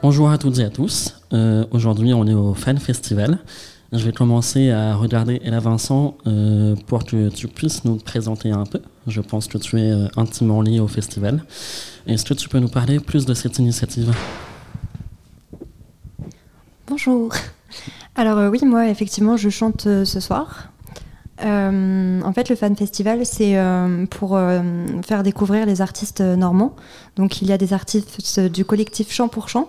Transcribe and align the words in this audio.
Bonjour 0.00 0.30
à 0.30 0.38
toutes 0.38 0.60
et 0.60 0.64
à 0.64 0.70
tous. 0.70 1.20
Euh, 1.32 1.64
Aujourd'hui, 1.72 2.14
on 2.14 2.24
est 2.28 2.32
au 2.32 2.54
Fan 2.54 2.78
Festival. 2.78 3.38
Je 3.90 4.04
vais 4.04 4.12
commencer 4.12 4.70
à 4.70 4.94
regarder 4.94 5.40
Ella 5.44 5.58
Vincent 5.58 6.16
euh, 6.28 6.76
pour 6.86 7.04
que 7.04 7.30
tu 7.30 7.48
puisses 7.48 7.84
nous 7.84 7.96
présenter 7.96 8.52
un 8.52 8.64
peu. 8.64 8.80
Je 9.08 9.20
pense 9.20 9.48
que 9.48 9.58
tu 9.58 9.80
es 9.80 9.90
euh, 9.90 10.06
intimement 10.16 10.62
lié 10.62 10.78
au 10.78 10.86
festival. 10.86 11.42
Est-ce 12.06 12.24
que 12.24 12.34
tu 12.34 12.48
peux 12.48 12.60
nous 12.60 12.68
parler 12.68 13.00
plus 13.00 13.26
de 13.26 13.34
cette 13.34 13.58
initiative? 13.58 14.14
Bonjour. 16.86 17.34
Alors 18.14 18.52
oui, 18.52 18.60
moi 18.64 18.88
effectivement, 18.88 19.36
je 19.36 19.48
chante 19.48 19.82
ce 19.82 20.20
soir. 20.20 20.70
En 21.40 22.32
fait, 22.34 22.48
le 22.50 22.56
Fan 22.56 22.76
Festival, 22.76 23.26
c'est 23.26 23.56
pour 24.10 24.38
faire 25.02 25.22
découvrir 25.22 25.66
les 25.66 25.80
artistes 25.80 26.20
normands. 26.20 26.74
Donc, 27.16 27.42
il 27.42 27.48
y 27.48 27.52
a 27.52 27.58
des 27.58 27.72
artistes 27.72 28.40
du 28.40 28.64
collectif 28.64 29.12
Chant 29.12 29.28
pour 29.28 29.48
Chant, 29.48 29.68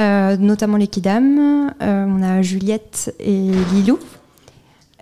euh, 0.00 0.36
notamment 0.38 0.78
les 0.78 0.86
Kidam. 0.86 1.72
Euh, 1.82 2.06
on 2.08 2.22
a 2.22 2.40
Juliette 2.42 3.14
et 3.20 3.50
Lilou. 3.72 3.98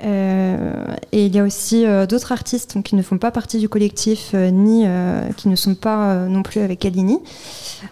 Euh, 0.04 0.96
et 1.12 1.26
il 1.26 1.34
y 1.34 1.38
a 1.38 1.44
aussi 1.44 1.84
d'autres 2.08 2.32
artistes 2.32 2.82
qui 2.82 2.96
ne 2.96 3.02
font 3.02 3.18
pas 3.18 3.30
partie 3.30 3.58
du 3.58 3.68
collectif, 3.68 4.34
ni 4.34 4.86
qui 5.36 5.48
ne 5.48 5.56
sont 5.56 5.74
pas 5.74 6.26
non 6.26 6.42
plus 6.42 6.60
avec 6.60 6.84
Alini. 6.84 7.18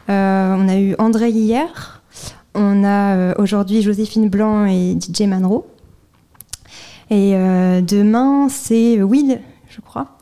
On 0.08 0.68
a 0.68 0.76
eu 0.76 0.94
André 0.98 1.30
hier. 1.30 2.02
On 2.54 2.84
a 2.84 3.36
aujourd'hui 3.38 3.82
Joséphine 3.82 4.28
Blanc 4.28 4.66
et 4.66 4.96
DJ 4.98 5.22
Manro. 5.22 5.66
Et 7.10 7.32
demain, 7.32 8.48
c'est 8.48 9.02
Will, 9.02 9.40
je 9.68 9.80
crois. 9.80 10.18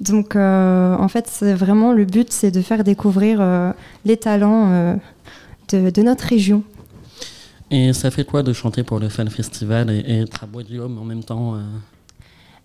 Donc, 0.00 0.36
en 0.36 1.08
fait, 1.08 1.26
c'est 1.28 1.54
vraiment 1.54 1.92
le 1.92 2.04
but, 2.04 2.30
c'est 2.32 2.50
de 2.50 2.60
faire 2.60 2.84
découvrir 2.84 3.74
les 4.04 4.16
talents 4.18 4.98
de, 5.70 5.90
de 5.90 6.02
notre 6.02 6.24
région. 6.24 6.62
Et 7.70 7.92
ça 7.92 8.10
fait 8.10 8.24
quoi 8.24 8.42
de 8.42 8.52
chanter 8.52 8.82
pour 8.82 9.00
le 9.00 9.08
Fan 9.08 9.28
Festival 9.28 9.90
et, 9.90 10.20
être 10.20 10.44
à 10.44 10.46
Bois-du-Homme 10.46 10.98
en 10.98 11.04
même 11.04 11.24
temps 11.24 11.54
euh? 11.54 11.60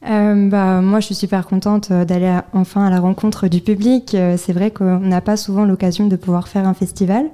Euh, 0.08 0.50
bah, 0.50 0.82
moi, 0.82 1.00
je 1.00 1.08
suis 1.08 1.16
super 1.16 1.46
contente 1.46 1.90
euh, 1.92 2.06
d'aller 2.06 2.40
enfin 2.54 2.86
à 2.86 2.90
la 2.90 3.00
rencontre 3.00 3.48
du 3.48 3.60
public. 3.60 4.16
C'est 4.38 4.54
vrai 4.54 4.72
qu'on 4.72 5.00
n'a 5.00 5.22
pas 5.22 5.36
souvent 5.36 5.66
l'occasion 5.66 6.08
de 6.08 6.16
pouvoir 6.16 6.48
faire 6.48 6.68
un 6.68 6.74
festival. 6.74 7.26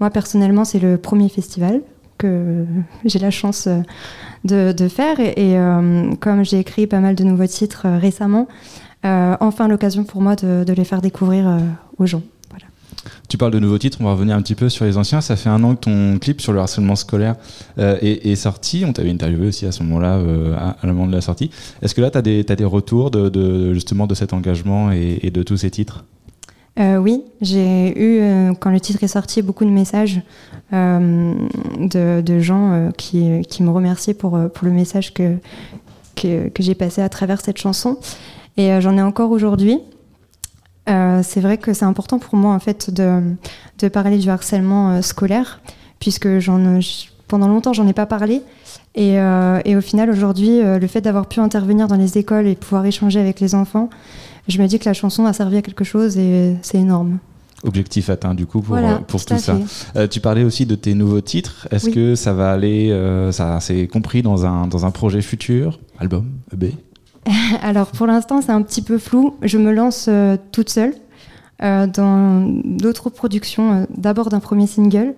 Moi, 0.00 0.10
personnellement, 0.10 0.64
c'est 0.64 0.78
le 0.78 0.96
premier 0.98 1.28
festival 1.28 1.82
que 2.18 2.64
j'ai 3.04 3.18
la 3.18 3.30
chance 3.30 3.68
de, 4.44 4.72
de 4.72 4.88
faire. 4.88 5.20
Et, 5.20 5.34
et, 5.36 5.58
euh, 5.58 6.14
comme 6.20 6.44
j'ai 6.44 6.58
écrit 6.58 6.86
pas 6.86 7.00
mal 7.00 7.14
de 7.14 7.24
nouveaux 7.24 7.46
titres 7.46 7.86
récemment, 7.86 8.48
euh, 9.04 9.36
enfin 9.40 9.68
l'occasion 9.68 10.04
pour 10.04 10.22
moi 10.22 10.36
de, 10.36 10.64
de 10.64 10.72
les 10.72 10.84
faire 10.84 11.02
découvrir 11.02 11.58
aux 11.98 12.06
gens. 12.06 12.22
Tu 13.28 13.38
parles 13.38 13.52
de 13.52 13.58
nouveaux 13.58 13.78
titres, 13.78 13.98
on 14.00 14.04
va 14.04 14.12
revenir 14.12 14.36
un 14.36 14.42
petit 14.42 14.54
peu 14.54 14.68
sur 14.68 14.84
les 14.84 14.96
anciens. 14.96 15.20
Ça 15.20 15.36
fait 15.36 15.48
un 15.48 15.62
an 15.64 15.74
que 15.74 15.80
ton 15.80 16.18
clip 16.18 16.40
sur 16.40 16.52
le 16.52 16.60
harcèlement 16.60 16.96
scolaire 16.96 17.36
euh, 17.78 17.98
est, 18.00 18.36
sorti. 18.36 18.84
On 18.86 18.92
t'avait 18.92 19.10
interviewé 19.10 19.48
aussi 19.48 19.66
à 19.66 19.72
ce 19.72 19.82
moment-là, 19.82 20.16
euh, 20.16 20.54
à, 20.56 20.76
à 20.80 20.86
moment 20.86 21.06
de 21.06 21.12
la 21.12 21.20
sortie. 21.20 21.50
Est-ce 21.82 21.94
que 21.94 22.00
là, 22.00 22.10
tu 22.10 22.18
as 22.18 22.22
des, 22.22 22.64
retours 22.64 23.10
de, 23.10 23.74
justement 23.74 24.06
de 24.06 24.14
cet 24.14 24.32
engagement 24.32 24.90
et, 24.92 25.30
de 25.30 25.42
tous 25.42 25.58
ces 25.58 25.70
titres? 25.70 26.04
Euh, 26.78 26.98
oui, 26.98 27.22
j'ai 27.40 27.98
eu, 27.98 28.52
quand 28.60 28.70
le 28.70 28.80
titre 28.80 29.02
est 29.02 29.08
sorti, 29.08 29.40
beaucoup 29.40 29.64
de 29.64 29.70
messages 29.70 30.20
de, 30.72 32.38
gens 32.40 32.90
qui, 32.96 33.22
me 33.60 33.70
remerciaient 33.70 34.14
pour, 34.14 34.36
le 34.36 34.70
message 34.70 35.14
que, 35.14 35.36
j'ai 36.58 36.74
passé 36.74 37.02
à 37.02 37.08
travers 37.08 37.40
cette 37.40 37.58
chanson. 37.58 37.98
Et 38.56 38.80
j'en 38.80 38.96
ai 38.96 39.02
encore 39.02 39.30
aujourd'hui. 39.30 39.80
Euh, 40.88 41.20
c'est 41.24 41.40
vrai 41.40 41.58
que 41.58 41.72
c'est 41.72 41.84
important 41.84 42.18
pour 42.18 42.36
moi 42.36 42.54
en 42.54 42.58
fait 42.60 42.90
de, 42.92 43.20
de 43.80 43.88
parler 43.88 44.18
du 44.18 44.28
harcèlement 44.30 44.90
euh, 44.92 45.02
scolaire, 45.02 45.60
puisque 45.98 46.38
j'en, 46.38 46.80
j- 46.80 47.10
pendant 47.28 47.48
longtemps 47.48 47.72
j'en 47.72 47.86
ai 47.88 47.92
pas 47.92 48.06
parlé. 48.06 48.42
Et, 48.94 49.18
euh, 49.20 49.58
et 49.64 49.76
au 49.76 49.80
final 49.80 50.10
aujourd'hui, 50.10 50.60
euh, 50.60 50.78
le 50.78 50.86
fait 50.86 51.00
d'avoir 51.00 51.26
pu 51.26 51.40
intervenir 51.40 51.88
dans 51.88 51.96
les 51.96 52.18
écoles 52.18 52.46
et 52.46 52.54
pouvoir 52.54 52.86
échanger 52.86 53.20
avec 53.20 53.40
les 53.40 53.54
enfants, 53.54 53.90
je 54.48 54.62
me 54.62 54.66
dis 54.68 54.78
que 54.78 54.84
la 54.84 54.94
chanson 54.94 55.26
a 55.26 55.32
servi 55.32 55.56
à 55.56 55.62
quelque 55.62 55.84
chose 55.84 56.16
et 56.18 56.56
c'est 56.62 56.78
énorme. 56.78 57.18
Objectif 57.64 58.10
atteint 58.10 58.34
du 58.34 58.46
coup 58.46 58.60
pour, 58.60 58.76
voilà, 58.76 58.92
euh, 58.92 58.98
pour 58.98 59.24
tout, 59.24 59.36
ça. 59.38 59.56
Euh, 59.96 60.06
tu 60.06 60.20
parlais 60.20 60.44
aussi 60.44 60.66
de 60.66 60.76
tes 60.76 60.94
nouveaux 60.94 61.20
titres. 61.22 61.66
Est-ce 61.72 61.86
Oui. 61.86 61.92
que 61.92 62.14
ça 62.14 62.32
va 62.32 62.52
aller, 62.52 62.90
euh, 62.92 63.32
ça 63.32 63.58
c'est 63.60 63.88
compris 63.88 64.22
dans 64.22 64.46
un, 64.46 64.66
dans 64.68 64.86
un 64.86 64.90
projet 64.92 65.20
futur 65.22 65.80
Album 65.98 66.26
EP 66.54 66.74
Alors 67.62 67.88
pour 67.88 68.06
l'instant, 68.06 68.40
c'est 68.40 68.52
un 68.52 68.62
petit 68.62 68.82
peu 68.82 68.98
flou. 68.98 69.34
Je 69.42 69.58
me 69.58 69.72
lance 69.72 70.06
euh, 70.08 70.36
toute 70.52 70.70
seule 70.70 70.94
euh, 71.62 71.86
dans 71.86 72.46
d'autres 72.64 73.10
productions, 73.10 73.72
euh, 73.72 73.84
d'abord 73.96 74.28
d'un 74.28 74.40
premier 74.40 74.66
single, 74.66 75.14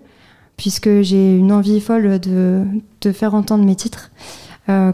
puisque 0.56 1.02
j'ai 1.02 1.36
une 1.36 1.52
envie 1.52 1.80
folle 1.80 2.18
de, 2.18 2.64
faire 3.12 3.34
entendre 3.34 3.64
mes 3.64 3.76
titres. 3.76 4.10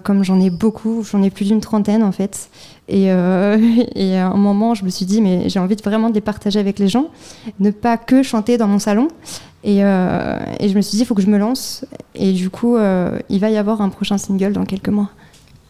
Comme 0.05 0.23
j'en 0.23 0.39
ai 0.39 0.51
beaucoup, 0.51 1.03
j'en 1.03 1.21
ai 1.21 1.31
plus 1.31 1.47
d'une 1.47 1.61
trentaine 1.61 2.05
en 2.05 2.13
fait. 2.13 2.49
Et, 2.89 3.11
à 3.11 3.57
un 4.29 4.37
moment, 4.37 4.75
je 4.75 4.85
me 4.85 4.89
suis 4.89 5.05
dit, 5.05 5.21
mais 5.21 5.49
j'ai 5.49 5.59
envie 5.59 5.75
de 5.75 5.83
vraiment 5.83 6.11
de 6.11 6.15
les 6.15 6.21
partager 6.21 6.61
avec 6.61 6.79
les 6.79 6.87
gens, 6.87 7.07
ne 7.59 7.73
pas 7.73 7.97
que 7.97 8.23
chanter 8.23 8.57
dans 8.57 8.69
mon 8.69 8.79
salon. 8.79 9.09
Et, 9.65 9.79
et 9.79 10.69
je 10.69 10.77
me 10.77 10.81
suis 10.81 10.93
dit, 10.93 11.01
il 11.01 11.07
faut 11.07 11.17
que 11.17 11.23
je 11.23 11.27
me 11.27 11.39
lance. 11.39 11.85
Et 12.15 12.33
du 12.35 12.51
coup, 12.51 12.77
il 12.77 13.41
va 13.41 13.51
y 13.51 13.57
avoir 13.57 13.81
un 13.81 13.89
prochain 13.89 14.17
single 14.17 14.53
dans 14.53 14.65
quelques 14.65 14.91
mois. 14.91 15.11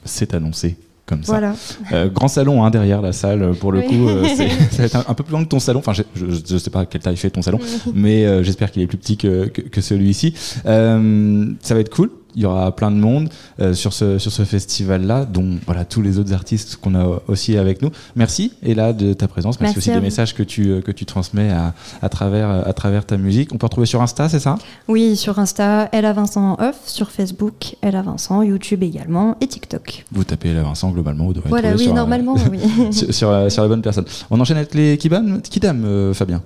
C'est 0.05 0.35
annoncé 0.35 0.77
comme 1.07 1.23
ça. 1.23 1.33
Voilà. 1.33 1.55
Euh, 1.93 2.09
grand 2.09 2.29
salon 2.29 2.65
hein, 2.65 2.71
derrière 2.71 3.03
la 3.03 3.13
salle, 3.13 3.53
pour 3.61 3.73
le 3.73 3.81
Oui. 3.81 3.87
coup, 3.89 4.09
euh, 4.09 4.25
c'est- 4.37 4.49
ça 4.49 4.79
va 4.79 4.85
être 4.85 4.97
un, 4.97 5.05
un 5.09 5.15
peu 5.15 5.23
plus 5.25 5.33
long 5.33 5.45
que 5.45 5.49
ton 5.49 5.59
salon. 5.61 5.81
Enfin, 5.81 5.93
je, 5.93 6.03
je 6.17 6.57
sais 6.57 6.71
pas 6.71 6.87
quelle 6.87 7.03
taille 7.03 7.17
fait 7.17 7.31
ton 7.31 7.43
salon, 7.43 7.59
mais 7.95 8.25
euh, 8.25 8.43
j'espère 8.43 8.71
qu'il 8.71 8.83
est 8.83 8.87
plus 8.87 8.99
petit 8.99 9.17
que, 9.17 9.47
que, 9.47 9.61
que 9.63 9.81
celui-ci. 9.81 10.35
Euh, 10.67 11.47
ça 11.61 11.75
va 11.75 11.81
être 11.81 11.95
cool. 11.95 12.11
Il 12.37 12.43
y 12.43 12.47
aura 12.47 12.75
plein 12.75 12.91
de 12.91 12.97
monde 12.97 13.29
euh, 13.61 13.75
sur 13.75 13.93
ce, 13.93 14.19
sur 14.19 14.33
ce 14.33 14.43
festival-là, 14.43 15.25
dont 15.25 15.59
voilà, 15.67 15.85
tous 15.85 16.03
les 16.03 16.19
autres 16.19 16.33
artistes 16.33 16.77
qu'on 16.77 16.95
a 16.95 17.21
aussi 17.29 17.57
avec 17.57 17.83
nous. 17.83 17.91
Merci, 18.17 18.53
Ella, 18.63 18.93
de 18.93 19.13
ta 19.13 19.29
présence. 19.29 19.61
Merci, 19.61 19.77
Merci 19.77 19.91
aussi 19.91 19.99
des 19.99 20.05
messages 20.05 20.35
que 20.35 20.43
tu, 20.43 20.71
euh, 20.71 20.81
que 20.81 20.93
tu 20.93 21.05
transmets 21.07 21.51
à, 21.51 21.75
à, 22.03 22.09
travers, 22.09 22.49
à 22.51 22.73
travers 22.73 23.07
ta 23.07 23.17
musique. 23.17 23.53
On 23.53 23.59
peut 23.59 23.67
retrouver 23.67 23.87
sur 23.87 24.03
Insta, 24.03 24.29
c'est 24.29 24.41
ça? 24.41 24.57
Oui, 24.89 25.17
sur 25.17 25.39
Insta, 25.39 25.89
Ella 25.93 26.13
Vincent 26.13 26.57
Off, 26.61 26.77
sur 26.87 27.11
Facebook, 27.11 27.77
Ella 27.83 28.03
Vincent, 28.03 28.43
YouTube 28.43 28.83
également 28.83 29.37
et 29.41 29.47
TikTok. 29.47 30.05
Vous 30.13 30.25
tapez 30.25 30.51
Ella 30.51 30.63
Vincent, 30.63 30.91
globalement, 30.91 31.27
vous 31.27 31.33
devrez 31.33 31.49
Voilà, 31.49 31.73
oui, 31.73 31.85
sur, 31.85 31.93
euh, 31.93 31.97
normalement, 31.97 32.37
oui. 32.51 32.61
sur, 32.93 33.13
sur, 33.15 33.31
euh, 33.31 33.49
sur 33.49 33.63
la 33.63 33.69
bonne 33.69 33.83
personne. 33.83 34.05
On 34.31 34.41
enchaîne 34.41 34.57
avec 34.57 34.75
les 34.75 34.97
Kidam, 34.99 35.41
Kidam 35.43 35.85
euh, 35.85 36.15
Fabien. 36.15 36.43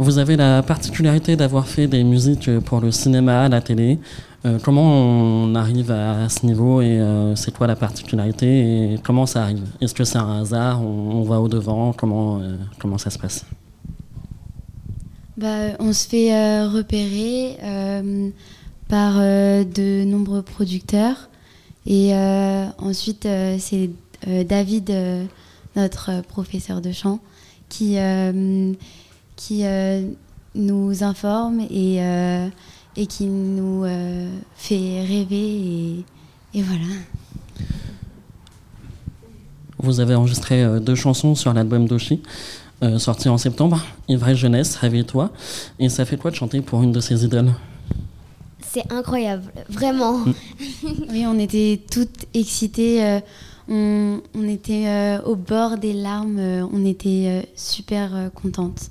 Vous 0.00 0.18
avez 0.18 0.36
la 0.36 0.62
particularité 0.62 1.34
d'avoir 1.34 1.66
fait 1.66 1.88
des 1.88 2.04
musiques 2.04 2.60
pour 2.60 2.80
le 2.80 2.92
cinéma, 2.92 3.48
la 3.48 3.60
télé. 3.60 3.98
Euh, 4.46 4.60
comment 4.62 4.84
on 4.84 5.56
arrive 5.56 5.90
à 5.90 6.28
ce 6.28 6.46
niveau 6.46 6.80
et 6.80 7.00
euh, 7.00 7.34
c'est 7.34 7.52
quoi 7.52 7.66
la 7.66 7.74
particularité 7.74 8.46
et 8.92 8.98
comment 9.02 9.26
ça 9.26 9.42
arrive? 9.42 9.64
Est-ce 9.80 9.94
que 9.94 10.04
c'est 10.04 10.18
un 10.18 10.40
hasard? 10.40 10.80
On, 10.82 11.22
va 11.22 11.40
au 11.40 11.48
devant 11.48 11.92
comment, 11.92 12.38
euh, 12.38 12.56
comment 12.78 12.96
ça 12.96 13.10
se 13.10 13.18
passe? 13.18 13.44
Bah, 15.36 15.76
on 15.80 15.92
se 15.92 16.06
fait 16.06 16.32
euh, 16.32 16.68
repérer 16.68 17.56
euh, 17.64 18.30
par 18.86 19.14
euh, 19.16 19.64
de 19.64 20.04
nombreux 20.04 20.42
producteurs. 20.42 21.28
Et 21.86 22.14
euh, 22.14 22.66
ensuite, 22.78 23.26
euh, 23.26 23.56
c'est 23.58 23.90
euh, 24.28 24.44
David, 24.44 24.90
euh, 24.90 25.24
notre 25.74 26.10
euh, 26.10 26.22
professeur 26.22 26.80
de 26.80 26.92
chant, 26.92 27.18
qui, 27.68 27.98
euh, 27.98 28.74
qui 29.38 29.64
euh, 29.64 30.02
nous 30.56 31.04
informe 31.04 31.60
et, 31.70 32.02
euh, 32.02 32.48
et 32.96 33.06
qui 33.06 33.26
nous 33.26 33.84
euh, 33.84 34.28
fait 34.56 35.00
rêver. 35.06 35.36
Et, 35.36 36.04
et 36.54 36.62
voilà. 36.62 36.84
Vous 39.78 40.00
avez 40.00 40.14
enregistré 40.16 40.62
euh, 40.64 40.80
deux 40.80 40.96
chansons 40.96 41.36
sur 41.36 41.52
l'album 41.54 41.86
d'Oshi, 41.86 42.20
euh, 42.82 42.98
sorti 42.98 43.28
en 43.28 43.38
septembre, 43.38 43.80
Ivresse 44.08 44.38
Jeunesse, 44.38 44.74
Réveille-toi. 44.74 45.30
Et 45.78 45.88
ça 45.88 46.04
fait 46.04 46.16
quoi 46.16 46.32
de 46.32 46.36
chanter 46.36 46.60
pour 46.60 46.82
une 46.82 46.90
de 46.92 47.00
ces 47.00 47.24
idoles? 47.24 47.52
C'est 48.66 48.92
incroyable, 48.92 49.44
vraiment. 49.70 50.18
Oui, 51.10 51.24
on 51.26 51.38
était 51.38 51.80
toutes 51.90 52.26
excitées. 52.34 53.04
euh, 53.04 53.20
on, 53.70 54.20
on 54.34 54.48
était 54.48 54.86
euh, 54.88 55.22
au 55.22 55.36
bord 55.36 55.78
des 55.78 55.92
larmes. 55.92 56.38
euh, 56.38 56.66
on 56.72 56.84
était 56.84 57.24
euh, 57.28 57.42
super 57.54 58.14
euh, 58.14 58.28
contentes. 58.30 58.90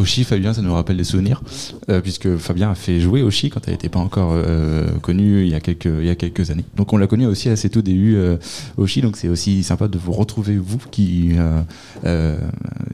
Oshi, 0.00 0.24
Fabien, 0.24 0.54
ça 0.54 0.62
nous 0.62 0.72
rappelle 0.72 0.96
des 0.96 1.04
souvenirs, 1.04 1.42
euh, 1.90 2.00
puisque 2.00 2.36
Fabien 2.38 2.70
a 2.70 2.74
fait 2.74 3.00
jouer 3.00 3.22
Oshi 3.22 3.50
quand 3.50 3.60
elle 3.66 3.74
n'était 3.74 3.90
pas 3.90 3.98
encore 3.98 4.32
euh, 4.32 4.86
connue 5.02 5.42
il 5.42 5.50
y, 5.50 5.54
a 5.54 5.60
quelques, 5.60 6.50
années. 6.50 6.64
Donc 6.74 6.94
on 6.94 6.96
l'a 6.96 7.06
connue 7.06 7.26
aussi 7.26 7.50
à 7.50 7.56
ses 7.56 7.68
tout 7.68 7.82
débuts, 7.82 8.16
euh, 8.16 8.38
Oshi, 8.78 9.02
donc 9.02 9.18
c'est 9.18 9.28
aussi 9.28 9.62
sympa 9.62 9.88
de 9.88 9.98
vous 9.98 10.12
retrouver, 10.12 10.56
vous, 10.56 10.78
qui 10.90 11.32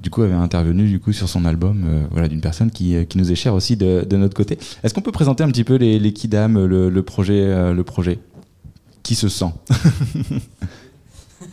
du 0.03 0.11
coup 0.11 0.23
avez 0.23 0.35
intervenu 0.35 0.89
du 0.89 0.99
coup, 0.99 1.13
sur 1.13 1.29
son 1.29 1.45
album, 1.45 2.07
voilà, 2.11 2.27
d'une 2.27 2.41
personne 2.41 2.73
qui, 2.73 2.97
nous 3.15 3.31
est 3.31 3.37
chère 3.37 3.55
aussi 3.55 3.77
de, 3.77 4.17
notre 4.17 4.35
côté. 4.35 4.59
Est-ce 4.83 4.93
qu'on 4.93 5.01
peut 5.01 5.13
présenter 5.13 5.45
un 5.45 5.49
petit 5.49 5.65
peu 5.65 5.77
les, 5.77 6.01
le, 6.01 7.01
projet, 7.03 7.73
le 7.73 7.83
projet? 7.85 8.19
Qui 9.05 9.15
se 9.15 9.29
sent? 9.29 9.53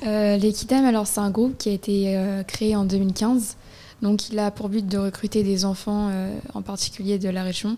Les 0.05 0.53
alors 0.71 1.07
c'est 1.07 1.19
un 1.19 1.29
groupe 1.29 1.57
qui 1.57 1.69
a 1.69 1.73
été 1.73 2.43
créé 2.47 2.75
en 2.75 2.83
2015. 2.83 3.55
Donc 4.03 4.29
il 4.29 4.37
a 4.37 4.51
pour 4.51 4.67
but 4.67 4.85
de 4.85 4.97
recruter 4.97 5.43
des 5.43 5.63
enfants, 5.63 6.09
euh, 6.11 6.37
en 6.53 6.61
particulier 6.61 7.17
de 7.17 7.29
la 7.29 7.41
région. 7.41 7.77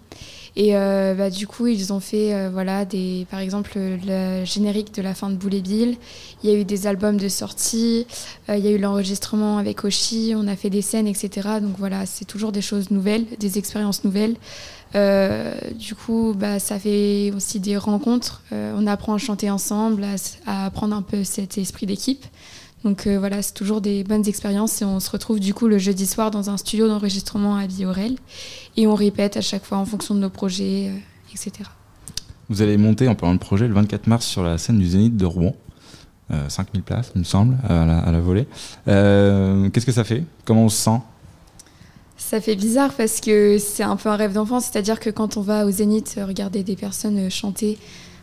Et 0.55 0.75
euh, 0.75 1.13
bah, 1.13 1.29
du 1.29 1.45
coup, 1.45 1.67
ils 1.67 1.93
ont 1.93 1.99
fait, 1.99 2.33
euh, 2.33 2.49
voilà, 2.51 2.83
des, 2.83 3.27
par 3.29 3.39
exemple, 3.39 3.73
le 3.77 4.43
générique 4.43 4.91
de 4.95 5.03
la 5.03 5.13
fin 5.13 5.29
de 5.29 5.35
Boule 5.35 5.61
Bill. 5.61 5.97
Il 6.43 6.49
y 6.49 6.53
a 6.53 6.57
eu 6.57 6.65
des 6.65 6.87
albums 6.87 7.17
de 7.17 7.29
sortie, 7.29 8.07
il 8.49 8.57
y 8.57 8.67
a 8.67 8.71
eu 8.71 8.79
l'enregistrement 8.79 9.59
avec 9.59 9.83
Oshi, 9.83 10.33
on 10.35 10.47
a 10.47 10.55
fait 10.55 10.71
des 10.71 10.81
scènes, 10.81 11.07
etc. 11.07 11.59
Donc 11.61 11.75
voilà, 11.77 12.07
c'est 12.07 12.25
toujours 12.25 12.51
des 12.51 12.61
choses 12.61 12.89
nouvelles, 12.89 13.25
des 13.39 13.59
expériences 13.59 14.03
nouvelles. 14.03 14.35
du 14.93 15.93
coup, 15.93 16.33
bah, 16.35 16.57
ça 16.57 16.79
fait 16.79 17.31
aussi 17.35 17.59
des 17.59 17.77
rencontres. 17.77 18.41
on 18.51 18.87
apprend 18.87 19.13
à 19.13 19.17
chanter 19.19 19.51
ensemble, 19.51 20.03
à, 20.03 20.15
à 20.47 20.65
apprendre 20.65 20.95
un 20.95 21.03
peu 21.03 21.23
cet 21.23 21.59
esprit 21.59 21.85
d'équipe. 21.85 22.25
Donc 22.85 23.07
euh, 23.07 23.17
voilà, 23.17 23.41
c'est 23.41 23.55
toujours 23.55 23.81
des 23.81 24.03
bonnes 24.03 24.27
expériences 24.27 24.83
et 24.83 24.85
on 24.85 24.99
se 24.99 25.09
retrouve 25.09 25.39
du 25.39 25.55
coup 25.55 25.67
le 25.67 25.79
jeudi 25.79 26.05
soir 26.05 26.29
dans 26.29 26.51
un 26.51 26.57
studio 26.57 26.87
d'enregistrement 26.87 27.55
à 27.55 27.65
Biorel 27.65 28.15
et 28.77 28.85
on 28.85 28.93
répète 28.93 29.37
à 29.37 29.41
chaque 29.41 29.65
fois 29.65 29.79
en 29.79 29.85
fonction 29.85 30.13
de 30.13 30.19
nos 30.19 30.29
projets, 30.29 30.89
euh, 30.89 31.33
etc. 31.33 31.67
Vous 32.47 32.61
allez 32.61 32.77
monter 32.77 33.07
en 33.07 33.15
parlant 33.15 33.33
de 33.33 33.39
projet 33.39 33.67
le 33.67 33.73
24 33.73 34.05
mars 34.05 34.27
sur 34.27 34.43
la 34.43 34.59
scène 34.59 34.77
du 34.77 34.87
Zénith 34.87 35.17
de 35.17 35.25
Rouen. 35.25 35.55
5000 36.47 36.81
euh, 36.81 36.83
places, 36.83 37.11
il 37.15 37.19
me 37.19 37.23
semble, 37.23 37.57
à 37.67 38.11
la, 38.11 38.19
volée. 38.19 38.47
Qu'est-ce 38.85 39.85
que 39.85 39.91
ça 39.91 40.03
fait? 40.03 40.23
Comment 40.43 40.65
on 40.65 40.69
se 40.69 40.77
sent? 40.77 40.99
Ça 42.17 42.39
fait 42.39 42.55
bizarre 42.55 42.93
parce 42.93 43.19
que 43.19 43.57
c'est 43.57 43.83
un 43.83 43.95
peu 43.95 44.09
un 44.09 44.15
rêve 44.15 44.33
d'enfant, 44.33 44.59
c'est-à-dire 44.59 44.99
que 44.99 45.09
quand 45.09 45.37
on 45.37 45.41
va 45.41 45.65
au 45.65 45.71
Zénith 45.71 46.19
regarder 46.19 46.63
des 46.63 46.75
personnes 46.75 47.29
chanter 47.29 47.77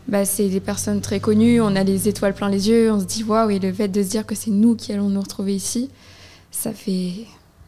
bah, 0.09 0.25
c'est 0.25 0.49
des 0.49 0.61
personnes 0.61 1.01
très 1.01 1.21
connues, 1.21 1.61
on 1.61 1.77
a 1.77 1.85
les 1.85 2.09
étoiles 2.09 2.35
plein 2.35 2.49
les 2.49 2.69
yeux, 2.69 2.93
on 2.93 3.01
se 3.01 3.05
dit 3.05 3.25
waouh, 3.25 3.51
et 3.51 3.59
le 3.59 3.73
fait 3.73 3.89
de 3.89 4.03
se 4.03 4.09
dire 4.09 4.27
que 4.27 4.35
c'est 4.35 4.51
nous 4.51 4.75
qui 4.75 4.93
allons 4.93 5.09
nous 5.09 5.21
retrouver 5.21 5.55
ici, 5.55 5.91
ça 6.51 6.73
fait, 6.73 7.13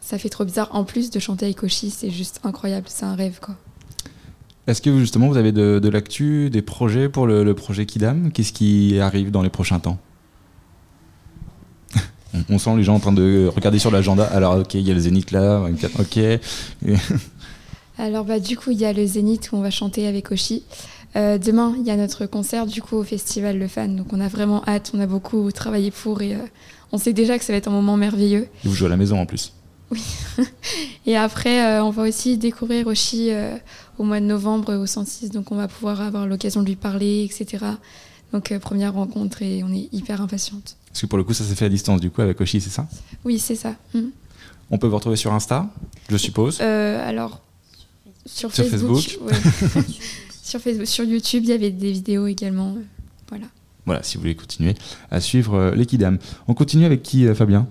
ça 0.01 0.19
fait 0.19 0.29
trop 0.29 0.45
bizarre. 0.45 0.69
En 0.73 0.85
plus 0.85 1.11
de 1.11 1.19
chanter 1.19 1.47
avec 1.47 1.63
Oshi, 1.63 1.91
c'est 1.91 2.11
juste 2.11 2.41
incroyable, 2.45 2.87
c'est 2.89 3.05
un 3.05 3.15
rêve 3.15 3.39
quoi. 3.41 3.57
Est-ce 4.67 4.81
que 4.81 4.99
justement 4.99 5.29
vous 5.29 5.37
avez 5.37 5.53
de, 5.53 5.89
l'actu, 5.89 6.49
des 6.49 6.63
projets 6.63 7.11
pour 7.11 7.27
le, 7.27 7.55
projet 7.55 7.85
Kidam? 7.85 8.33
Qu'est-ce 8.33 8.53
qui 8.53 8.99
arrive 8.99 9.31
dans 9.31 9.43
les 9.43 9.51
prochains 9.51 9.79
temps? 9.79 9.99
On, 12.49 12.59
sent 12.59 12.75
les 12.77 12.83
gens 12.83 12.95
en 12.95 13.01
train 13.01 13.13
de 13.13 13.51
regarder 13.55 13.79
sur 13.79 13.91
l'agenda. 13.91 14.25
Alors 14.25 14.57
ok, 14.57 14.75
il 14.75 14.81
y 14.81 14.91
a 14.91 14.95
le 14.95 15.01
Zénith 15.01 15.33
là, 15.33 15.63
ok. 15.99 16.19
Alors 17.99 18.25
bah 18.25 18.41
du 18.41 18.57
coup 18.57 18.73
il 18.73 18.81
y 18.81 18.87
a 18.87 18.93
le 18.93 19.07
Zénith 19.07 19.53
où 19.53 19.57
on 19.57 19.61
va 19.61 19.71
chanter 19.71 20.07
avec 20.07 20.33
Oshi. 20.33 20.65
Euh, 21.17 21.39
demain, 21.39 21.75
il 21.79 21.87
y 21.87 21.91
a 21.91 21.97
notre 21.97 22.27
concert 22.27 22.67
du 22.67 22.83
coup 22.83 22.97
au 22.97 23.05
festival 23.05 23.59
Le 23.59 23.69
Fan, 23.69 23.95
donc 23.95 24.13
on 24.13 24.21
a 24.21 24.29
vraiment 24.29 24.65
hâte, 24.67 24.91
on 24.95 25.01
a 25.01 25.07
beaucoup 25.07 25.51
travaillé 25.53 25.93
pour 25.93 26.23
et 26.23 26.35
euh, 26.35 26.39
on 26.91 26.99
sait 26.99 27.13
déjà 27.13 27.39
que 27.39 27.45
ça 27.45 27.53
va 27.53 27.59
être 27.59 27.69
un 27.69 27.73
moment 27.73 27.97
merveilleux. 27.97 28.49
Et 28.65 28.69
vous 28.69 28.75
jouez 28.75 28.87
à 28.87 28.91
la 28.91 28.97
maison 28.97 29.21
en 29.21 29.27
plus. 29.27 29.53
Oui. 29.93 30.03
et 31.07 31.17
après, 31.17 31.65
euh, 31.65 31.85
on 31.85 31.91
va 31.91 32.03
aussi 32.03 32.37
découvrir 32.37 32.89
Oshi 32.89 33.31
au 33.99 34.03
mois 34.03 34.19
de 34.19 34.25
novembre 34.25 34.75
au 34.75 34.87
106, 34.87 35.31
donc 35.31 35.53
on 35.53 35.57
va 35.57 35.69
pouvoir 35.69 36.01
avoir 36.01 36.27
l'occasion 36.27 36.63
de 36.63 36.67
lui 36.67 36.77
parler, 36.77 37.29
etc. 37.31 37.65
Donc 38.33 38.53
première 38.59 38.95
rencontre 38.95 39.43
et 39.43 39.63
on 39.63 39.73
est 39.73 39.89
hyper 39.93 40.21
impatiente. 40.21 40.77
Parce 40.89 41.03
que 41.03 41.07
pour 41.07 41.19
le 41.19 41.23
coup, 41.23 41.33
ça 41.33 41.45
s'est 41.45 41.55
fait 41.55 41.67
à 41.67 41.69
distance 41.69 42.01
du 42.01 42.11
coup 42.11 42.23
avec 42.23 42.41
Oshi, 42.41 42.61
c'est 42.61 42.71
ça? 42.71 42.89
Oui, 43.25 43.39
c'est 43.39 43.55
ça. 43.55 43.77
Mm. 43.95 44.07
On 44.71 44.79
peut 44.79 44.89
vous 44.89 44.97
retrouver 44.97 45.17
sur 45.17 45.33
Insta, 45.33 45.69
je 46.09 46.17
suppose 46.17 46.61
Alors, 46.61 47.41
sur, 48.27 48.51
Facebook. 48.51 49.19
sur 50.45 50.61
Facebook, 50.61 50.87
sur 50.87 51.05
YouTube, 51.05 51.43
il 51.45 51.49
y 51.49 51.53
avait 51.53 51.71
des 51.71 51.91
vidéos 51.91 52.27
également. 52.27 52.75
Euh, 52.77 52.83
voilà. 53.29 53.47
Voilà, 53.87 54.03
si 54.03 54.17
vous 54.17 54.23
voulez 54.23 54.35
continuer 54.35 54.75
à 55.11 55.21
suivre 55.21 55.55
euh, 55.55 55.75
l'équidam. 55.75 56.19
On 56.49 56.55
continue 56.55 56.85
avec 56.85 57.03
qui, 57.03 57.27
euh, 57.27 57.35
Fabien? 57.35 57.67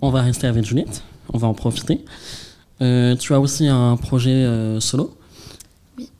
On 0.00 0.10
va 0.10 0.22
rester 0.22 0.46
avec 0.46 0.64
Juliette, 0.64 1.02
on 1.32 1.38
va 1.38 1.48
en 1.48 1.54
profiter. 1.54 2.04
tu 2.78 3.34
as 3.34 3.40
aussi 3.40 3.66
un 3.66 3.96
projet 3.96 4.46
solo? 4.78 5.16
Oui. 5.98 6.10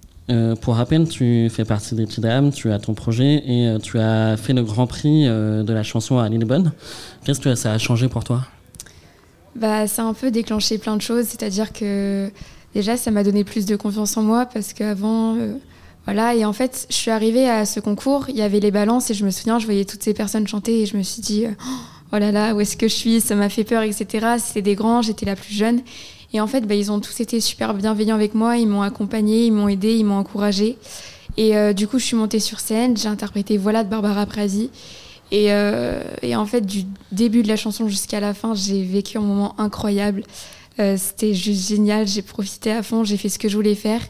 pour 0.62 0.76
rappel, 0.76 1.06
tu 1.08 1.50
fais 1.50 1.64
partie 1.64 1.94
d'Equidam, 1.94 2.52
tu 2.52 2.72
as 2.72 2.78
ton 2.78 2.94
projet 2.94 3.42
et 3.46 3.76
tu 3.82 3.98
as 3.98 4.36
fait 4.38 4.54
le 4.54 4.62
grand 4.62 4.86
prix 4.86 5.26
de 5.26 5.72
la 5.72 5.82
chanson 5.82 6.18
à 6.18 6.28
Lillebonne. 6.28 6.72
Qu'est-ce 7.24 7.40
que 7.40 7.54
ça 7.54 7.72
a 7.72 7.78
changé 7.78 8.08
pour 8.08 8.24
toi? 8.24 8.46
Bah, 9.54 9.86
Ça 9.86 10.02
a 10.02 10.06
un 10.06 10.14
peu 10.14 10.30
déclenché 10.30 10.78
plein 10.78 10.96
de 10.96 11.02
choses, 11.02 11.26
c'est-à-dire 11.26 11.72
que 11.74 12.30
déjà, 12.76 12.98
ça 12.98 13.10
m'a 13.10 13.24
donné 13.24 13.42
plus 13.42 13.64
de 13.64 13.74
confiance 13.74 14.18
en 14.18 14.22
moi 14.22 14.44
parce 14.44 14.74
qu'avant, 14.74 15.34
euh, 15.36 15.54
voilà. 16.04 16.34
Et 16.34 16.44
en 16.44 16.52
fait, 16.52 16.86
je 16.90 16.94
suis 16.94 17.10
arrivée 17.10 17.48
à 17.48 17.64
ce 17.64 17.80
concours, 17.80 18.26
il 18.28 18.36
y 18.36 18.42
avait 18.42 18.60
les 18.60 18.70
balances 18.70 19.10
et 19.10 19.14
je 19.14 19.24
me 19.24 19.30
souviens, 19.30 19.58
je 19.58 19.64
voyais 19.64 19.86
toutes 19.86 20.02
ces 20.02 20.12
personnes 20.12 20.46
chanter 20.46 20.82
et 20.82 20.86
je 20.86 20.94
me 20.98 21.02
suis 21.02 21.22
dit, 21.22 21.46
euh, 21.46 21.52
oh 22.12 22.18
là 22.18 22.30
là, 22.32 22.54
où 22.54 22.60
est-ce 22.60 22.76
que 22.76 22.86
je 22.86 22.94
suis? 22.94 23.20
Ça 23.22 23.34
m'a 23.34 23.48
fait 23.48 23.64
peur, 23.64 23.82
etc. 23.82 24.36
C'était 24.38 24.60
des 24.60 24.74
grands, 24.74 25.00
j'étais 25.00 25.24
la 25.24 25.36
plus 25.36 25.54
jeune. 25.54 25.80
Et 26.34 26.40
en 26.40 26.46
fait, 26.46 26.66
bah, 26.66 26.74
ils 26.74 26.92
ont 26.92 27.00
tous 27.00 27.18
été 27.20 27.40
super 27.40 27.72
bienveillants 27.72 28.14
avec 28.14 28.34
moi, 28.34 28.58
ils 28.58 28.68
m'ont 28.68 28.82
accompagnée, 28.82 29.46
ils 29.46 29.52
m'ont 29.52 29.68
aidée, 29.68 29.94
ils 29.94 30.04
m'ont 30.04 30.18
encouragée. 30.18 30.76
Et 31.38 31.56
euh, 31.56 31.72
du 31.72 31.88
coup, 31.88 31.98
je 31.98 32.04
suis 32.04 32.16
montée 32.16 32.40
sur 32.40 32.60
scène, 32.60 32.94
j'ai 32.94 33.08
interprété 33.08 33.56
Voilà 33.56 33.84
de 33.84 33.88
Barbara 33.88 34.26
Pravi. 34.26 34.68
Et, 35.32 35.46
et, 36.22 36.36
en 36.36 36.46
fait, 36.46 36.60
du 36.60 36.84
début 37.10 37.42
de 37.42 37.48
la 37.48 37.56
chanson 37.56 37.88
jusqu'à 37.88 38.20
la 38.20 38.32
fin, 38.32 38.54
j'ai 38.54 38.84
vécu 38.84 39.18
un 39.18 39.22
moment 39.22 39.58
incroyable. 39.58 40.22
Euh, 40.78 40.96
c'était 40.98 41.34
juste 41.34 41.68
génial, 41.68 42.06
j'ai 42.06 42.22
profité 42.22 42.70
à 42.70 42.82
fond, 42.82 43.04
j'ai 43.04 43.16
fait 43.16 43.28
ce 43.28 43.38
que 43.38 43.48
je 43.48 43.56
voulais 43.56 43.74
faire. 43.74 44.00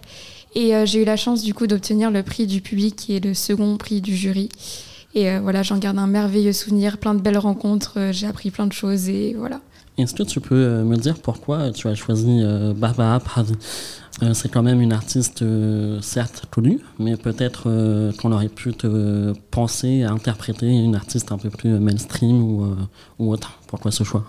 Et 0.54 0.74
euh, 0.74 0.86
j'ai 0.86 1.02
eu 1.02 1.04
la 1.04 1.16
chance 1.16 1.42
du 1.42 1.54
coup 1.54 1.66
d'obtenir 1.66 2.10
le 2.10 2.22
prix 2.22 2.46
du 2.46 2.60
public 2.60 2.96
qui 2.96 3.16
est 3.16 3.24
le 3.24 3.34
second 3.34 3.76
prix 3.76 4.00
du 4.00 4.16
jury. 4.16 4.48
Et 5.14 5.30
euh, 5.30 5.40
voilà, 5.40 5.62
j'en 5.62 5.78
garde 5.78 5.98
un 5.98 6.06
merveilleux 6.06 6.52
souvenir, 6.52 6.98
plein 6.98 7.14
de 7.14 7.20
belles 7.20 7.38
rencontres, 7.38 8.10
j'ai 8.12 8.26
appris 8.26 8.50
plein 8.50 8.66
de 8.66 8.72
choses 8.72 9.08
et 9.08 9.34
voilà. 9.38 9.60
Est-ce 9.98 10.14
que 10.14 10.24
tu 10.24 10.40
peux 10.40 10.82
me 10.82 10.96
dire 10.96 11.18
pourquoi 11.18 11.70
tu 11.70 11.88
as 11.88 11.94
choisi 11.94 12.42
Barbara 12.76 13.18
Pravi 13.18 13.54
C'est 14.34 14.50
quand 14.50 14.62
même 14.62 14.82
une 14.82 14.92
artiste 14.92 15.42
certes 16.02 16.44
connue, 16.50 16.80
mais 16.98 17.16
peut-être 17.16 18.12
qu'on 18.18 18.30
aurait 18.32 18.50
pu 18.50 18.74
te 18.74 19.32
penser 19.50 20.02
à 20.02 20.10
interpréter 20.10 20.66
une 20.66 20.96
artiste 20.96 21.32
un 21.32 21.38
peu 21.38 21.48
plus 21.48 21.70
mainstream 21.78 22.42
ou, 22.42 22.76
ou 23.18 23.32
autre. 23.32 23.58
Pourquoi 23.68 23.90
ce 23.90 24.04
choix? 24.04 24.26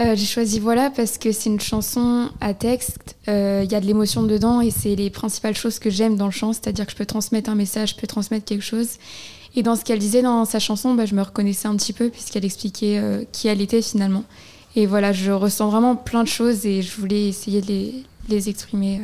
Euh, 0.00 0.16
j'ai 0.16 0.26
choisi 0.26 0.58
Voilà 0.58 0.90
parce 0.90 1.18
que 1.18 1.30
c'est 1.30 1.48
une 1.48 1.60
chanson 1.60 2.28
à 2.40 2.52
texte, 2.52 3.16
il 3.26 3.30
euh, 3.30 3.64
y 3.64 3.74
a 3.74 3.80
de 3.80 3.86
l'émotion 3.86 4.24
dedans 4.24 4.60
et 4.60 4.70
c'est 4.70 4.96
les 4.96 5.08
principales 5.08 5.54
choses 5.54 5.78
que 5.78 5.88
j'aime 5.88 6.16
dans 6.16 6.24
le 6.24 6.32
chant, 6.32 6.52
c'est-à-dire 6.52 6.86
que 6.86 6.92
je 6.92 6.96
peux 6.96 7.06
transmettre 7.06 7.48
un 7.48 7.54
message, 7.54 7.90
je 7.90 7.96
peux 7.96 8.08
transmettre 8.08 8.44
quelque 8.44 8.64
chose. 8.64 8.98
Et 9.54 9.62
dans 9.62 9.76
ce 9.76 9.84
qu'elle 9.84 10.00
disait 10.00 10.22
dans 10.22 10.44
sa 10.44 10.58
chanson, 10.58 10.94
bah, 10.94 11.06
je 11.06 11.14
me 11.14 11.22
reconnaissais 11.22 11.68
un 11.68 11.76
petit 11.76 11.92
peu 11.92 12.10
puisqu'elle 12.10 12.44
expliquait 12.44 12.98
euh, 12.98 13.24
qui 13.30 13.46
elle 13.46 13.60
était 13.60 13.82
finalement. 13.82 14.24
Et 14.74 14.86
voilà, 14.86 15.12
je 15.12 15.30
ressens 15.30 15.68
vraiment 15.68 15.94
plein 15.94 16.24
de 16.24 16.28
choses 16.28 16.66
et 16.66 16.82
je 16.82 16.96
voulais 16.96 17.28
essayer 17.28 17.60
de 17.60 17.68
les, 17.68 17.94
les 18.28 18.48
exprimer. 18.48 19.00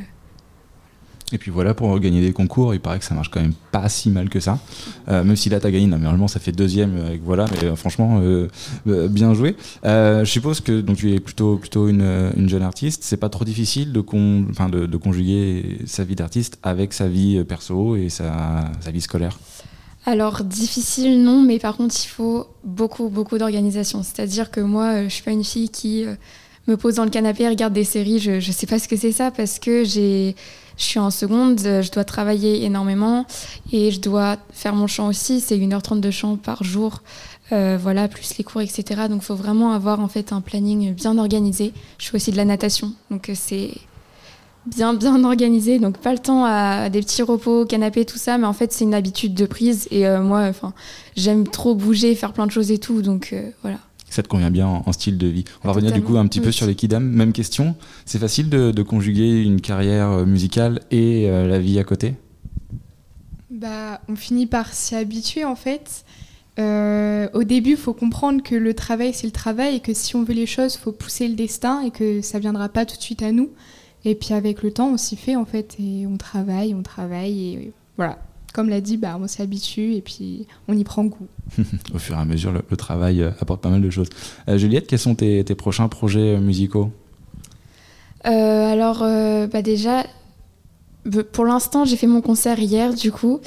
Et 1.33 1.39
puis 1.39 1.51
voilà, 1.51 1.75
pour 1.75 1.97
gagner 2.01 2.21
des 2.21 2.33
concours, 2.33 2.75
il 2.75 2.81
paraît 2.81 2.99
que 2.99 3.05
ça 3.05 3.15
marche 3.15 3.31
quand 3.31 3.41
même 3.41 3.53
pas 3.71 3.89
si 3.89 4.11
mal 4.11 4.29
que 4.29 4.41
ça. 4.41 4.59
Euh, 5.09 5.23
même 5.23 5.37
si 5.37 5.49
là, 5.49 5.61
t'as 5.61 5.71
gagné, 5.71 5.87
normalement, 5.87 6.29
ça 6.29 6.41
fait 6.41 6.53
deuxième 6.53 6.97
avec 6.97 7.23
voilà, 7.23 7.47
mais 7.53 7.69
euh, 7.69 7.77
franchement, 7.77 8.21
euh, 8.23 8.49
bien 8.85 9.33
joué. 9.35 9.57
je 9.85 10.25
suppose 10.25 10.61
que 10.61 10.81
donc, 10.81 10.97
tu 10.97 11.13
es 11.13 11.21
plutôt, 11.21 11.57
plutôt 11.57 11.89
une, 11.89 12.33
une 12.37 12.49
jeune 12.49 12.63
artiste. 12.63 13.05
C'est 13.05 13.17
pas 13.17 13.29
trop 13.29 13.45
difficile 13.45 13.93
de, 13.93 14.01
de, 14.01 14.97
conjuguer 14.97 15.79
sa 15.87 16.05
vie 16.05 16.17
d'artiste 16.17 16.59
avec 16.63 16.93
sa 16.93 17.07
vie 17.09 17.43
perso 17.45 17.97
et 17.97 18.09
sa, 18.09 18.71
sa 18.81 18.91
vie 18.91 19.01
scolaire 19.01 19.39
alors 20.07 20.45
difficile 20.45 21.23
non, 21.23 21.43
mais 21.43 21.59
par 21.59 21.77
contre 21.77 21.95
il 22.03 22.09
faut 22.09 22.47
beaucoup 22.65 23.11
beaucoup 23.11 23.37
d'organisation. 23.37 24.03
C'est-à-dire 24.03 24.51
que 24.51 24.61
moi 24.61 25.05
je 25.05 25.09
suis 25.11 25.23
pas 25.23 25.31
une 25.31 25.45
fille 25.45 25.69
qui 25.69 26.07
me 26.67 26.77
pose 26.79 26.95
dans 26.95 27.05
le 27.05 27.11
canapé 27.11 27.45
et 27.45 27.49
regarde 27.49 27.75
des 27.75 27.85
séries. 27.85 28.19
Je 28.19 28.33
ne 28.33 28.41
sais 28.41 28.67
pas 28.67 28.79
ce 28.79 28.89
que 28.89 28.97
c'est 28.97 29.13
ça 29.13 29.31
parce 29.31 29.59
que 29.59 29.85
j'ai 29.85 30.37
je 30.81 30.87
suis 30.87 30.99
en 30.99 31.11
seconde, 31.11 31.61
je 31.61 31.91
dois 31.93 32.05
travailler 32.05 32.65
énormément 32.65 33.27
et 33.71 33.91
je 33.91 34.01
dois 34.01 34.39
faire 34.51 34.75
mon 34.75 34.87
chant 34.87 35.09
aussi. 35.09 35.41
C'est 35.41 35.59
1h30 35.59 36.01
de 36.01 36.11
chant 36.11 36.37
par 36.37 36.65
jour, 36.65 37.03
euh, 37.53 37.79
voilà, 37.81 38.09
plus 38.09 38.39
les 38.39 38.45
cours, 38.45 38.63
etc. 38.63 39.03
Donc 39.11 39.23
faut 39.23 39.35
vraiment 39.35 39.73
avoir 39.73 40.01
en 40.01 40.09
fait 40.09 40.33
un 40.33 40.41
planning 40.41 40.95
bien 40.95 41.19
organisé. 41.19 41.75
Je 41.99 42.09
fais 42.09 42.17
aussi 42.17 42.33
de 42.33 42.39
la 42.39 42.47
natation, 42.47 42.95
donc 43.11 43.29
euh, 43.29 43.35
c'est 43.37 43.73
bien 44.65 44.95
bien 44.95 45.23
organisé. 45.25 45.79
Donc 45.79 45.99
pas 45.99 46.13
le 46.13 46.19
temps 46.19 46.47
à, 46.47 46.89
des 46.89 47.01
petits 47.01 47.23
repos, 47.23 47.67
canapé, 47.67 48.07
tout 48.07 48.19
ça, 48.19 48.39
mais 48.39 48.47
en 48.47 48.55
fait 48.55 48.73
c'est 48.73 48.85
une 48.85 48.95
habitude 48.95 49.35
de 49.35 49.45
prise 49.45 49.87
et 49.91 50.07
euh, 50.07 50.23
moi, 50.23 50.45
enfin, 50.49 50.73
j'aime 51.15 51.47
trop 51.47 51.75
bouger, 51.75 52.15
faire 52.15 52.33
plein 52.33 52.47
de 52.47 52.53
choses 52.53 52.71
et 52.71 52.79
tout, 52.79 53.03
donc 53.03 53.35
voilà 53.61 53.79
ça 54.11 54.23
te 54.23 54.29
convient 54.29 54.51
bien 54.51 54.67
en, 54.67 54.93
style 54.93 55.17
de 55.17 55.27
vie. 55.27 55.45
On 55.63 55.69
va 55.69 55.73
revenir 55.73 55.93
du 55.93 56.03
coup 56.03 56.19
un 56.19 56.27
petit 56.27 56.41
peu 56.41 56.53
sur 56.53 56.67
les 56.67 56.75
Kidam. 56.75 57.05
Même 57.05 57.33
question, 57.33 57.77
c'est 58.05 58.19
facile 58.19 58.51
de, 58.51 58.83
conjuguer 58.83 59.43
une 59.43 59.61
carrière 59.61 60.11
euh, 60.11 60.27
musicale 60.27 60.81
et 60.91 61.31
euh, 61.31 61.47
la 61.47 61.59
vie 61.59 61.79
à 61.79 61.85
côté? 61.85 62.15
Bah, 63.51 64.01
On 64.09 64.17
finit 64.17 64.47
par 64.47 64.73
s'y 64.73 64.97
habituer 64.97 65.45
en 65.45 65.55
fait. 65.55 66.05
Euh, 66.59 67.29
au 67.35 67.45
début, 67.45 67.71
il 67.71 67.77
faut 67.77 67.95
comprendre 67.95 68.43
que 68.43 68.55
le 68.55 68.75
travail, 68.75 69.13
c'est 69.15 69.27
le 69.27 69.33
travail 69.33 69.77
et 69.77 69.81
que 69.81 69.95
si 69.95 70.17
on 70.17 70.25
veut 70.25 70.35
les 70.35 70.47
choses, 70.47 70.75
il 70.75 70.79
faut 70.79 70.93
pousser 70.93 71.29
le 71.29 71.35
destin 71.35 71.83
et 71.83 71.91
que 71.91 72.21
ça 72.21 72.39
viendra 72.39 72.69
pas 72.69 72.85
tout 72.85 72.97
de 72.97 73.03
suite 73.03 73.23
à 73.23 73.33
nous. 73.33 73.51
Et 74.05 74.15
puis 74.15 74.35
avec 74.35 74.63
le 74.63 74.73
temps, 74.73 74.89
on 74.89 74.97
s'y 74.97 75.17
fait 75.17 75.37
en 75.37 75.45
fait 75.45 75.77
et 75.79 76.07
on 76.07 76.17
travaille, 76.17 76.75
on 76.75 76.83
travaille 76.83 77.45
et 77.45 77.73
voilà. 77.97 78.19
Comme 78.53 78.69
l'a 78.69 78.81
dit, 78.81 78.97
bah, 78.97 79.19
on 79.21 79.27
s'y 79.29 79.43
habitue 79.43 79.95
et 79.95 80.01
puis 80.01 80.47
on 80.69 80.77
y 80.77 80.85
prend 80.85 81.05
goût. 81.05 81.29
Au 81.95 81.99
fur 81.99 82.17
et 82.17 82.19
à 82.19 82.25
mesure, 82.25 82.53
le, 82.53 82.77
travail 82.77 83.23
apporte 83.41 83.61
pas 83.61 83.71
mal 83.71 83.83
de 83.83 83.91
choses. 83.91 84.09
Juliette, 84.49 84.87
quels 84.87 84.99
sont 84.99 85.15
tes, 85.15 85.45
tes 85.45 85.55
prochains 85.55 85.89
projets 85.89 86.39
musicaux? 86.39 86.91
Alors, 88.25 89.01
bah 89.01 89.63
déjà, 89.63 90.05
pour 91.33 91.45
l'instant, 91.45 91.85
j'ai 91.85 91.97
fait 91.97 92.07
mon 92.07 92.21
concert 92.21 92.59
hier, 92.59 92.95
du 92.95 93.11
coup. 93.11 93.41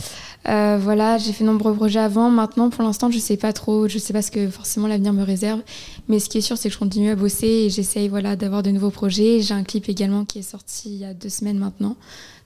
Euh, 0.47 0.77
voilà, 0.81 1.17
j'ai 1.17 1.31
fait 1.31 1.43
nombreux 1.43 1.73
projets 1.73 1.99
avant. 1.99 2.29
Maintenant, 2.29 2.69
pour 2.69 2.83
l'instant, 2.83 3.09
je 3.11 3.19
sais 3.19 3.37
pas 3.37 3.53
trop. 3.53 3.87
Je 3.87 3.97
sais 3.97 4.13
pas 4.13 4.21
ce 4.21 4.31
que 4.31 4.49
forcément 4.49 4.87
l'avenir 4.87 5.13
me 5.13 5.23
réserve. 5.23 5.61
Mais 6.07 6.19
ce 6.19 6.29
qui 6.29 6.39
est 6.39 6.41
sûr, 6.41 6.57
c'est 6.57 6.69
que 6.69 6.73
je 6.73 6.79
continue 6.79 7.11
à 7.11 7.15
bosser 7.15 7.47
et 7.47 7.69
j'essaye 7.69 8.09
voilà, 8.09 8.35
d'avoir 8.35 8.63
de 8.63 8.71
nouveaux 8.71 8.89
projets. 8.89 9.41
J'ai 9.41 9.53
un 9.53 9.63
clip 9.63 9.87
également 9.87 10.25
qui 10.25 10.39
est 10.39 10.43
sorti 10.43 10.89
il 10.89 10.97
y 10.97 11.05
a 11.05 11.13
deux 11.13 11.29
semaines 11.29 11.59
maintenant. 11.59 11.95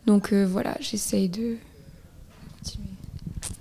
Donc 0.06 0.32
euh, 0.32 0.46
voilà, 0.50 0.78
j'essaye 0.80 1.30
de 1.30 1.56
continuer. 2.68 2.88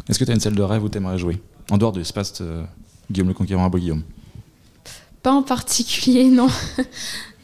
Est-ce 0.08 0.18
que 0.18 0.24
tu 0.24 0.30
as 0.30 0.34
une 0.34 0.40
salle 0.40 0.54
de 0.54 0.62
rêve 0.62 0.82
où 0.84 0.88
tu 0.88 0.98
aimerais 0.98 1.18
jouer 1.18 1.40
En 1.70 1.78
dehors 1.78 1.92
de 1.92 1.98
l'espace 1.98 2.40
euh, 2.40 2.64
Guillaume 3.10 3.28
le 3.28 3.34
Conquérant 3.34 3.66
à 3.66 3.70
Guillaume? 3.70 4.02
Pas 5.22 5.32
en 5.32 5.42
particulier, 5.42 6.24
non. 6.30 6.48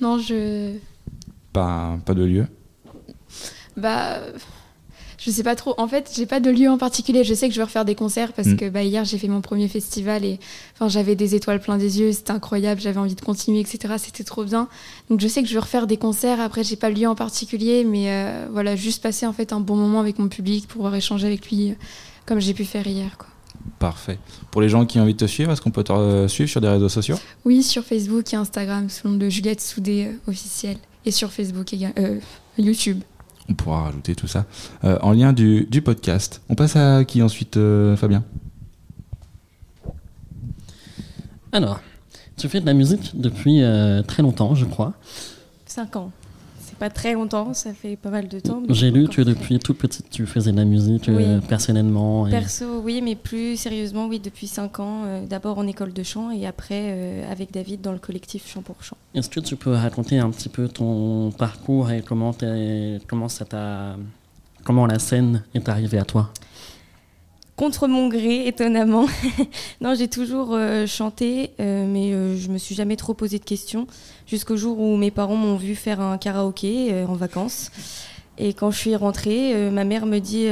non, 0.00 0.19
je. 0.19 0.76
Pas, 1.52 1.99
pas 2.04 2.14
de 2.14 2.25
lieu? 2.25 2.47
Bah 3.76 4.21
je 5.25 5.31
sais 5.31 5.45
pas 5.45 5.55
trop. 5.55 5.75
En 5.79 5.87
fait, 5.87 6.11
j'ai 6.17 6.26
pas 6.26 6.41
de 6.41 6.50
lieu 6.50 6.69
en 6.69 6.79
particulier. 6.79 7.23
Je 7.23 7.33
sais 7.33 7.47
que 7.47 7.55
je 7.55 7.61
vais 7.61 7.64
refaire 7.64 7.85
des 7.85 7.95
concerts 7.95 8.33
parce 8.33 8.49
mm. 8.49 8.57
que 8.57 8.69
bah, 8.69 8.83
hier 8.83 9.05
j'ai 9.05 9.19
fait 9.19 9.29
mon 9.29 9.41
premier 9.41 9.69
festival 9.69 10.25
et 10.25 10.41
enfin 10.75 10.88
j'avais 10.88 11.14
des 11.14 11.37
étoiles 11.37 11.61
plein 11.61 11.79
des 11.79 12.00
yeux, 12.00 12.12
c'était 12.12 12.33
incroyable, 12.33 12.81
j'avais 12.81 12.99
envie 12.99 13.14
de 13.14 13.21
continuer, 13.21 13.61
etc. 13.61 13.95
C'était 13.99 14.25
trop 14.25 14.45
bien. 14.45 14.69
Donc 15.11 15.21
je 15.21 15.29
sais 15.29 15.43
que 15.43 15.49
je 15.49 15.55
vais 15.55 15.61
refaire 15.61 15.87
des 15.87 15.97
concerts. 15.97 16.41
Après, 16.41 16.64
j'ai 16.64 16.75
pas 16.75 16.91
de 16.91 16.99
lieu 16.99 17.07
en 17.07 17.14
particulier, 17.14 17.85
mais 17.85 18.07
euh, 18.09 18.47
voilà, 18.50 18.75
juste 18.75 19.00
passer 19.00 19.25
en 19.25 19.33
fait 19.33 19.52
un 19.52 19.61
bon 19.61 19.76
moment 19.76 20.00
avec 20.00 20.19
mon 20.19 20.29
public, 20.29 20.67
pour 20.67 20.79
pouvoir 20.79 20.95
échanger 20.97 21.29
avec 21.29 21.49
lui 21.49 21.71
euh, 21.71 21.75
comme 22.26 22.41
j'ai 22.41 22.55
pu 22.55 22.64
faire 22.64 22.87
hier, 22.87 23.17
quoi. 23.17 23.29
Parfait. 23.79 24.19
Pour 24.50 24.61
les 24.61 24.69
gens 24.69 24.87
qui 24.87 24.99
ont 24.99 25.02
envie 25.02 25.12
de 25.12 25.19
te 25.19 25.25
suivre, 25.26 25.52
est-ce 25.52 25.61
qu'on 25.61 25.71
peut 25.71 25.85
te 25.85 25.93
euh, 25.93 26.26
suivre 26.26 26.50
sur 26.50 26.61
des 26.61 26.69
réseaux 26.69 26.88
sociaux? 26.88 27.17
Oui, 27.45 27.62
sur 27.62 27.85
Facebook 27.85 28.33
et 28.33 28.37
Instagram, 28.37 28.88
sous 28.88 29.07
le 29.07 29.12
nom 29.12 29.19
de 29.19 29.29
Juliette 29.29 29.61
Soudé 29.61 30.11
officiel, 30.26 30.79
et 31.05 31.12
sur 31.12 31.31
Facebook 31.31 31.73
également, 31.73 31.95
YouTube 32.59 33.02
on 33.52 33.54
pourra 33.54 33.82
rajouter 33.82 34.14
tout 34.14 34.26
ça 34.26 34.47
euh, 34.85 34.99
en 35.02 35.12
lien 35.12 35.32
du, 35.32 35.66
podcast. 35.85 36.42
On 36.49 36.54
passe 36.54 36.76
à 36.76 37.04
qui 37.04 37.23
ensuite, 37.23 37.56
euh, 37.56 37.97
Fabien? 37.97 38.25
Alors, 41.52 41.80
tu 42.37 42.49
fais 42.49 42.61
de 42.61 42.66
la 42.66 42.73
musique 42.73 43.12
depuis 43.14 43.62
euh, 43.62 44.02
très 44.02 44.23
longtemps, 44.23 44.54
je 44.54 44.64
crois. 44.64 44.94
Cinq 45.66 45.97
ans 45.97 46.11
pas 46.82 46.90
très 46.90 47.12
longtemps, 47.12 47.54
ça 47.54 47.72
fait 47.72 47.94
pas 47.94 48.10
mal 48.10 48.26
de 48.26 48.40
temps. 48.40 48.60
J'ai 48.68 48.90
lu 48.90 49.06
que 49.06 49.22
depuis 49.22 49.60
toute 49.60 49.78
petite, 49.78 50.10
tu 50.10 50.26
faisais 50.26 50.50
de 50.50 50.56
la 50.56 50.64
musique 50.64 51.08
euh, 51.08 51.38
personnellement. 51.40 52.28
Perso, 52.28 52.80
oui, 52.80 53.00
mais 53.00 53.14
plus 53.14 53.56
sérieusement, 53.56 54.08
oui, 54.08 54.18
depuis 54.18 54.48
5 54.48 54.80
ans. 54.80 55.02
Euh, 55.04 55.24
d'abord 55.24 55.58
en 55.58 55.66
école 55.68 55.92
de 55.92 56.02
chant 56.02 56.32
et 56.32 56.44
après 56.44 56.86
euh, 56.90 57.30
avec 57.30 57.52
David 57.52 57.82
dans 57.82 57.92
le 57.92 58.00
collectif 58.00 58.50
Chant 58.52 58.62
pour 58.62 58.82
Chant. 58.82 58.96
Est-ce 59.14 59.30
que 59.30 59.38
tu 59.38 59.54
peux 59.54 59.70
raconter 59.70 60.18
un 60.18 60.28
petit 60.30 60.48
peu 60.48 60.66
ton 60.66 61.30
parcours 61.30 61.92
et 61.92 62.02
comment, 62.02 62.34
comment, 63.06 63.28
ça 63.28 63.44
comment 64.64 64.86
la 64.86 64.98
scène 64.98 65.44
est 65.54 65.68
arrivée 65.68 65.98
à 65.98 66.04
toi? 66.04 66.32
Contre 67.62 67.87
mon 67.87 68.09
gré, 68.09 68.49
étonnamment. 68.49 69.07
non, 69.81 69.95
j'ai 69.95 70.09
toujours 70.09 70.49
euh, 70.50 70.85
chanté, 70.85 71.52
euh, 71.61 71.87
mais 71.87 72.12
euh, 72.12 72.37
je 72.37 72.49
me 72.49 72.59
suis 72.59 72.75
jamais 72.75 72.97
trop 72.97 73.14
posé 73.14 73.38
de 73.38 73.45
questions, 73.45 73.87
jusqu'au 74.26 74.57
jour 74.57 74.81
où 74.81 74.97
mes 74.97 75.12
parents 75.12 75.37
m'ont 75.37 75.54
vu 75.54 75.76
faire 75.76 76.00
un 76.00 76.19
karaoké 76.19 77.04
en 77.07 77.14
vacances. 77.14 77.71
Et 78.37 78.52
quand 78.52 78.73
je 78.73 78.78
suis 78.78 78.97
rentrée, 78.97 79.71
ma 79.71 79.85
mère 79.85 80.07
me 80.07 80.19
dit 80.19 80.49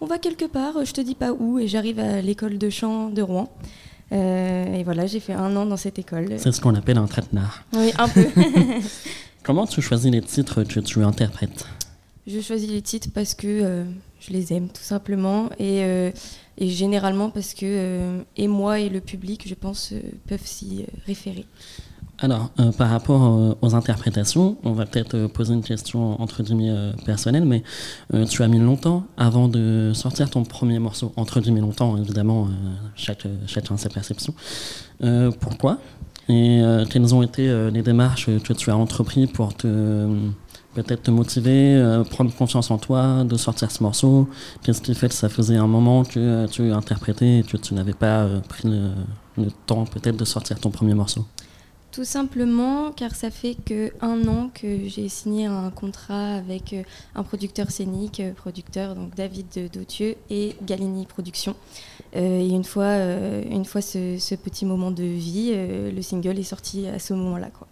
On 0.00 0.06
va 0.06 0.18
quelque 0.18 0.46
part, 0.46 0.84
je 0.84 0.90
te 0.90 1.00
dis 1.00 1.14
pas 1.14 1.32
où, 1.32 1.60
et 1.60 1.68
j'arrive 1.68 2.00
à 2.00 2.20
l'école 2.20 2.58
de 2.58 2.68
chant 2.68 3.10
de 3.10 3.22
Rouen. 3.22 3.48
et 4.10 4.82
voilà, 4.82 5.06
j'ai 5.06 5.20
fait 5.20 5.34
un 5.34 5.54
an 5.54 5.66
dans 5.66 5.76
cette 5.76 6.00
école. 6.00 6.34
C'est 6.38 6.50
ce 6.50 6.60
qu'on 6.60 6.74
appelle 6.74 6.98
un 6.98 7.06
traitenard. 7.06 7.62
Oui, 7.74 7.92
un 7.96 8.08
peu. 8.08 8.26
Comment 9.44 9.68
tu 9.68 9.82
choisis 9.82 10.10
les 10.10 10.22
titres 10.22 10.64
que 10.64 10.80
tu 10.80 11.04
interprètes? 11.04 11.64
Je 12.26 12.40
choisis 12.40 12.68
les 12.68 12.82
titres 12.82 13.10
parce 13.14 13.34
que 13.34 13.84
je 14.20 14.32
les 14.32 14.52
aime 14.52 14.68
tout 14.68 14.82
simplement. 14.82 15.48
Et, 15.58 15.82
euh, 15.82 16.10
et 16.60 16.68
généralement 16.68 17.30
parce 17.30 17.54
que 17.54 17.64
euh, 17.64 18.22
et 18.36 18.46
moi 18.46 18.78
et 18.78 18.88
le 18.88 19.00
public, 19.00 19.48
je 19.48 19.54
pense, 19.54 19.92
euh, 19.92 20.00
peuvent 20.28 20.44
s'y 20.44 20.84
référer. 21.06 21.46
Alors, 22.22 22.50
par 22.76 22.90
rapport 22.90 23.56
aux 23.62 23.74
interprétations, 23.74 24.58
on 24.62 24.72
va 24.72 24.84
peut-être 24.84 25.26
poser 25.28 25.54
une 25.54 25.62
question 25.62 26.20
entre 26.20 26.42
guillemets 26.42 26.92
personnelle, 27.06 27.46
mais 27.46 27.62
tu 28.26 28.42
as 28.42 28.48
mis 28.48 28.58
longtemps 28.58 29.06
avant 29.16 29.48
de 29.48 29.92
sortir 29.94 30.28
ton 30.28 30.44
premier 30.44 30.78
morceau. 30.78 31.14
Entre 31.16 31.40
guillemets 31.40 31.62
longtemps, 31.62 31.96
évidemment, 31.96 32.48
chaque, 32.94 33.26
chacun 33.46 33.78
sa 33.78 33.88
perception. 33.88 34.34
pourquoi? 35.40 35.78
Et 36.28 36.60
quelles 36.90 37.14
ont 37.14 37.22
été 37.22 37.70
les 37.72 37.80
démarches 37.80 38.26
que 38.26 38.52
tu 38.52 38.68
as 38.68 38.76
entreprises 38.76 39.30
pour 39.32 39.54
te 39.54 40.06
peut-être 40.74 41.04
te 41.04 41.10
motiver, 41.10 41.74
euh, 41.74 42.04
prendre 42.04 42.34
confiance 42.34 42.70
en 42.70 42.78
toi, 42.78 43.24
de 43.24 43.36
sortir 43.36 43.70
ce 43.70 43.82
morceau 43.82 44.28
Qu'est-ce 44.62 44.80
qui 44.80 44.94
fait 44.94 45.08
que 45.08 45.14
ça 45.14 45.28
faisait 45.28 45.56
un 45.56 45.66
moment 45.66 46.04
que 46.04 46.18
euh, 46.18 46.46
tu 46.46 46.70
interprétais 46.70 47.38
et 47.38 47.42
que 47.42 47.56
tu 47.56 47.74
n'avais 47.74 47.92
pas 47.92 48.22
euh, 48.22 48.40
pris 48.40 48.68
le, 48.68 48.90
temps 49.66 49.84
peut-être 49.84 50.16
de 50.16 50.24
sortir 50.24 50.60
ton 50.60 50.70
premier 50.70 50.94
morceau? 50.94 51.24
Tout 51.92 52.04
simplement 52.04 52.92
car 52.92 53.16
ça 53.16 53.30
fait 53.30 53.56
que 53.64 53.90
un 54.00 54.28
an 54.28 54.50
que 54.54 54.86
j'ai 54.86 55.08
signé 55.08 55.46
un 55.46 55.70
contrat 55.70 56.34
avec 56.34 56.76
un 57.16 57.22
producteur 57.24 57.70
scénique, 57.70 58.22
producteur 58.36 58.94
donc 58.94 59.16
David 59.16 59.70
Dautieux 59.72 60.14
et 60.28 60.54
Galini 60.62 61.04
Productions. 61.06 61.56
et 62.12 62.48
une 62.48 62.62
fois, 62.62 62.94
une 63.50 63.64
fois 63.64 63.80
ce, 63.80 64.18
ce, 64.18 64.36
petit 64.36 64.66
moment 64.66 64.92
de 64.92 65.02
vie, 65.02 65.52
le 65.52 66.00
single 66.02 66.38
est 66.38 66.44
sorti 66.44 66.86
à 66.86 67.00
ce 67.00 67.12
moment-là. 67.12 67.48
Quoi. 67.50 67.66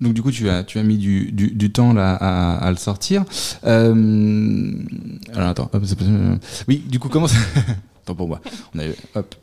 Donc 0.00 0.12
du 0.12 0.22
coup, 0.22 0.30
tu 0.30 0.48
as, 0.48 0.64
tu 0.64 0.78
as 0.78 0.82
mis 0.82 0.98
du, 0.98 1.30
du, 1.32 1.72
temps 1.72 1.92
là 1.92 2.14
à, 2.14 2.70
le 2.70 2.76
sortir. 2.76 3.24
Euh, 3.64 4.72
alors 5.32 5.48
attends, 5.48 5.70
oui, 6.68 6.84
du 6.88 6.98
coup, 6.98 7.08
comment 7.08 7.28
ça... 7.28 7.38
Attends 8.02 8.14
pour 8.14 8.28
moi. 8.28 8.40
On 8.74 8.80
a, 8.80 8.84
hop, 9.14 9.34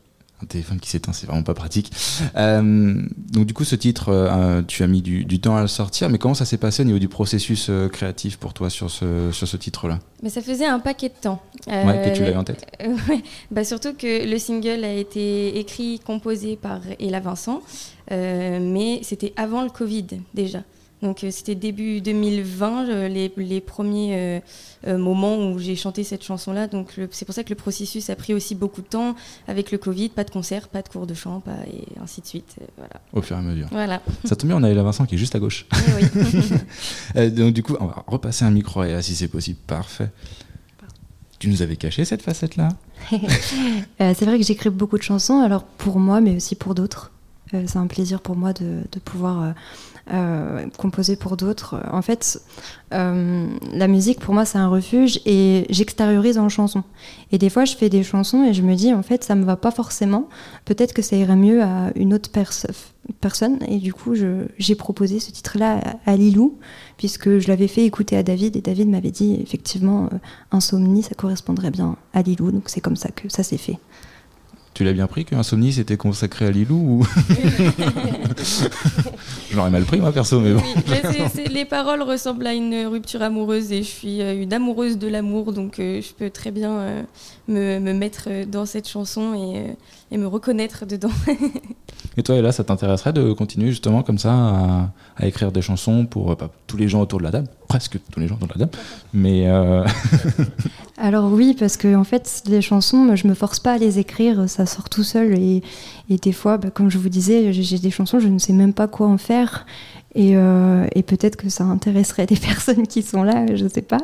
un 0.42 0.46
téléphone 0.46 0.80
qui 0.80 0.90
s'éteint, 0.90 1.12
c'est 1.12 1.26
vraiment 1.26 1.42
pas 1.42 1.54
pratique. 1.54 1.92
Euh, 2.36 3.02
donc 3.32 3.46
du 3.46 3.54
coup, 3.54 3.64
ce 3.64 3.76
titre, 3.76 4.08
euh, 4.08 4.62
tu 4.66 4.82
as 4.82 4.86
mis 4.86 5.02
du, 5.02 5.40
temps 5.40 5.56
à 5.56 5.62
le 5.62 5.68
sortir, 5.68 6.08
mais 6.08 6.18
comment 6.18 6.34
ça 6.34 6.44
s'est 6.44 6.58
passé 6.58 6.82
au 6.82 6.86
niveau 6.86 6.98
du 6.98 7.08
processus 7.08 7.68
euh, 7.70 7.88
créatif 7.88 8.36
pour 8.36 8.52
toi 8.52 8.70
sur 8.70 8.90
ce, 8.90 9.30
sur 9.32 9.46
ce 9.46 9.56
titre-là? 9.56 9.98
Mais 10.22 10.30
Ça 10.30 10.42
faisait 10.42 10.66
un 10.66 10.78
paquet 10.78 11.08
de 11.08 11.14
temps. 11.20 11.42
ouais, 11.66 12.02
que 12.04 12.14
tu 12.14 12.22
l'avais 12.22 12.36
en 12.36 12.44
tête 12.44 12.66
bah, 13.50 13.64
Surtout 13.64 13.94
que 13.94 14.28
le 14.28 14.38
single 14.38 14.84
a 14.84 14.92
été 14.92 15.58
écrit, 15.58 16.00
composé 16.00 16.56
par 16.56 16.80
Ella 17.00 17.20
Vincent, 17.20 17.62
mais 18.10 19.00
c'était 19.02 19.32
avant 19.36 19.62
le 19.62 19.70
Covid 19.70 20.06
déjà. 20.34 20.62
Donc 21.02 21.24
euh, 21.24 21.30
c'était 21.30 21.56
début 21.56 22.00
2020, 22.00 22.88
euh, 22.88 23.08
les, 23.08 23.32
les 23.36 23.60
premiers 23.60 24.40
euh, 24.86 24.98
moments 24.98 25.50
où 25.50 25.58
j'ai 25.58 25.74
chanté 25.74 26.04
cette 26.04 26.22
chanson-là. 26.22 26.68
Donc 26.68 26.94
c'est 27.10 27.24
pour 27.24 27.34
ça 27.34 27.42
que 27.42 27.50
le 27.50 27.56
processus 27.56 28.08
a 28.08 28.16
pris 28.16 28.34
aussi 28.34 28.54
beaucoup 28.54 28.82
de 28.82 28.86
temps 28.86 29.16
avec 29.48 29.72
le 29.72 29.78
Covid, 29.78 30.10
pas 30.10 30.24
de 30.24 30.30
concert, 30.30 30.68
pas 30.68 30.80
de 30.82 30.88
cours 30.88 31.06
de 31.06 31.14
chant, 31.14 31.40
pas, 31.40 31.56
et 31.66 31.84
ainsi 32.02 32.20
de 32.20 32.26
suite. 32.26 32.56
voilà. 32.76 33.00
Au 33.12 33.20
fur 33.20 33.36
et 33.36 33.40
à 33.40 33.42
mesure. 33.42 33.66
Voilà. 33.72 34.00
Ça 34.24 34.36
tombe 34.36 34.48
bien, 34.48 34.56
on 34.56 34.62
a 34.62 34.72
la 34.72 34.82
Vincent 34.82 35.04
qui 35.04 35.16
est 35.16 35.18
juste 35.18 35.34
à 35.34 35.40
gauche. 35.40 35.66
oui. 35.96 37.30
donc 37.30 37.52
du 37.52 37.62
coup, 37.62 37.76
on 37.80 37.86
va 37.86 38.04
repasser 38.06 38.44
un 38.44 38.50
micro 38.50 38.84
et 38.84 39.02
si 39.02 39.14
c'est 39.14 39.28
possible. 39.28 39.58
Parfait. 39.66 40.10
Tu 41.38 41.48
nous 41.48 41.62
avais 41.62 41.76
caché 41.76 42.04
cette 42.04 42.22
facette-là? 42.22 42.68
C'est 43.98 44.22
vrai 44.22 44.38
que 44.38 44.44
j'écris 44.44 44.70
beaucoup 44.70 44.96
de 44.96 45.02
chansons, 45.02 45.40
alors 45.40 45.64
pour 45.64 45.98
moi, 45.98 46.20
mais 46.20 46.36
aussi 46.36 46.54
pour 46.54 46.76
d'autres. 46.76 47.11
C'est 47.52 47.76
un 47.76 47.86
plaisir 47.86 48.20
pour 48.20 48.36
moi 48.36 48.52
de, 48.52 48.82
pouvoir 49.04 49.54
euh, 50.12 50.66
composer 50.78 51.14
pour 51.14 51.36
d'autres. 51.36 51.80
En 51.92 52.02
fait, 52.02 52.42
euh, 52.92 53.46
la 53.72 53.86
musique 53.86 54.18
pour 54.18 54.34
moi 54.34 54.44
c'est 54.44 54.58
un 54.58 54.68
refuge 54.68 55.20
et 55.26 55.64
j'extériorise 55.70 56.38
en 56.38 56.48
chanson. 56.48 56.82
Et 57.30 57.38
des 57.38 57.48
fois 57.48 57.64
je 57.64 57.76
fais 57.76 57.88
des 57.88 58.02
chansons 58.02 58.42
et 58.42 58.52
je 58.52 58.62
me 58.62 58.74
dis 58.74 58.92
en 58.92 59.02
fait 59.02 59.22
ça 59.22 59.36
me 59.36 59.44
va 59.44 59.54
pas 59.54 59.70
forcément. 59.70 60.28
Peut-être 60.64 60.92
que 60.92 61.02
ça 61.02 61.14
irait 61.14 61.36
mieux 61.36 61.62
à 61.62 61.92
une 61.94 62.14
autre 62.14 62.30
personne. 63.20 63.58
Et 63.68 63.78
du 63.78 63.94
coup 63.94 64.14
j'ai 64.58 64.74
proposé 64.74 65.20
ce 65.20 65.30
titre-là 65.30 65.80
à, 66.04 66.16
Lilou 66.16 66.58
puisque 66.96 67.38
je 67.38 67.46
l'avais 67.46 67.68
fait 67.68 67.84
écouter 67.84 68.16
à 68.16 68.24
David 68.24 68.56
et 68.56 68.60
David 68.60 68.88
m'avait 68.88 69.12
dit 69.12 69.38
effectivement 69.40 70.08
euh, 70.12 70.16
Insomnie 70.50 71.04
ça 71.04 71.14
correspondrait 71.14 71.70
bien 71.70 71.96
à 72.12 72.22
Lilou. 72.22 72.50
Donc 72.50 72.64
c'est 72.66 72.80
comme 72.80 72.96
ça 72.96 73.10
que 73.10 73.28
ça 73.28 73.44
s'est 73.44 73.56
fait. 73.56 73.78
Tu 74.82 74.86
l'as 74.86 74.94
bien 74.94 75.06
pris 75.06 75.24
qu'Insomnie 75.24 75.72
s'était 75.72 75.96
consacré 75.96 76.46
à 76.46 76.50
Lilou 76.50 76.74
ou... 76.74 77.06
J'aurais 79.52 79.70
mal 79.70 79.84
pris, 79.84 80.00
moi, 80.00 80.10
perso, 80.10 80.40
mais 80.40 80.54
bon. 80.54 80.62
les 81.52 81.64
paroles 81.64 82.02
ressemblent 82.02 82.48
à 82.48 82.52
une 82.52 82.86
rupture 82.86 83.22
amoureuse 83.22 83.70
et 83.70 83.84
je 83.84 83.88
suis 83.88 84.20
euh, 84.20 84.42
une 84.42 84.52
amoureuse 84.52 84.98
de 84.98 85.06
l'amour, 85.06 85.52
donc 85.52 85.78
euh, 85.78 86.00
je 86.02 86.12
peux 86.14 86.30
très 86.30 86.50
bien 86.50 86.72
euh, 86.72 87.02
me, 87.46 87.78
me, 87.78 87.92
mettre 87.92 88.28
dans 88.50 88.66
cette 88.66 88.88
chanson 88.88 89.34
et, 89.34 89.76
et 90.10 90.18
me 90.18 90.26
reconnaître 90.26 90.84
dedans. 90.84 91.12
et 92.16 92.22
toi, 92.22 92.36
et 92.36 92.42
là, 92.42 92.52
ça 92.52 92.64
t'intéresserait 92.64 93.12
de 93.12 93.32
continuer 93.32 93.70
justement 93.70 94.02
comme 94.02 94.18
ça 94.18 94.32
à, 94.32 94.90
à 95.16 95.26
écrire 95.26 95.52
des 95.52 95.62
chansons 95.62 96.06
pour 96.06 96.36
tous 96.66 96.76
les 96.76 96.88
gens 96.88 97.00
autour 97.00 97.18
de 97.18 97.24
la 97.24 97.30
table 97.30 97.48
presque 97.72 97.98
tous 98.10 98.20
les 98.20 98.28
gens 98.28 98.36
dans 98.38 98.48
la 98.48 98.58
dame. 98.58 98.68
Mais 99.14 99.48
euh, 99.48 99.82
Alors 100.98 101.32
oui, 101.32 101.56
parce 101.58 101.78
que 101.78 101.96
en 101.96 102.04
fait, 102.04 102.42
les 102.46 102.60
chansons, 102.60 103.16
je 103.16 103.26
me 103.26 103.32
force 103.32 103.60
pas 103.60 103.72
à 103.72 103.78
les 103.78 103.98
écrire, 103.98 104.46
ça 104.46 104.66
sort 104.66 104.90
tout 104.90 105.02
seul. 105.02 105.38
Et, 105.38 105.62
et 106.10 106.16
des 106.18 106.32
fois, 106.32 106.58
bah, 106.58 106.68
comme 106.68 106.90
je 106.90 106.98
vous 106.98 107.08
disais, 107.08 107.50
j'ai 107.54 107.78
des 107.78 107.90
chansons, 107.90 108.20
je 108.20 108.28
ne 108.28 108.38
sais 108.38 108.52
même 108.52 108.74
pas 108.74 108.88
quoi 108.88 109.06
en 109.06 109.16
faire. 109.16 109.64
Et, 110.14 110.32
euh, 110.36 110.86
et 110.94 111.02
peut-être 111.02 111.36
que 111.36 111.48
ça 111.48 111.64
intéresserait 111.64 112.26
des 112.26 112.36
personnes 112.50 112.86
qui 112.86 113.00
sont 113.00 113.22
là, 113.22 113.46
je 113.54 113.64
ne 113.64 113.70
sais 113.70 113.80
pas. 113.80 114.02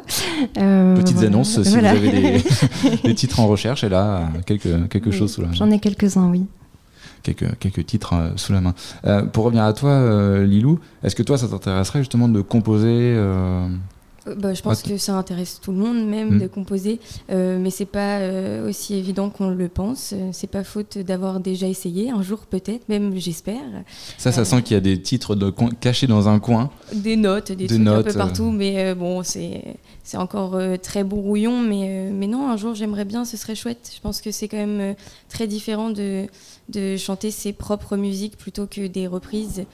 Euh, 0.56 0.96
Petites 0.96 1.22
annonces, 1.22 1.62
si 1.62 1.68
voilà. 1.68 1.92
vous 1.94 1.98
avez 1.98 2.10
des, 2.10 2.42
des, 3.04 3.14
titres 3.14 3.38
en 3.38 3.48
recherche, 3.48 3.84
et 3.84 3.90
là, 3.90 4.30
quelque, 4.46 4.86
quelque 4.86 5.10
oui, 5.10 5.16
chose 5.16 5.30
sous 5.34 5.42
la 5.42 5.48
main. 5.48 5.54
J'en 5.54 5.70
ai 5.70 5.78
quelques-uns, 5.78 6.30
oui. 6.30 6.46
Quelques, 7.34 7.86
titres 7.86 8.14
euh, 8.14 8.30
sous 8.36 8.52
la 8.52 8.60
main. 8.60 8.74
Euh, 9.06 9.22
pour 9.22 9.44
revenir 9.44 9.64
à 9.64 9.72
toi, 9.72 9.90
euh, 9.90 10.44
Lilou, 10.44 10.80
est-ce 11.02 11.16
que 11.16 11.22
toi, 11.22 11.38
ça 11.38 11.48
t'intéresserait 11.48 12.00
justement 12.00 12.28
de 12.28 12.40
composer 12.40 13.16
bah, 14.36 14.54
je 14.54 14.62
pense 14.62 14.82
que 14.82 14.96
ça 14.96 15.14
intéresse 15.14 15.60
tout 15.60 15.72
le 15.72 15.78
monde, 15.78 16.06
même 16.06 16.36
mmh. 16.36 16.40
de 16.40 16.46
composer, 16.46 17.00
euh, 17.30 17.58
mais 17.58 17.70
c'est 17.70 17.84
pas 17.84 18.18
euh, 18.18 18.68
aussi 18.68 18.94
évident 18.94 19.30
qu'on 19.30 19.50
le 19.50 19.68
pense. 19.68 20.14
C'est 20.32 20.50
pas 20.50 20.64
faute 20.64 20.98
d'avoir 20.98 21.40
déjà 21.40 21.66
essayé 21.66 22.10
un 22.10 22.22
jour, 22.22 22.40
peut-être, 22.40 22.88
même 22.88 23.16
j'espère. 23.16 23.60
Ça, 24.16 24.32
ça 24.32 24.42
euh, 24.42 24.44
sent 24.44 24.62
qu'il 24.62 24.74
y 24.74 24.76
a 24.76 24.80
des 24.80 25.00
titres 25.00 25.34
de 25.34 25.52
cachés 25.80 26.06
dans 26.06 26.28
un 26.28 26.38
coin. 26.38 26.70
Des 26.94 27.16
notes, 27.16 27.48
des, 27.48 27.56
des 27.56 27.66
trucs 27.66 27.80
notes, 27.80 28.06
un 28.06 28.10
peu 28.10 28.18
partout, 28.18 28.50
mais 28.50 28.94
bon, 28.94 29.22
c'est 29.22 29.76
c'est 30.02 30.16
encore 30.16 30.58
très 30.82 31.04
brouillon, 31.04 31.60
mais 31.60 32.10
mais 32.12 32.26
non, 32.26 32.48
un 32.50 32.56
jour 32.56 32.74
j'aimerais 32.74 33.04
bien, 33.04 33.24
ce 33.24 33.36
serait 33.36 33.54
chouette. 33.54 33.90
Je 33.94 34.00
pense 34.00 34.20
que 34.20 34.30
c'est 34.30 34.48
quand 34.48 34.56
même 34.56 34.94
très 35.28 35.46
différent 35.46 35.90
de 35.90 36.26
de 36.68 36.96
chanter 36.96 37.30
ses 37.30 37.52
propres 37.52 37.96
musiques 37.96 38.36
plutôt 38.36 38.66
que 38.66 38.86
des 38.86 39.06
reprises. 39.06 39.64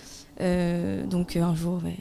donc 0.41 1.37
un 1.37 1.55
jour, 1.55 1.81
ouais. 1.85 1.99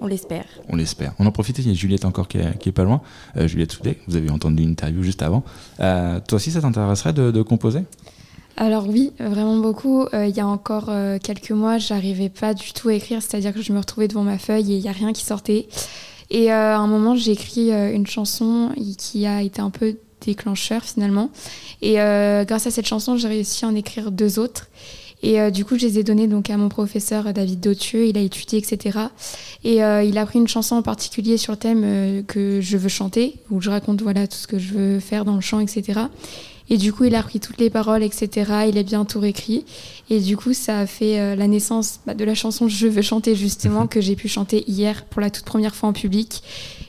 On 0.00 0.06
l'espère. 0.06 0.44
On 0.68 0.76
l'espère. 0.76 1.14
On 1.18 1.26
en 1.26 1.32
profite, 1.32 1.58
il 1.58 1.68
y 1.68 1.70
a 1.70 1.74
Juliette 1.74 2.04
encore 2.04 2.28
qui 2.28 2.38
est, 2.38 2.58
qui 2.58 2.68
est 2.68 2.72
pas 2.72 2.84
loin. 2.84 3.00
Euh, 3.36 3.48
Juliette 3.48 3.72
Soudet, 3.72 3.98
vous 4.06 4.16
avez 4.16 4.30
entendu 4.30 4.62
une 4.62 4.70
interview 4.70 5.02
juste 5.02 5.22
avant. 5.22 5.42
Euh, 5.80 6.20
toi 6.20 6.36
aussi, 6.36 6.50
ça 6.50 6.60
t'intéresserait 6.60 7.14
de, 7.14 7.30
de, 7.30 7.42
composer? 7.42 7.80
Alors 8.58 8.88
oui, 8.88 9.12
vraiment 9.18 9.56
beaucoup. 9.56 10.06
Euh, 10.14 10.26
il 10.26 10.34
y 10.34 10.40
a 10.40 10.46
encore 10.46 10.86
euh, 10.88 11.18
quelques 11.22 11.50
mois, 11.50 11.76
j'arrivais 11.76 12.30
pas 12.30 12.54
du 12.54 12.72
tout 12.72 12.88
à 12.88 12.94
écrire, 12.94 13.20
c'est-à-dire 13.20 13.52
que 13.52 13.60
je 13.60 13.72
me 13.72 13.78
retrouvais 13.78 14.08
devant 14.08 14.22
ma 14.22 14.38
feuille 14.38 14.72
et 14.72 14.76
il 14.76 14.82
n'y 14.82 14.88
a 14.88 14.92
rien 14.92 15.12
qui 15.12 15.24
sortait. 15.24 15.68
Et 16.30 16.50
euh, 16.50 16.74
à 16.74 16.78
un 16.78 16.86
moment, 16.86 17.14
j'ai 17.14 17.32
écrit 17.32 17.70
une 17.70 18.06
chanson 18.06 18.72
qui 18.98 19.26
a 19.26 19.42
été 19.42 19.60
un 19.60 19.70
peu 19.70 19.96
déclencheur 20.24 20.82
finalement. 20.82 21.30
Et 21.82 21.94
grâce 22.46 22.66
à 22.66 22.70
cette 22.70 22.86
chanson, 22.86 23.16
j'ai 23.16 23.28
réussi 23.28 23.64
à 23.64 23.68
en 23.68 23.74
écrire 23.74 24.10
deux 24.10 24.38
autres. 24.38 24.68
Et 25.22 25.40
euh, 25.40 25.50
du 25.50 25.64
coup, 25.64 25.78
je 25.78 25.86
les 25.86 25.98
ai 25.98 26.02
donnés 26.02 26.26
donc 26.26 26.50
à 26.50 26.56
mon 26.56 26.68
professeur 26.68 27.32
David 27.32 27.60
Dautieux. 27.60 28.06
Il 28.06 28.18
a 28.18 28.20
étudié, 28.20 28.58
etc. 28.58 28.98
Et 29.64 29.82
euh, 29.82 30.02
il 30.02 30.18
a 30.18 30.26
pris 30.26 30.38
une 30.38 30.48
chanson 30.48 30.76
en 30.76 30.82
particulier 30.82 31.36
sur 31.36 31.52
le 31.52 31.58
thème 31.58 31.82
euh, 31.84 32.22
que 32.22 32.60
je 32.60 32.76
veux 32.76 32.88
chanter, 32.88 33.36
où 33.50 33.60
je 33.60 33.70
raconte 33.70 34.02
voilà 34.02 34.26
tout 34.26 34.36
ce 34.36 34.46
que 34.46 34.58
je 34.58 34.74
veux 34.74 35.00
faire 35.00 35.24
dans 35.24 35.34
le 35.34 35.40
chant, 35.40 35.60
etc. 35.60 36.00
Et 36.68 36.76
du 36.76 36.92
coup, 36.92 37.04
il 37.04 37.14
a 37.14 37.20
repris 37.20 37.40
toutes 37.40 37.58
les 37.58 37.70
paroles, 37.70 38.02
etc. 38.02 38.66
Il 38.68 38.76
a 38.76 38.82
bien 38.82 39.04
tout 39.04 39.20
réécrit. 39.20 39.64
Et 40.10 40.20
du 40.20 40.36
coup, 40.36 40.52
ça 40.52 40.80
a 40.80 40.86
fait 40.86 41.36
la 41.36 41.46
naissance 41.46 42.00
bah, 42.06 42.14
de 42.14 42.24
la 42.24 42.34
chanson 42.34 42.66
Je 42.66 42.88
veux 42.88 43.02
chanter, 43.02 43.36
justement, 43.36 43.86
que 43.88 44.00
j'ai 44.00 44.16
pu 44.16 44.28
chanter 44.28 44.64
hier 44.68 45.04
pour 45.04 45.20
la 45.20 45.30
toute 45.30 45.44
première 45.44 45.76
fois 45.76 45.88
en 45.88 45.92
public. 45.92 46.42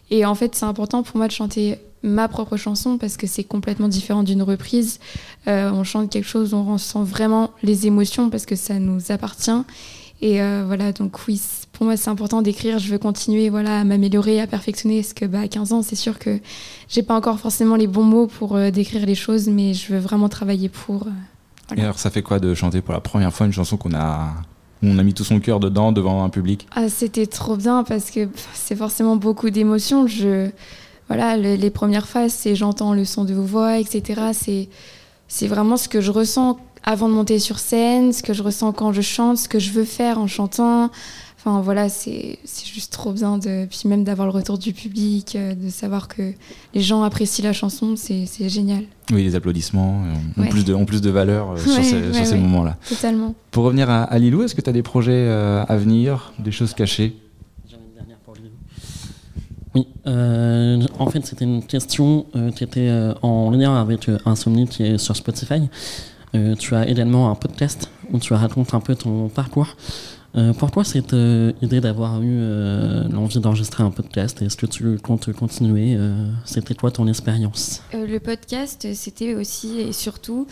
Et 0.10 0.26
en 0.26 0.34
fait, 0.34 0.56
c'est 0.56 0.66
important 0.66 1.04
pour 1.04 1.18
moi 1.18 1.28
de 1.28 1.32
chanter 1.32 1.78
ma 2.04 2.28
propre 2.28 2.58
chanson 2.58 2.98
parce 2.98 3.18
que 3.18 3.28
c'est 3.28 3.44
complètement 3.44 3.88
différent 3.88 4.24
d'une 4.24 4.44
reprise. 4.44 5.00
Euh, 5.48 5.72
on 5.72 5.84
chante 5.84 6.10
quelque 6.10 6.28
chose, 6.28 6.54
on 6.54 6.64
ressent 6.64 7.04
vraiment 7.04 7.52
les 7.64 7.88
émotions 7.88 8.30
parce 8.30 8.46
que 8.46 8.56
ça 8.56 8.80
nous 8.80 9.12
appartient. 9.12 9.64
Et 10.22 10.42
euh, 10.42 10.64
voilà, 10.66 10.92
donc 10.94 11.28
oui, 11.28 11.40
pour 11.74 11.86
moi 11.86 11.96
c'est 11.96 12.10
important 12.10 12.42
d'écrire. 12.42 12.80
Je 12.80 12.90
veux 12.90 12.98
continuer 12.98 13.50
voilà, 13.50 13.82
à 13.82 13.84
m'améliorer, 13.84 14.42
à 14.42 14.48
perfectionner. 14.48 15.02
Parce 15.02 15.14
que 15.14 15.26
bah, 15.26 15.42
à 15.42 15.48
15 15.48 15.74
ans, 15.74 15.82
c'est 15.84 15.96
sûr 15.96 16.18
que 16.18 16.40
j'ai 16.90 17.04
pas 17.04 17.16
encore 17.16 17.40
forcément 17.40 17.76
les 17.76 17.88
bons 17.88 18.04
mots 18.04 18.28
pour 18.28 18.56
euh, 18.56 18.72
décrire 18.72 19.06
les 19.06 19.16
choses, 19.16 19.48
mais 19.48 19.74
je 19.74 19.94
veux 19.94 20.00
vraiment 20.00 20.30
travailler 20.30 20.70
pour. 20.70 21.08
Voilà. 21.68 21.82
Et 21.82 21.84
alors, 21.84 22.00
ça 22.00 22.10
fait 22.10 22.24
quoi 22.24 22.40
de 22.40 22.54
chanter 22.54 22.82
pour 22.82 22.94
la 22.94 23.02
première 23.02 23.34
fois 23.34 23.46
une 23.46 23.54
chanson 23.54 23.78
qu'on 23.78 23.94
a 23.94 24.34
on 24.84 25.00
a 25.00 25.04
mis 25.04 25.14
tout 25.14 25.24
son 25.24 25.40
cœur 25.40 25.60
dedans 25.60 25.92
devant 25.92 26.24
un 26.24 26.30
public? 26.30 26.68
Ah, 26.76 26.90
C'était 26.90 27.26
trop 27.26 27.56
bien 27.58 27.84
parce 27.84 28.12
que 28.12 28.30
c'est 28.54 28.76
forcément 28.76 29.16
beaucoup 29.16 29.50
d'émotions. 29.50 30.08
Je, 30.08 30.50
voilà, 31.08 31.38
le, 31.38 31.56
les 31.56 31.70
premières 31.70 32.08
phases, 32.08 32.34
c'est 32.34 32.56
j'entends 32.56 32.94
le 32.94 33.06
son 33.06 33.24
de 33.24 33.34
vos 33.34 33.44
voix, 33.44 33.78
etc. 33.80 34.68
C'est, 35.28 35.48
vraiment 35.48 35.78
ce 35.78 35.88
que 35.88 36.02
je 36.02 36.12
ressens 36.12 36.60
avant 36.84 37.10
de 37.10 37.14
monter 37.14 37.40
sur 37.40 37.60
scène, 37.60 38.14
ce 38.14 38.24
que 38.24 38.34
je 38.34 38.44
ressens 38.44 38.72
quand 38.74 38.94
je 38.94 39.02
chante, 39.02 39.38
ce 39.38 39.50
que 39.50 39.60
je 39.60 39.72
veux 39.72 39.84
faire 39.86 40.20
en 40.20 40.28
chantant. 40.28 40.90
Enfin 41.40 41.62
voilà, 41.62 41.88
c'est, 41.88 42.40
juste 42.66 42.92
trop 42.92 43.14
bien 43.14 43.38
de, 43.38 43.66
puis 43.68 43.82
même 43.86 44.04
d'avoir 44.04 44.28
le 44.28 44.34
retour 44.34 44.58
du 44.58 44.74
public, 44.74 45.36
euh, 45.36 45.54
de 45.54 45.70
savoir 45.70 46.08
que 46.08 46.34
les 46.74 46.82
gens 46.82 47.04
apprécient 47.04 47.44
la 47.46 47.54
chanson, 47.54 47.96
c'est, 47.96 48.26
génial. 48.50 48.84
Oui, 49.12 49.24
les 49.24 49.36
applaudissements 49.36 50.02
ont, 50.38 50.42
ouais. 50.42 50.50
plus, 50.50 50.66
de, 50.66 50.74
ont 50.74 50.86
plus 50.86 51.00
de 51.02 51.10
valeur 51.10 51.52
euh, 51.52 51.54
ouais, 51.54 51.62
sur 51.62 51.84
ces, 51.84 51.96
ouais, 51.96 52.14
sur 52.14 52.26
ces 52.26 52.38
moments-là. 52.38 52.76
Totalement. 52.90 53.34
Pour 53.52 53.64
revenir 53.64 53.90
à, 53.90 54.04
à 54.04 54.18
Lilou, 54.18 54.44
est-ce 54.44 54.56
que 54.56 54.62
tu 54.62 54.70
as 54.70 54.74
des 54.74 54.84
projets 54.84 55.14
euh, 55.14 55.64
à 55.70 55.78
venir, 55.78 56.34
des 56.40 56.52
choses 56.52 56.74
cachées? 56.74 57.16
Oui, 59.78 59.88
euh, 60.08 60.82
en 60.98 61.08
fait, 61.08 61.24
c'était 61.26 61.46
une 61.46 61.64
question 61.64 62.26
euh, 62.36 62.52
qui 62.52 62.64
était 62.64 62.90
euh, 62.90 63.14
en 63.22 63.52
lien 63.52 63.80
avec 63.80 64.10
Insomnie 64.26 64.68
qui 64.68 64.84
est 64.84 64.98
sur 64.98 65.16
Spotify. 65.16 65.70
tu 66.60 66.76
as 66.76 66.88
également 66.88 67.30
un 67.32 67.36
podcast 67.36 67.90
où 68.12 68.20
tu 68.20 68.34
racontes 68.34 68.74
un 68.74 68.80
peu 68.80 68.96
ton 68.96 69.28
parcours. 69.28 69.76
pourquoi 70.60 70.84
cette 70.84 71.16
idée 71.62 71.82
d'avoir 71.82 72.22
eu 72.22 72.36
l'envie 73.10 73.40
d'enregistrer 73.40 73.84
un 73.84 73.90
podcast? 73.90 74.42
Est-ce 74.44 74.56
que 74.56 74.68
tu 74.68 75.00
comptes 75.00 75.32
continuer 75.34 75.98
C'était 76.46 76.76
quoi 76.76 76.92
ton 76.92 77.08
expérience? 77.08 77.82
Le 77.94 78.20
podcast, 78.20 78.88
c'était 78.94 79.34
aussi 79.34 79.80
et 79.80 79.94
surtout 79.94 80.46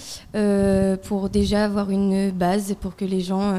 pour 1.03 1.29
déjà 1.29 1.65
avoir 1.65 1.91
une 1.91 2.31
base 2.31 2.75
pour 2.81 2.95
que 2.95 3.05
les 3.05 3.21
gens 3.21 3.53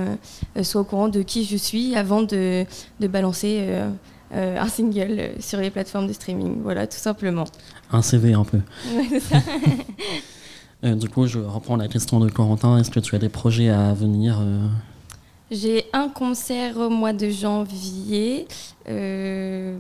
soient 0.63 0.81
au 0.81 0.89
courant 0.91 1.09
de 1.09 1.23
qui 1.23 1.45
je 1.45 1.57
suis 1.57 1.95
avant 1.95 2.23
de 2.23 2.67
balancer 3.01 3.85
euh, 4.33 4.61
un 4.61 4.69
single 4.69 5.31
sur 5.41 5.61
les 5.61 5.71
plateformes 5.71 6.07
de 6.07 6.13
streaming. 6.13 6.63
Voilà, 6.63 6.87
tout 6.87 6.99
simplement. 6.99 7.45
Un 7.93 8.03
CV 8.03 8.33
un 8.35 8.45
peu. 8.45 8.59
Ouais, 8.95 9.21
ça. 9.21 9.37
euh, 10.85 10.95
du 10.95 11.09
coup, 11.09 11.27
je 11.27 11.39
reprends 11.39 11.77
la 11.77 11.89
question 11.89 12.21
de 12.21 12.31
Corentin. 12.31 12.79
Est-ce 12.79 12.91
que 12.91 13.01
tu 13.01 13.15
as 13.15 13.19
des 13.19 13.29
projets 13.29 13.69
à 13.69 13.93
venir 13.95 14.39
euh... 14.41 14.67
J'ai 15.51 15.85
un 15.93 16.09
concert 16.09 16.77
au 16.77 16.91
mois 16.91 17.13
de 17.13 17.29
janvier. 17.29 18.49
Euh, 18.89 19.79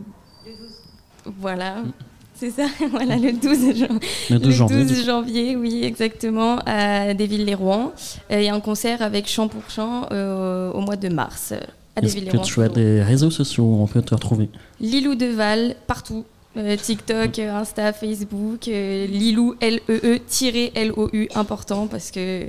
voilà. 1.38 1.80
Mm. 1.80 1.92
C'est 2.38 2.50
ça, 2.50 2.66
voilà, 2.90 3.16
le 3.16 3.32
12, 3.32 3.76
jan... 3.76 3.86
le 4.28 4.38
12 4.38 4.54
janvier. 4.54 4.76
Le 4.76 4.84
12 4.84 5.06
janvier, 5.06 5.56
oui, 5.56 5.84
exactement, 5.84 6.58
à 6.66 7.14
Desville-les-Rouen. 7.14 7.92
Il 8.30 8.42
y 8.42 8.48
a 8.48 8.54
un 8.54 8.60
concert 8.60 9.00
avec 9.00 9.26
Chant 9.26 9.48
pour 9.48 9.70
Chant 9.70 10.06
euh, 10.12 10.70
au 10.72 10.80
mois 10.80 10.96
de 10.96 11.08
mars. 11.08 11.54
Est-ce 12.02 12.16
que 12.16 12.44
tu 12.44 12.60
as 12.60 12.68
des 12.68 13.02
réseaux 13.02 13.30
sociaux 13.30 13.64
où 13.64 13.82
on 13.82 13.86
peut 13.86 14.02
te 14.02 14.14
retrouver 14.14 14.50
Lilou 14.80 15.14
Deval, 15.14 15.76
partout. 15.86 16.24
Euh, 16.56 16.76
TikTok, 16.76 17.38
Insta, 17.38 17.92
Facebook, 17.92 18.68
euh, 18.68 19.06
Lilou, 19.06 19.54
L-E-E-L-O-U, 19.60 21.28
important 21.34 21.86
parce 21.86 22.10
que 22.10 22.46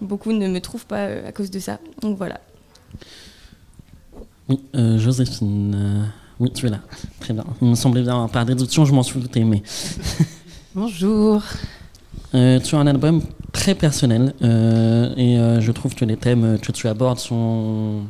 beaucoup 0.00 0.32
ne 0.32 0.48
me 0.48 0.58
trouvent 0.60 0.86
pas 0.86 1.00
euh, 1.00 1.28
à 1.28 1.32
cause 1.32 1.50
de 1.50 1.58
ça. 1.58 1.78
Donc 2.00 2.16
voilà. 2.16 2.40
Oui, 4.48 4.58
euh, 4.74 4.98
Joséphine, 4.98 6.10
oui, 6.40 6.50
tu 6.50 6.66
es 6.66 6.70
là. 6.70 6.80
Très 7.20 7.34
bien. 7.34 7.44
Il 7.60 7.68
me 7.68 7.74
semblait 7.74 8.02
bien, 8.02 8.26
par 8.28 8.46
déduction, 8.46 8.86
je 8.86 8.94
m'en 8.94 9.02
suis 9.02 9.20
douté, 9.20 9.44
mais. 9.44 9.62
Bonjour. 10.74 11.42
tu 12.32 12.38
as 12.38 12.78
un 12.78 12.86
album 12.86 13.20
très 13.52 13.74
personnel 13.74 14.32
et 14.40 15.36
je 15.60 15.72
trouve 15.72 15.94
que 15.94 16.06
les 16.06 16.16
thèmes 16.16 16.58
que 16.58 16.72
tu 16.72 16.88
abordes 16.88 17.18
sont 17.18 18.04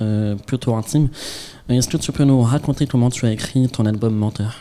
euh, 0.00 0.34
plutôt 0.34 0.74
intime. 0.74 1.08
Est-ce 1.68 1.88
que 1.88 1.96
tu 1.96 2.10
peux 2.12 2.24
nous 2.24 2.42
raconter 2.42 2.86
comment 2.86 3.10
tu 3.10 3.26
as 3.26 3.32
écrit 3.32 3.68
ton 3.68 3.86
album 3.86 4.14
Menteur? 4.14 4.56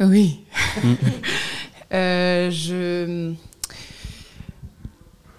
Oui. 0.00 0.40
Mm. 0.82 0.92
euh, 1.92 2.50
je... 2.50 3.32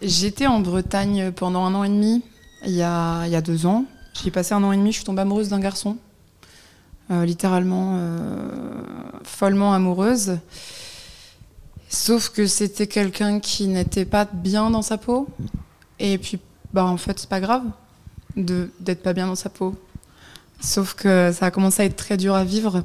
J'étais 0.02 0.46
en 0.46 0.60
Bretagne 0.60 1.32
pendant 1.32 1.66
un 1.66 1.74
an 1.74 1.84
et 1.84 1.90
demi, 1.90 2.24
il 2.64 2.74
y 2.74 2.84
a, 2.84 3.26
il 3.26 3.32
y 3.32 3.36
a 3.36 3.42
deux 3.42 3.66
ans. 3.66 3.86
J'y 4.14 4.28
ai 4.28 4.32
passé 4.32 4.54
un 4.54 4.64
an 4.64 4.72
et 4.72 4.78
demi, 4.78 4.92
je 4.92 4.98
suis 4.98 5.06
tombée 5.06 5.22
amoureuse 5.22 5.50
d'un 5.50 5.60
garçon. 5.60 5.98
Euh, 7.10 7.26
littéralement 7.26 8.00
follement 9.24 9.74
amoureuse. 9.74 10.38
Sauf 11.90 12.30
que 12.30 12.46
c'était 12.46 12.88
quelqu'un 12.88 13.40
qui 13.40 13.68
n'était 13.68 14.06
pas 14.06 14.26
bien 14.32 14.70
dans 14.70 14.82
sa 14.82 14.98
peau. 14.98 15.28
Et 16.00 16.18
puis, 16.18 16.38
bah, 16.74 16.86
en 16.86 16.98
fait, 16.98 17.18
c'est 17.18 17.30
pas 17.30 17.40
grave 17.40 17.64
d'être 18.38 19.04
pas 19.04 19.14
bien 19.14 19.28
dans 19.28 19.36
sa 19.36 19.50
peau. 19.50 19.76
Sauf 20.60 20.94
que 20.94 21.32
ça 21.34 21.48
a 21.48 21.52
commencé 21.52 21.82
à 21.82 21.86
être 21.86 21.96
très 21.96 22.18
dur 22.18 22.34
à 22.36 22.44
vivre. 22.44 22.84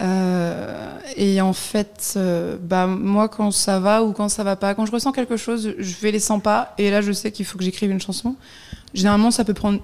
Euh, 0.00 0.96
et 1.16 1.40
en 1.40 1.52
fait, 1.52 2.14
euh, 2.16 2.56
bah, 2.60 2.86
moi, 2.86 3.28
quand 3.28 3.50
ça 3.50 3.80
va 3.80 4.04
ou 4.04 4.12
quand 4.12 4.28
ça 4.28 4.44
va 4.44 4.54
pas, 4.56 4.74
quand 4.74 4.86
je 4.86 4.92
ressens 4.92 5.12
quelque 5.12 5.36
chose, 5.36 5.74
je 5.76 5.94
vais 6.00 6.12
les 6.12 6.20
100 6.20 6.40
pas. 6.40 6.74
Et 6.78 6.90
là, 6.90 7.00
je 7.00 7.10
sais 7.12 7.32
qu'il 7.32 7.44
faut 7.44 7.58
que 7.58 7.64
j'écrive 7.64 7.90
une 7.90 8.00
chanson. 8.00 8.36
Généralement, 8.94 9.30
ça 9.30 9.44
peut 9.44 9.54
prendre 9.54 9.80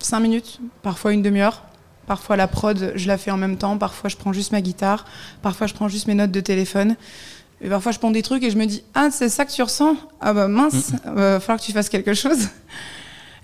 5 0.00 0.18
minutes, 0.20 0.58
parfois 0.82 1.12
une 1.12 1.22
demi-heure. 1.22 1.62
Parfois 2.06 2.36
la 2.36 2.48
prod, 2.48 2.92
je 2.96 3.06
la 3.06 3.16
fais 3.16 3.30
en 3.30 3.36
même 3.36 3.56
temps. 3.56 3.78
Parfois 3.78 4.10
je 4.10 4.16
prends 4.16 4.32
juste 4.32 4.50
ma 4.50 4.60
guitare. 4.60 5.04
Parfois 5.40 5.68
je 5.68 5.74
prends 5.74 5.86
juste 5.88 6.08
mes 6.08 6.14
notes 6.14 6.32
de 6.32 6.40
téléphone. 6.40 6.96
Et 7.60 7.68
parfois 7.68 7.92
je 7.92 8.00
prends 8.00 8.10
des 8.10 8.22
trucs 8.22 8.42
et 8.42 8.50
je 8.50 8.58
me 8.58 8.66
dis 8.66 8.82
ah 8.94 9.10
c'est 9.12 9.28
ça 9.28 9.44
que 9.44 9.52
tu 9.52 9.62
ressens? 9.62 9.94
Ah 10.20 10.34
bah 10.34 10.48
mince 10.48 10.90
Mm. 10.90 10.96
il 11.06 11.12
va 11.12 11.38
falloir 11.40 11.60
que 11.60 11.64
tu 11.64 11.70
fasses 11.70 11.88
quelque 11.88 12.12
chose. 12.12 12.48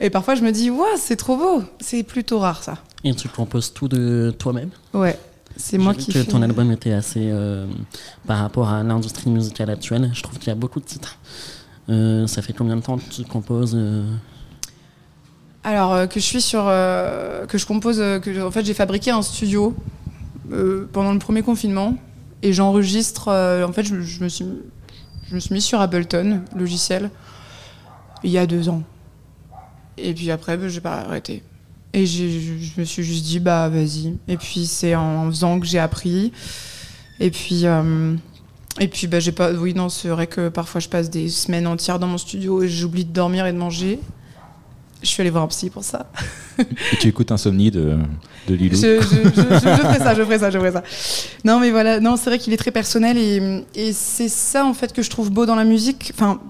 Et 0.01 0.11
parfois 0.11 0.35
je 0.35 0.43
me 0.43 0.53
dis 0.53 0.71
ouais 0.71 0.97
c'est 0.97 1.17
trop 1.17 1.37
beau. 1.37 1.63
C'est 1.81 2.03
plutôt 2.03 2.39
rare 2.39 2.63
ça. 2.63 2.79
Et 3.05 3.15
tu 3.15 3.29
composes 3.29 3.73
tout 3.73 3.89
de 3.89 4.35
toi-même 4.39 4.71
Ouais. 4.93 5.19
C'est 5.57 5.79
moi 5.79 5.93
qui 5.93 6.13
que 6.13 6.21
ton 6.21 6.41
album 6.43 6.71
était 6.71 6.93
assez 6.93 7.31
euh, 7.33 7.67
par 8.27 8.39
rapport 8.39 8.69
à 8.69 8.83
l'industrie 8.85 9.29
musicale 9.29 9.71
actuelle. 9.71 10.11
Je 10.15 10.23
trouve 10.23 10.39
qu'il 10.39 10.49
y 10.49 10.53
a 10.53 10.55
beaucoup 10.55 10.79
de 10.79 10.85
titres. 10.85 11.19
Euh, 11.89 12.27
ça 12.29 12.43
fait 12.43 12.53
combien 12.53 12.77
de 12.77 12.83
temps 12.83 12.97
que 12.97 13.11
tu 13.11 13.25
composes 13.25 13.75
euh, 13.77 14.05
Alors 15.65 16.09
que 16.09 16.21
je 16.21 16.25
suis 16.25 16.41
sur 16.41 16.65
que 16.65 17.59
je 17.59 17.67
compose 17.67 17.99
que 17.99 18.47
en 18.47 18.51
fait 18.53 18.65
j'ai 18.65 18.75
fabriqué 18.75 19.11
un 19.11 19.23
studio 19.23 19.75
pendant 20.93 21.13
le 21.13 21.19
premier 21.19 21.43
confinement 21.43 21.95
et 22.43 22.53
j'enregistre 22.53 23.29
en 23.29 23.73
fait 23.73 23.83
je, 23.85 24.01
je 24.01 24.23
me 24.23 24.29
suis 24.29 24.47
je 25.29 25.35
me 25.35 25.41
suis 25.41 25.55
mis 25.55 25.63
sur 25.63 25.81
Ableton 25.81 26.43
logiciel 26.55 27.11
il 28.23 28.31
y 28.31 28.39
a 28.39 28.47
deux 28.47 28.69
ans 28.69 28.83
et 30.03 30.15
puis 30.15 30.31
après 30.31 30.57
ben, 30.57 30.69
j'ai 30.69 30.81
pas 30.81 30.97
arrêté 31.01 31.43
et 31.95 32.05
je, 32.07 32.25
me 32.81 32.85
suis 32.85 33.03
juste 33.03 33.25
dit 33.25 33.41
bah 33.41 33.69
vas-y 33.69 34.15
et 34.29 34.37
puis 34.37 34.67
c'est 34.67 34.95
en 34.95 35.27
faisant 35.31 35.59
que 35.59 35.67
j'ai 35.67 35.79
appris 35.79 36.33
et 37.21 37.31
puis 37.31 37.63
euh, 37.65 38.15
et 38.81 38.89
puis 38.89 39.07
bah, 39.07 39.21
j'ai 39.21 39.33
pas 39.33 39.53
oui 39.53 39.75
non 39.75 39.89
c'est 39.89 40.09
vrai 40.09 40.27
que 40.27 40.49
parfois 40.51 40.81
je 40.81 40.89
passe 40.89 41.09
des 41.11 41.29
semaines 41.29 41.67
entières 41.67 41.99
dans 41.99 42.07
mon 42.07 42.19
studio 42.19 42.63
et 42.63 42.69
j'oublie 42.69 43.05
de 43.05 43.13
dormir 43.13 43.47
et 43.47 43.53
de 43.53 43.59
manger 43.59 43.99
je 45.01 45.07
suis 45.09 45.21
allée 45.21 45.31
voir 45.31 45.45
un 45.45 45.47
psy 45.47 45.71
pour 45.71 45.85
ça. 45.85 46.11
Et 46.59 46.97
tu 46.99 47.07
écoutes 47.07 47.31
Insomnie 47.31 47.71
de, 47.71 47.97
de 48.49 48.55
Lilou. 48.55 48.75
Je, 48.75 49.01
je, 49.01 49.09
je, 49.09 49.43
je- 49.43 49.55
je 49.55 49.59
ferai 49.61 49.99
ça, 49.99 50.13
je 50.13 50.23
ferai 50.25 50.39
ça, 50.41 50.51
je 50.51 50.59
ferai 50.59 50.73
ça. 50.73 50.83
Non, 51.45 51.61
mais 51.61 51.71
voilà, 51.71 52.01
non, 52.01 52.17
c'est 52.17 52.31
vrai 52.31 52.39
qu'il 52.41 52.53
est 52.53 52.57
très 52.57 52.73
personnel 52.73 53.17
et, 53.17 53.65
et 53.77 53.93
c'est 53.93 54.29
ça 54.29 54.65
en 54.67 54.75
fait 54.75 54.93
que 54.93 55.03
je 55.03 55.09
trouve 55.09 55.31
beau 55.31 55.47
dans 55.47 55.55
la 55.55 55.63
musique. 55.65 56.11
Enfin, 56.17 56.41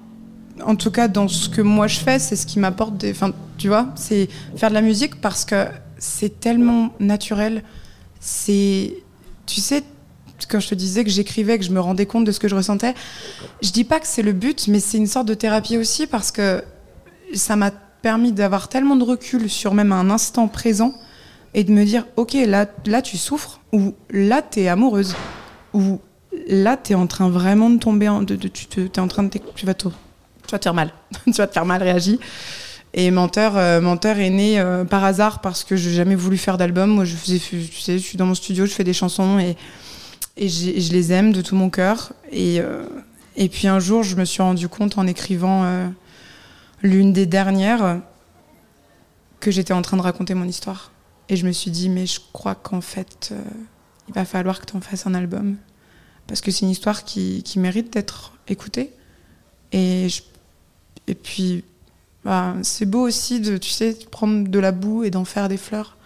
en 0.64 0.76
tout 0.76 0.90
cas, 0.90 1.08
dans 1.08 1.28
ce 1.28 1.48
que 1.48 1.62
moi 1.62 1.86
je 1.86 1.98
fais, 1.98 2.18
c'est 2.18 2.36
ce 2.36 2.46
qui 2.46 2.58
m'apporte 2.58 2.96
des. 2.96 3.10
Enfin, 3.10 3.32
tu 3.56 3.68
vois, 3.68 3.88
c'est 3.94 4.28
faire 4.56 4.68
de 4.70 4.74
la 4.74 4.82
musique 4.82 5.20
parce 5.20 5.44
que 5.44 5.66
c'est 5.98 6.40
tellement 6.40 6.90
naturel. 7.00 7.62
C'est. 8.20 8.94
Tu 9.46 9.60
sais, 9.60 9.82
quand 10.48 10.60
je 10.60 10.68
te 10.68 10.74
disais 10.74 11.04
que 11.04 11.10
j'écrivais, 11.10 11.58
que 11.58 11.64
je 11.64 11.70
me 11.70 11.80
rendais 11.80 12.06
compte 12.06 12.24
de 12.24 12.32
ce 12.32 12.40
que 12.40 12.48
je 12.48 12.54
ressentais, 12.54 12.94
je 13.62 13.70
dis 13.70 13.84
pas 13.84 13.98
que 14.00 14.06
c'est 14.06 14.22
le 14.22 14.32
but, 14.32 14.68
mais 14.68 14.80
c'est 14.80 14.98
une 14.98 15.06
sorte 15.06 15.26
de 15.26 15.34
thérapie 15.34 15.76
aussi 15.78 16.06
parce 16.06 16.30
que 16.30 16.62
ça 17.34 17.56
m'a 17.56 17.70
permis 17.70 18.32
d'avoir 18.32 18.68
tellement 18.68 18.96
de 18.96 19.04
recul 19.04 19.50
sur 19.50 19.74
même 19.74 19.92
un 19.92 20.08
instant 20.10 20.48
présent 20.48 20.94
et 21.54 21.64
de 21.64 21.72
me 21.72 21.84
dire 21.84 22.06
ok 22.16 22.34
là 22.46 22.66
là 22.86 23.02
tu 23.02 23.16
souffres 23.18 23.60
ou 23.72 23.94
là 24.10 24.40
tu 24.40 24.60
es 24.60 24.68
amoureuse 24.68 25.16
ou 25.74 25.98
là 26.46 26.76
tu 26.76 26.92
es 26.92 26.94
en 26.94 27.06
train 27.06 27.28
vraiment 27.28 27.70
de 27.70 27.78
tomber 27.78 28.08
en, 28.08 28.22
de, 28.22 28.36
tu 28.36 28.66
te- 28.66 28.86
t'es 28.86 29.00
en 29.00 29.08
train 29.08 29.24
de 29.24 29.30
tu 29.30 29.66
tu 30.48 30.52
vas 30.52 30.58
te 30.58 30.64
faire 30.64 30.74
mal 30.74 30.92
tu 31.26 31.32
vas 31.32 31.46
te 31.46 31.52
faire 31.52 31.64
mal 31.64 31.82
réagis 31.82 32.18
et 32.94 33.10
menteur 33.10 33.56
euh, 33.56 33.80
menteur 33.80 34.18
est 34.18 34.30
né 34.30 34.58
euh, 34.58 34.84
par 34.84 35.04
hasard 35.04 35.40
parce 35.40 35.62
que 35.62 35.76
j'ai 35.76 35.92
jamais 35.92 36.14
voulu 36.16 36.36
faire 36.38 36.58
d'album 36.58 36.90
moi 36.90 37.04
je 37.04 37.14
faisais 37.14 37.38
tu 37.38 37.62
sais 37.66 37.98
je 37.98 38.02
suis 38.04 38.18
dans 38.18 38.26
mon 38.26 38.34
studio 38.34 38.66
je 38.66 38.72
fais 38.72 38.84
des 38.84 38.92
chansons 38.92 39.38
et 39.38 39.56
et, 40.40 40.48
je 40.48 40.92
les 40.92 41.12
aime 41.12 41.32
de 41.32 41.42
tout 41.42 41.56
mon 41.56 41.68
cœur 41.68 42.12
et 42.32 42.60
euh, 42.60 42.84
et 43.36 43.48
puis 43.48 43.68
un 43.68 43.78
jour 43.78 44.02
je 44.02 44.16
me 44.16 44.24
suis 44.24 44.42
rendu 44.42 44.68
compte 44.68 44.98
en 44.98 45.06
écrivant 45.06 45.64
l'une 46.82 47.12
des 47.12 47.26
dernières 47.26 48.00
que 49.40 49.50
j'étais 49.50 49.72
en 49.72 49.82
train 49.82 49.96
de 49.96 50.02
raconter 50.02 50.34
mon 50.34 50.44
histoire. 50.46 50.90
Et 51.28 51.36
je 51.36 51.46
me 51.46 51.52
suis 51.52 51.70
dit, 51.70 51.88
mais 51.88 52.06
je 52.06 52.20
crois 52.32 52.54
qu'en 52.54 52.80
fait, 52.80 53.32
il 54.08 54.14
va 54.14 54.24
falloir 54.24 54.60
que 54.60 54.66
tu 54.66 54.76
en 54.76 54.80
fasses 54.80 55.06
un 55.06 55.14
album. 55.14 55.56
Parce 56.26 56.40
que 56.40 56.50
c'est 56.50 56.64
une 56.64 56.70
histoire 56.70 57.04
qui, 57.04 57.42
qui 57.42 57.58
mérite 57.58 57.92
d'être 57.92 58.32
écoutée. 58.48 58.92
Et, 59.72 60.08
je- 60.08 60.22
et 61.08 61.14
puis, 61.14 61.64
bah, 62.24 62.54
c'est 62.62 62.86
beau 62.86 63.06
aussi 63.06 63.40
de, 63.40 63.56
tu 63.56 63.70
sais, 63.70 63.94
de 63.94 64.04
prendre 64.04 64.48
de 64.48 64.58
la 64.58 64.72
boue 64.72 65.04
et 65.04 65.10
d'en 65.10 65.24
faire 65.24 65.48
des 65.48 65.56
fleurs. 65.56 65.96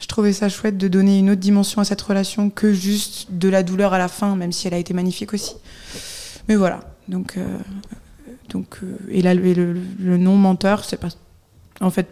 Je 0.00 0.06
trouvais 0.06 0.32
ça 0.32 0.48
chouette 0.48 0.76
de 0.76 0.88
donner 0.88 1.18
une 1.18 1.30
autre 1.30 1.40
dimension 1.40 1.80
à 1.80 1.84
cette 1.84 2.02
relation 2.02 2.50
que 2.50 2.72
juste 2.72 3.28
de 3.30 3.48
la 3.48 3.62
douleur 3.62 3.94
à 3.94 3.98
la 3.98 4.08
fin, 4.08 4.36
même 4.36 4.52
si 4.52 4.66
elle 4.66 4.74
a 4.74 4.78
été 4.78 4.92
magnifique 4.92 5.32
aussi. 5.32 5.54
Mais 6.48 6.56
voilà. 6.56 6.80
Donc, 7.08 7.36
euh, 7.36 7.58
donc, 8.48 8.78
euh, 8.82 8.96
et 9.08 9.22
le, 9.22 10.18
nom 10.18 10.36
menteur, 10.36 10.84
c'est 10.84 10.96
pas. 10.96 11.08
En 11.80 11.90
fait, 11.90 12.08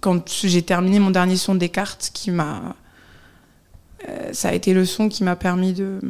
quand 0.00 0.28
j'ai 0.44 0.62
terminé 0.62 0.98
mon 0.98 1.10
dernier 1.10 1.36
son 1.36 1.54
Descartes, 1.54 2.10
qui 2.12 2.30
m'a. 2.30 2.76
euh, 4.08 4.32
ça 4.32 4.50
a 4.50 4.52
été 4.52 4.74
le 4.74 4.84
son 4.84 5.08
qui 5.08 5.24
m'a 5.24 5.36
permis 5.36 5.72
de, 5.72 6.00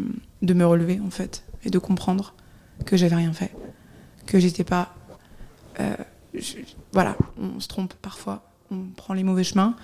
de 0.42 0.54
me 0.54 0.66
relever, 0.66 1.00
en 1.06 1.10
fait, 1.10 1.44
et 1.64 1.70
de 1.70 1.78
comprendre 1.78 2.34
que 2.84 2.96
j'avais 2.96 3.16
rien 3.16 3.32
fait. 3.32 3.52
Que 4.26 4.38
j'étais 4.38 4.64
pas. 4.64 4.94
Euh, 5.80 5.96
voilà, 6.92 7.16
on 7.38 7.60
se 7.60 7.68
trompe 7.68 7.94
parfois, 7.94 8.42
on 8.70 8.86
prend 8.96 9.14
les 9.14 9.24
mauvais 9.24 9.44
chemins, 9.44 9.74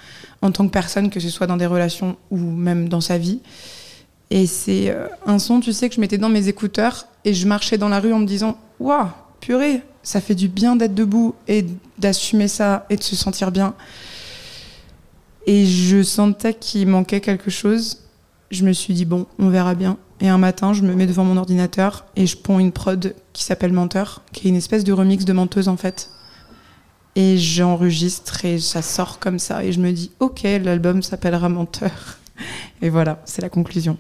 en 0.43 0.51
tant 0.51 0.67
que 0.67 0.73
personne, 0.73 1.11
que 1.11 1.21
ce 1.21 1.29
soit 1.29 1.47
dans 1.47 1.57
des 1.57 1.67
relations 1.67 2.17
ou 2.31 2.39
même 2.39 2.89
dans 2.89 3.01
sa 3.01 3.19
vie. 3.19 3.41
Et 4.31 4.47
c'est 4.47 4.91
euh, 4.91 5.09
un 5.27 5.39
son, 5.39 5.61
tu 5.61 5.73
sais, 5.73 5.89
que 5.89 5.95
je 5.95 6.01
mettais 6.01 6.19
dans 6.19 6.29
mes 6.29 6.49
écouteurs 6.49 7.07
et 7.25 7.35
je 7.35 7.47
marchais 7.47 7.79
dans 7.79 7.89
la 7.89 8.01
rue 8.01 8.13
en 8.13 8.19
me 8.19 8.27
disant 8.27 8.59
Waouh, 8.79 9.09
purée, 9.41 9.83
ça 10.03 10.21
fait 10.21 10.35
du 10.35 10.49
bien 10.49 10.77
d'être 10.77 10.95
debout 10.95 11.35
et 11.47 11.65
d'assumer 11.99 12.49
ça 12.49 12.87
et 12.91 12.97
de 12.97 13.03
se 13.03 13.17
sentir 13.17 13.51
bien. 13.51 13.75
Et 15.47 15.65
je 15.65 16.03
sentais 16.03 16.55
qu'il 16.55 16.89
manquait 16.89 17.21
quelque 17.21 17.51
chose. 17.51 18.05
Je 18.51 18.65
me 18.65 18.73
suis 18.73 18.93
dit 18.93 19.07
Bon, 19.07 19.27
on 19.39 19.49
verra 19.49 19.75
bien. 19.75 19.97
Et 20.21 20.29
un 20.29 20.39
matin, 20.39 20.73
je 20.73 20.83
me 20.83 20.95
mets 20.95 21.07
devant 21.07 21.25
mon 21.25 21.37
ordinateur 21.37 22.07
et 22.17 22.27
je 22.27 22.37
ponds 22.37 22.59
une 22.59 22.73
prod 22.73 23.15
qui 23.33 23.45
s'appelle 23.45 23.73
Menteur, 23.73 24.23
qui 24.33 24.47
est 24.47 24.51
une 24.51 24.57
espèce 24.57 24.85
de 24.85 24.93
remix 24.93 25.25
de 25.25 25.33
menteuse 25.33 25.69
en 25.69 25.77
fait. 25.77 26.11
Et 27.15 27.37
j'enregistre 27.37 28.45
et 28.45 28.59
ça 28.59 28.83
sort 28.83 29.19
comme 29.19 29.39
ça. 29.39 29.65
Et 29.65 29.73
je 29.73 29.81
me 29.81 29.93
dis 29.93 30.11
Ok, 30.19 30.43
l'album 30.43 31.03
s'appellera 31.03 31.49
Menteur. 31.49 32.19
Et 32.83 32.89
voilà, 32.91 33.21
c'est 33.25 33.43
la 33.43 33.49
conclusion. 33.49 33.97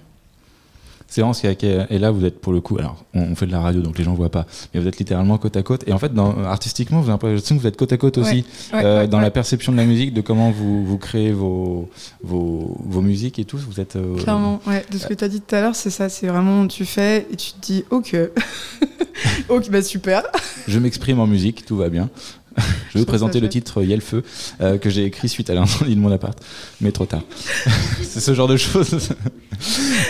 C'est 1.11 1.23
vraiment 1.23 1.33
ce 1.33 1.41
qu'il 1.41 1.69
y 1.71 1.73
a- 1.73 1.91
Et 1.91 1.99
là, 1.99 2.11
vous 2.11 2.25
êtes 2.27 2.39
pour 2.39 2.53
le 2.53 2.61
coup. 2.61 2.77
Alors, 2.79 3.03
on, 3.15 3.23
on 3.23 3.35
fait 3.35 3.47
de 3.47 3.51
la 3.53 3.61
radio, 3.61 3.81
donc 3.81 3.97
les 3.97 4.05
gens 4.05 4.13
voient 4.13 4.29
pas. 4.31 4.45
Mais 4.75 4.81
vous 4.81 4.87
êtes 4.87 4.99
littéralement 4.99 5.39
côte 5.39 5.57
à 5.57 5.63
côte. 5.63 5.83
Et 5.87 5.93
en 5.95 5.99
fait, 5.99 6.13
dans, 6.13 6.37
artistiquement, 6.45 7.03
j'ai 7.03 7.09
l'impression 7.09 7.57
que 7.57 7.61
vous 7.63 7.67
êtes 7.67 7.79
côte 7.79 7.93
à 7.93 7.97
côte 7.97 8.19
aussi. 8.19 8.45
Ouais, 8.75 8.85
euh, 8.85 9.01
ouais, 9.01 9.09
dans 9.09 9.19
la 9.19 9.31
perception 9.31 9.73
de 9.73 9.79
la 9.79 9.87
musique, 9.87 10.13
de 10.13 10.21
comment 10.21 10.51
vous, 10.51 10.85
vous 10.85 10.99
créez 10.99 11.33
vos, 11.33 11.89
vos, 12.23 12.77
vos 12.85 13.01
musiques 13.01 13.39
et 13.39 13.45
tout. 13.47 13.57
Vous 13.57 13.81
êtes. 13.81 13.97
euh, 13.97 14.17
Clairement, 14.17 14.61
ouais, 14.67 14.85
de 14.93 14.99
ce 14.99 15.07
que 15.07 15.15
tu 15.15 15.25
as 15.25 15.29
dit 15.29 15.41
tout 15.41 15.55
à 15.55 15.63
l'heure, 15.63 15.75
c'est 15.75 15.91
ça, 15.91 16.11
c'est 16.11 16.27
vraiment 16.27 16.67
tu 16.69 16.85
fais 16.85 17.27
et 17.33 17.37
tu 17.37 17.53
te 17.53 17.61
dis 17.67 17.85
ok. 17.91 18.15
ok, 19.49 19.71
bah 19.71 19.83
super. 19.83 20.23
Je 20.67 20.79
m'exprime 20.79 21.21
en 21.21 21.27
musique, 21.27 21.65
tout 21.65 21.77
va 21.77 21.89
bien. 21.89 22.11
Je 22.59 22.95
vais 22.95 23.01
vous 23.01 23.07
présenter 23.07 23.41
le 23.41 23.49
titre 23.49 23.83
Y'a 23.83 23.95
le 23.97 24.03
feu 24.03 24.23
euh, 24.61 24.79
que 24.79 24.91
j'ai 24.91 25.05
écrit 25.05 25.29
suite 25.29 25.51
à 25.51 25.55
l'incendie 25.55 25.95
de 25.95 26.01
mon 26.01 26.11
appart, 26.13 26.39
mais 26.81 26.93
trop 26.93 27.07
tard. 27.07 27.23
c'est 28.03 28.21
ce 28.21 28.35
genre 28.35 28.49
de 28.49 28.57
choses. 28.57 29.11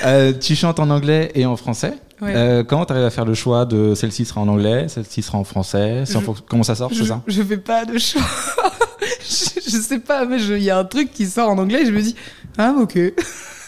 Euh, 0.05 0.33
tu 0.33 0.55
chantes 0.57 0.81
en 0.81 0.91
anglais 0.91 1.31
et 1.35 1.47
en 1.47 1.57
français. 1.57 1.95
Ouais. 2.21 2.33
Euh, 2.35 2.65
comment 2.65 2.85
tu 2.85 2.93
arrives 2.93 3.05
à 3.05 3.11
faire 3.11 3.25
le 3.25 3.35
choix 3.35 3.65
de 3.65 3.95
celle-ci 3.95 4.25
sera 4.25 4.41
en 4.41 4.49
anglais, 4.49 4.89
celle-ci 4.89 5.23
sera 5.23 5.39
en 5.39 5.45
français 5.45 6.03
en 6.15 6.35
Comment 6.49 6.65
ça 6.65 6.75
sort, 6.75 6.91
c'est 6.93 6.99
je, 6.99 7.05
ça? 7.05 7.23
je 7.27 7.43
fais 7.43 7.59
pas 7.59 7.85
de 7.85 7.97
choix. 7.97 8.23
je, 9.21 9.61
je 9.71 9.77
sais 9.77 10.01
pas, 10.01 10.25
mais 10.25 10.43
il 10.43 10.63
y 10.63 10.71
a 10.71 10.79
un 10.79 10.85
truc 10.85 11.13
qui 11.13 11.27
sort 11.27 11.51
en 11.51 11.59
anglais 11.59 11.83
et 11.83 11.87
je 11.87 11.93
me 11.93 12.03
dis 12.03 12.17
ah 12.59 12.75
ok. 12.81 12.99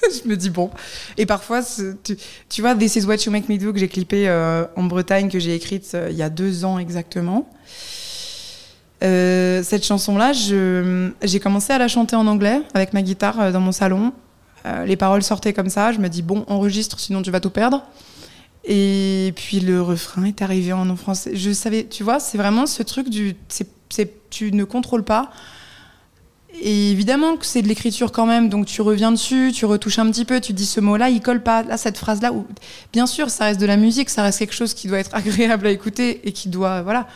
je 0.25 0.29
me 0.29 0.37
dis 0.37 0.51
bon. 0.51 0.71
Et 1.17 1.27
parfois, 1.27 1.61
tu 2.49 2.61
vois, 2.61 2.75
This 2.75 2.97
is 2.97 3.05
what 3.07 3.17
you 3.27 3.33
make 3.33 3.49
me 3.49 3.59
do 3.59 3.73
que 3.73 3.79
j'ai 3.79 3.89
clippé 3.89 4.29
euh, 4.29 4.65
en 4.77 4.85
Bretagne, 4.85 5.31
que 5.31 5.39
j'ai 5.39 5.55
écrite 5.55 5.89
euh, 5.95 6.09
il 6.11 6.17
y 6.17 6.23
a 6.23 6.31
deux 6.31 6.65
ans 6.65 6.79
exactement. 6.79 7.49
Euh, 9.03 9.63
cette 9.63 9.85
chanson-là, 9.85 10.33
j'ai 10.33 11.41
commencé 11.41 11.73
à 11.73 11.79
la 11.79 11.89
chanter 11.89 12.17
en 12.17 12.27
anglais 12.27 12.61
avec 12.75 12.93
ma 12.93 13.03
guitare 13.03 13.41
euh, 13.41 13.53
dans 13.53 13.61
mon 13.61 13.73
salon. 13.73 14.13
Euh, 14.67 14.85
les 14.85 14.97
paroles 14.97 15.23
sortaient 15.23 15.53
comme 15.53 15.71
ça. 15.71 15.93
Je 15.93 15.99
me 15.99 16.09
dis 16.09 16.23
bon, 16.23 16.45
enregistre, 16.49 17.01
sinon 17.01 17.23
tu 17.23 17.31
vas 17.31 17.41
tout 17.41 17.51
perdre. 17.51 17.83
Et 18.65 19.33
puis 19.37 19.61
le 19.61 19.81
refrain 19.81 20.25
est 20.25 20.43
arrivé 20.43 20.73
en 20.73 20.95
français. 20.97 21.33
Je 21.35 21.51
savais, 21.53 21.85
tu 21.85 22.03
vois, 22.03 22.21
c'est 22.21 22.37
vraiment 22.37 22.67
ce 22.67 22.83
truc 22.83 23.09
du, 23.09 23.35
tu 24.29 24.53
ne 24.53 24.65
contrôles 24.65 25.05
pas. 25.05 25.31
Et 26.63 26.91
évidemment 26.91 27.37
que 27.37 27.47
c'est 27.47 27.63
de 27.63 27.69
l'écriture 27.69 28.13
quand 28.13 28.27
même, 28.27 28.51
donc 28.51 28.67
tu 28.67 28.83
reviens 28.83 29.13
dessus, 29.13 29.53
tu 29.55 29.65
retouches 29.65 29.99
un 29.99 30.11
petit 30.11 30.27
peu, 30.27 30.41
tu 30.41 30.53
dis 30.53 30.67
ce 30.67 30.81
mot-là, 30.81 31.09
il 31.09 31.23
colle 31.23 31.43
pas. 31.43 31.63
Là, 31.63 31.79
cette 31.79 31.97
phrase-là, 31.97 32.33
bien 32.93 33.07
sûr, 33.07 33.31
ça 33.31 33.45
reste 33.45 33.61
de 33.61 33.67
la 33.67 33.79
musique, 33.79 34.11
ça 34.11 34.23
reste 34.25 34.41
quelque 34.41 34.55
chose 34.55 34.75
qui 34.75 34.89
doit 34.89 34.99
être 34.99 35.15
agréable 35.15 35.67
à 35.67 35.71
écouter 35.71 36.21
et 36.25 36.33
qui 36.33 36.49
doit, 36.51 36.83
voilà. 36.83 37.07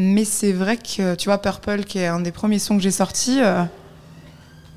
Mais 0.00 0.24
c'est 0.24 0.52
vrai 0.52 0.76
que, 0.76 1.16
tu 1.16 1.28
vois, 1.28 1.38
Purple, 1.38 1.82
qui 1.82 1.98
est 1.98 2.06
un 2.06 2.20
des 2.20 2.30
premiers 2.30 2.60
sons 2.60 2.76
que 2.76 2.82
j'ai 2.82 2.92
sortis, 2.92 3.40
euh, 3.42 3.64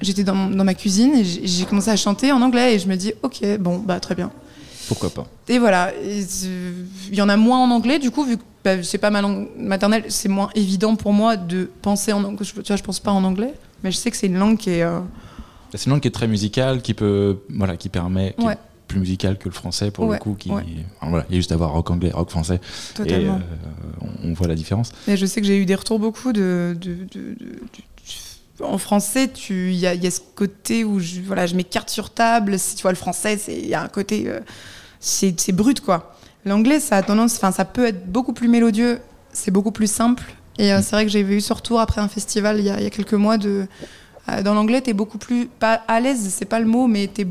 j'étais 0.02 0.24
dans, 0.24 0.50
dans 0.50 0.64
ma 0.64 0.74
cuisine 0.74 1.14
et 1.14 1.24
j'ai 1.24 1.66
commencé 1.66 1.92
à 1.92 1.96
chanter 1.96 2.32
en 2.32 2.42
anglais 2.42 2.74
et 2.74 2.80
je 2.80 2.88
me 2.88 2.96
dis, 2.96 3.14
ok, 3.22 3.40
bon, 3.60 3.78
bah 3.78 4.00
très 4.00 4.16
bien. 4.16 4.32
Pourquoi 4.88 5.12
pas 5.12 5.28
Et 5.48 5.60
voilà, 5.60 5.92
euh, 5.96 6.72
il 7.12 7.16
y 7.16 7.22
en 7.22 7.30
a 7.30 7.38
moins 7.38 7.64
en 7.64 7.70
anglais, 7.70 8.00
du 8.00 8.10
coup, 8.10 8.24
vu 8.24 8.38
que 8.38 8.44
bah, 8.64 8.82
c'est 8.82 8.98
pas 8.98 9.12
ma 9.12 9.22
langue 9.22 9.48
maternelle, 9.56 10.06
c'est 10.10 10.28
moins 10.28 10.50
évident 10.56 10.96
pour 10.96 11.14
moi 11.14 11.38
de 11.38 11.70
penser 11.84 12.14
en 12.14 12.24
anglais. 12.24 12.44
Tu 12.44 12.62
vois, 12.64 12.76
je 12.76 12.82
pense 12.84 13.00
pas 13.00 13.12
en 13.12 13.24
anglais, 13.24 13.54
mais 13.84 13.92
je 13.92 13.98
sais 13.98 14.10
que 14.10 14.18
c'est 14.18 14.26
une 14.26 14.40
langue 14.40 14.58
qui 14.58 14.72
est, 14.72 14.82
euh, 14.82 15.02
C'est 15.76 15.86
une 15.86 15.92
langue 15.92 16.02
qui 16.02 16.08
est 16.08 16.12
très 16.12 16.28
musicale, 16.28 16.82
qui 16.82 16.96
peut, 16.96 17.38
voilà, 17.50 17.78
qui 17.78 17.90
permet, 17.90 18.34
qui 18.40 18.44
est 18.44 18.48
Ouais. 18.48 18.58
Plus 18.92 19.00
musicale 19.00 19.38
que 19.38 19.50
le 19.50 19.54
français 19.54 19.92
pour 19.92 20.06
Ouais, 20.08 20.18
le 20.18 20.22
coup. 20.22 20.36
Qui, 20.36 20.52
ouais. 20.52 20.64
enfin, 21.00 21.10
voilà, 21.10 21.26
il 21.30 21.34
y 21.34 21.36
a 21.36 21.40
juste 21.40 21.52
à 21.52 21.56
voir 21.58 21.72
rock 21.72 21.90
anglais, 21.90 22.12
rock 22.12 22.30
français, 22.30 22.60
Totalement. 22.94 23.38
et 23.38 23.40
euh, 23.40 24.08
on, 24.24 24.30
on 24.30 24.34
voit 24.34 24.48
la 24.48 24.56
différence. 24.56 24.92
Mais 25.08 25.18
je 25.18 25.26
sais 25.26 25.42
que 25.42 25.48
j'ai 25.48 25.58
eu 25.58 25.66
des 25.66 25.76
retours 25.76 26.00
beaucoup 26.00 26.34
de. 26.34 26.76
de- 26.80 26.94
de- 26.94 27.06
de- 27.06 27.36
du- 27.36 27.84
en 28.64 28.78
français, 28.78 29.28
tu- 29.28 29.72
il 29.72 29.78
y, 29.80 29.88
a- 29.88 29.96
il 29.96 30.04
y 30.04 30.08
a 30.08 30.12
ce 30.12 30.20
côté 30.36 30.84
où 30.84 31.00
je, 31.00 31.20
voilà, 31.22 31.48
je 31.48 31.56
m'écarte 31.56 31.90
sur 31.90 32.12
table. 32.12 32.60
Si 32.60 32.76
tu 32.76 32.84
vois 32.84 32.92
le 32.92 32.98
français, 32.98 33.38
c'est- 33.38 33.58
il 33.58 33.68
y 33.68 33.74
a 33.74 33.82
un 33.82 33.88
côté. 33.88 34.26
euh, 34.28 34.40
c'est 35.00 35.52
brut, 35.52 35.82
quoi. 35.82 36.16
L'anglais, 36.46 36.80
ça 36.80 36.98
a 36.98 37.02
tendance. 37.04 37.36
Enfin, 37.38 37.52
ça 37.52 37.66
peut 37.66 37.86
être 37.88 38.06
beaucoup 38.12 38.34
plus 38.34 38.48
mélodieux, 38.48 39.00
c'est 39.34 39.50
beaucoup 39.52 39.72
plus 39.72 39.90
simple. 39.90 40.24
Et 40.60 40.72
euh, 40.74 40.82
c'est 40.84 40.92
vrai 40.92 41.06
que 41.06 41.12
j'ai 41.12 41.22
eu 41.22 41.42
ce 41.42 41.54
retour 41.54 41.80
après 41.80 42.02
un 42.02 42.08
festival 42.08 42.60
il 42.60 42.66
y 42.66 42.70
a, 42.70 42.78
il 42.80 42.84
y 42.84 42.88
a 42.88 42.90
quelques 42.92 43.14
mois 43.16 43.38
de. 43.40 43.66
euh, 44.30 44.44
dans 44.44 44.54
l'anglais, 44.54 44.82
t'es 44.82 44.94
beaucoup 44.94 45.18
plus. 45.18 45.48
Pas 45.48 45.82
à 45.88 46.00
l'aise, 46.00 46.20
c'est 46.30 46.46
pas 46.46 46.60
le 46.60 46.68
mot, 46.68 46.86
mais 46.88 47.08
t'es 47.08 47.26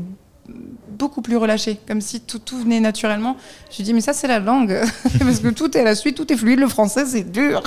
beaucoup 0.97 1.21
plus 1.21 1.37
relâché, 1.37 1.79
comme 1.87 2.01
si 2.01 2.21
tout, 2.21 2.39
tout 2.39 2.59
venait 2.59 2.79
naturellement. 2.79 3.35
Je 3.75 3.81
dis 3.83 3.93
mais 3.93 4.01
ça 4.01 4.13
c'est 4.13 4.27
la 4.27 4.39
langue, 4.39 4.77
parce 5.19 5.39
que 5.39 5.49
tout 5.49 5.75
est 5.77 5.81
à 5.81 5.83
la 5.83 5.95
suite, 5.95 6.15
tout 6.15 6.31
est 6.31 6.37
fluide. 6.37 6.59
Le 6.59 6.67
français 6.67 7.05
c'est 7.05 7.29
dur. 7.31 7.61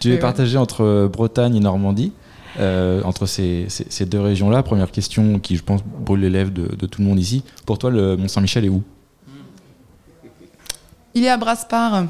Tu 0.00 0.08
es 0.08 0.12
ouais. 0.12 0.18
partagé 0.18 0.56
entre 0.58 1.08
Bretagne 1.12 1.56
et 1.56 1.60
Normandie, 1.60 2.12
euh, 2.60 3.02
entre 3.04 3.26
ces, 3.26 3.66
ces- 3.68 3.86
ces 3.88 4.04
deux 4.06 4.20
régions-là. 4.20 4.62
Première 4.62 4.90
question 4.90 5.38
qui, 5.38 5.56
je 5.56 5.62
pense, 5.62 5.80
brûle 5.84 6.20
les 6.20 6.30
lèvres 6.30 6.50
de, 6.50 6.74
de 6.76 6.86
tout 6.86 7.00
le 7.00 7.06
monde 7.08 7.18
ici. 7.18 7.42
Pour 7.66 7.78
toi, 7.78 7.90
le 7.90 8.16
Mont-Saint-Michel 8.16 8.64
est 8.64 8.68
où? 8.68 8.82
Il 11.14 11.24
est 11.24 11.28
à 11.28 11.36
Braspar. 11.36 12.04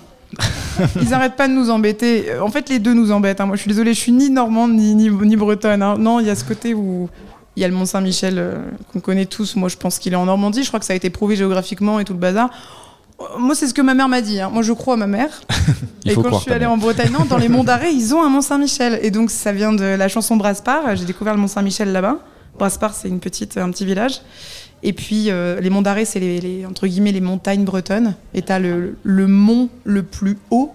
Ils 1.01 1.12
arrêtent 1.12 1.37
pas 1.37 1.49
de 1.49 1.53
nous 1.53 1.71
embêter. 1.71 2.38
En 2.40 2.49
fait, 2.51 2.68
les 2.71 2.79
deux 2.79 2.95
nous 2.95 3.11
embêtent. 3.12 3.40
hein. 3.40 3.47
Moi, 3.47 3.57
je 3.57 3.62
suis 3.62 3.68
désolée, 3.68 3.92
je 3.95 3.99
suis 4.01 4.12
ni 4.12 4.31
normande 4.31 4.73
ni, 4.73 4.95
ni, 4.95 5.11
ni 5.11 5.37
bretonne. 5.37 5.83
hein. 5.83 5.97
Non, 5.99 6.21
il 6.21 6.27
y 6.27 6.31
a 6.31 6.35
ce 6.35 6.45
côté 6.45 6.73
où 6.73 7.09
il 7.56 7.60
y 7.62 7.64
a 7.64 7.68
le 7.68 7.74
Mont 7.74 7.84
Saint-Michel 7.84 8.34
euh, 8.38 8.56
qu'on 8.92 9.00
connaît 9.00 9.26
tous. 9.26 9.56
Moi, 9.56 9.68
je 9.68 9.76
pense 9.76 9.98
qu'il 9.98 10.12
est 10.12 10.16
en 10.16 10.24
Normandie. 10.26 10.62
Je 10.62 10.68
crois 10.68 10.80
que 10.80 10.86
ça 10.86 10.92
a 10.92 10.96
été 10.96 11.10
prouvé 11.10 11.36
géographiquement 11.36 12.00
et 12.00 12.04
tout 12.04 12.12
le 12.14 12.18
bazar. 12.18 12.50
Euh, 13.20 13.24
Moi, 13.38 13.54
c'est 13.54 13.66
ce 13.66 13.74
que 13.74 13.82
ma 13.82 13.94
mère 13.94 14.08
m'a 14.08 14.20
dit. 14.22 14.40
hein. 14.40 14.50
Moi, 14.50 14.62
je 14.62 14.72
crois 14.72 14.94
à 14.94 14.96
ma 14.96 15.06
mère. 15.06 15.42
Il 16.04 16.12
et 16.12 16.14
faut 16.14 16.22
quand 16.22 16.28
je 16.28 16.28
croire 16.30 16.42
suis 16.42 16.48
ta 16.48 16.54
allée 16.56 16.64
mère. 16.64 16.72
en 16.72 16.78
Bretagne, 16.78 17.10
non, 17.12 17.24
dans 17.26 17.36
les 17.38 17.48
monts 17.48 17.64
d'Arrée, 17.64 17.90
ils 17.90 18.14
ont 18.14 18.22
un 18.22 18.28
Mont 18.28 18.40
Saint-Michel. 18.40 18.98
Et 19.02 19.10
donc, 19.10 19.30
ça 19.30 19.52
vient 19.52 19.72
de 19.72 19.84
la 19.84 20.08
chanson 20.08 20.36
Braspar. 20.36 20.96
J'ai 20.96 21.04
découvert 21.04 21.34
le 21.34 21.40
Mont 21.40 21.46
Saint-Michel 21.48 21.92
là-bas. 21.92 22.18
Braspar, 22.58 22.94
c'est 22.94 23.08
une 23.08 23.20
petite, 23.20 23.56
un 23.58 23.70
petit 23.70 23.84
village. 23.84 24.20
Et 24.82 24.92
puis, 24.92 25.26
euh, 25.30 25.60
les 25.60 25.70
monts 25.70 25.82
d'Arrée, 25.82 26.04
c'est 26.04 26.18
les, 26.20 26.40
les- 26.40 26.66
entre 26.66 26.86
guillemets 26.86 27.12
les 27.12 27.20
montagnes 27.20 27.64
bretonnes. 27.64 28.14
Et 28.34 28.42
t'as 28.42 28.58
le, 28.58 28.96
le 29.04 29.26
mont 29.28 29.68
le 29.84 30.02
plus 30.02 30.36
haut, 30.50 30.72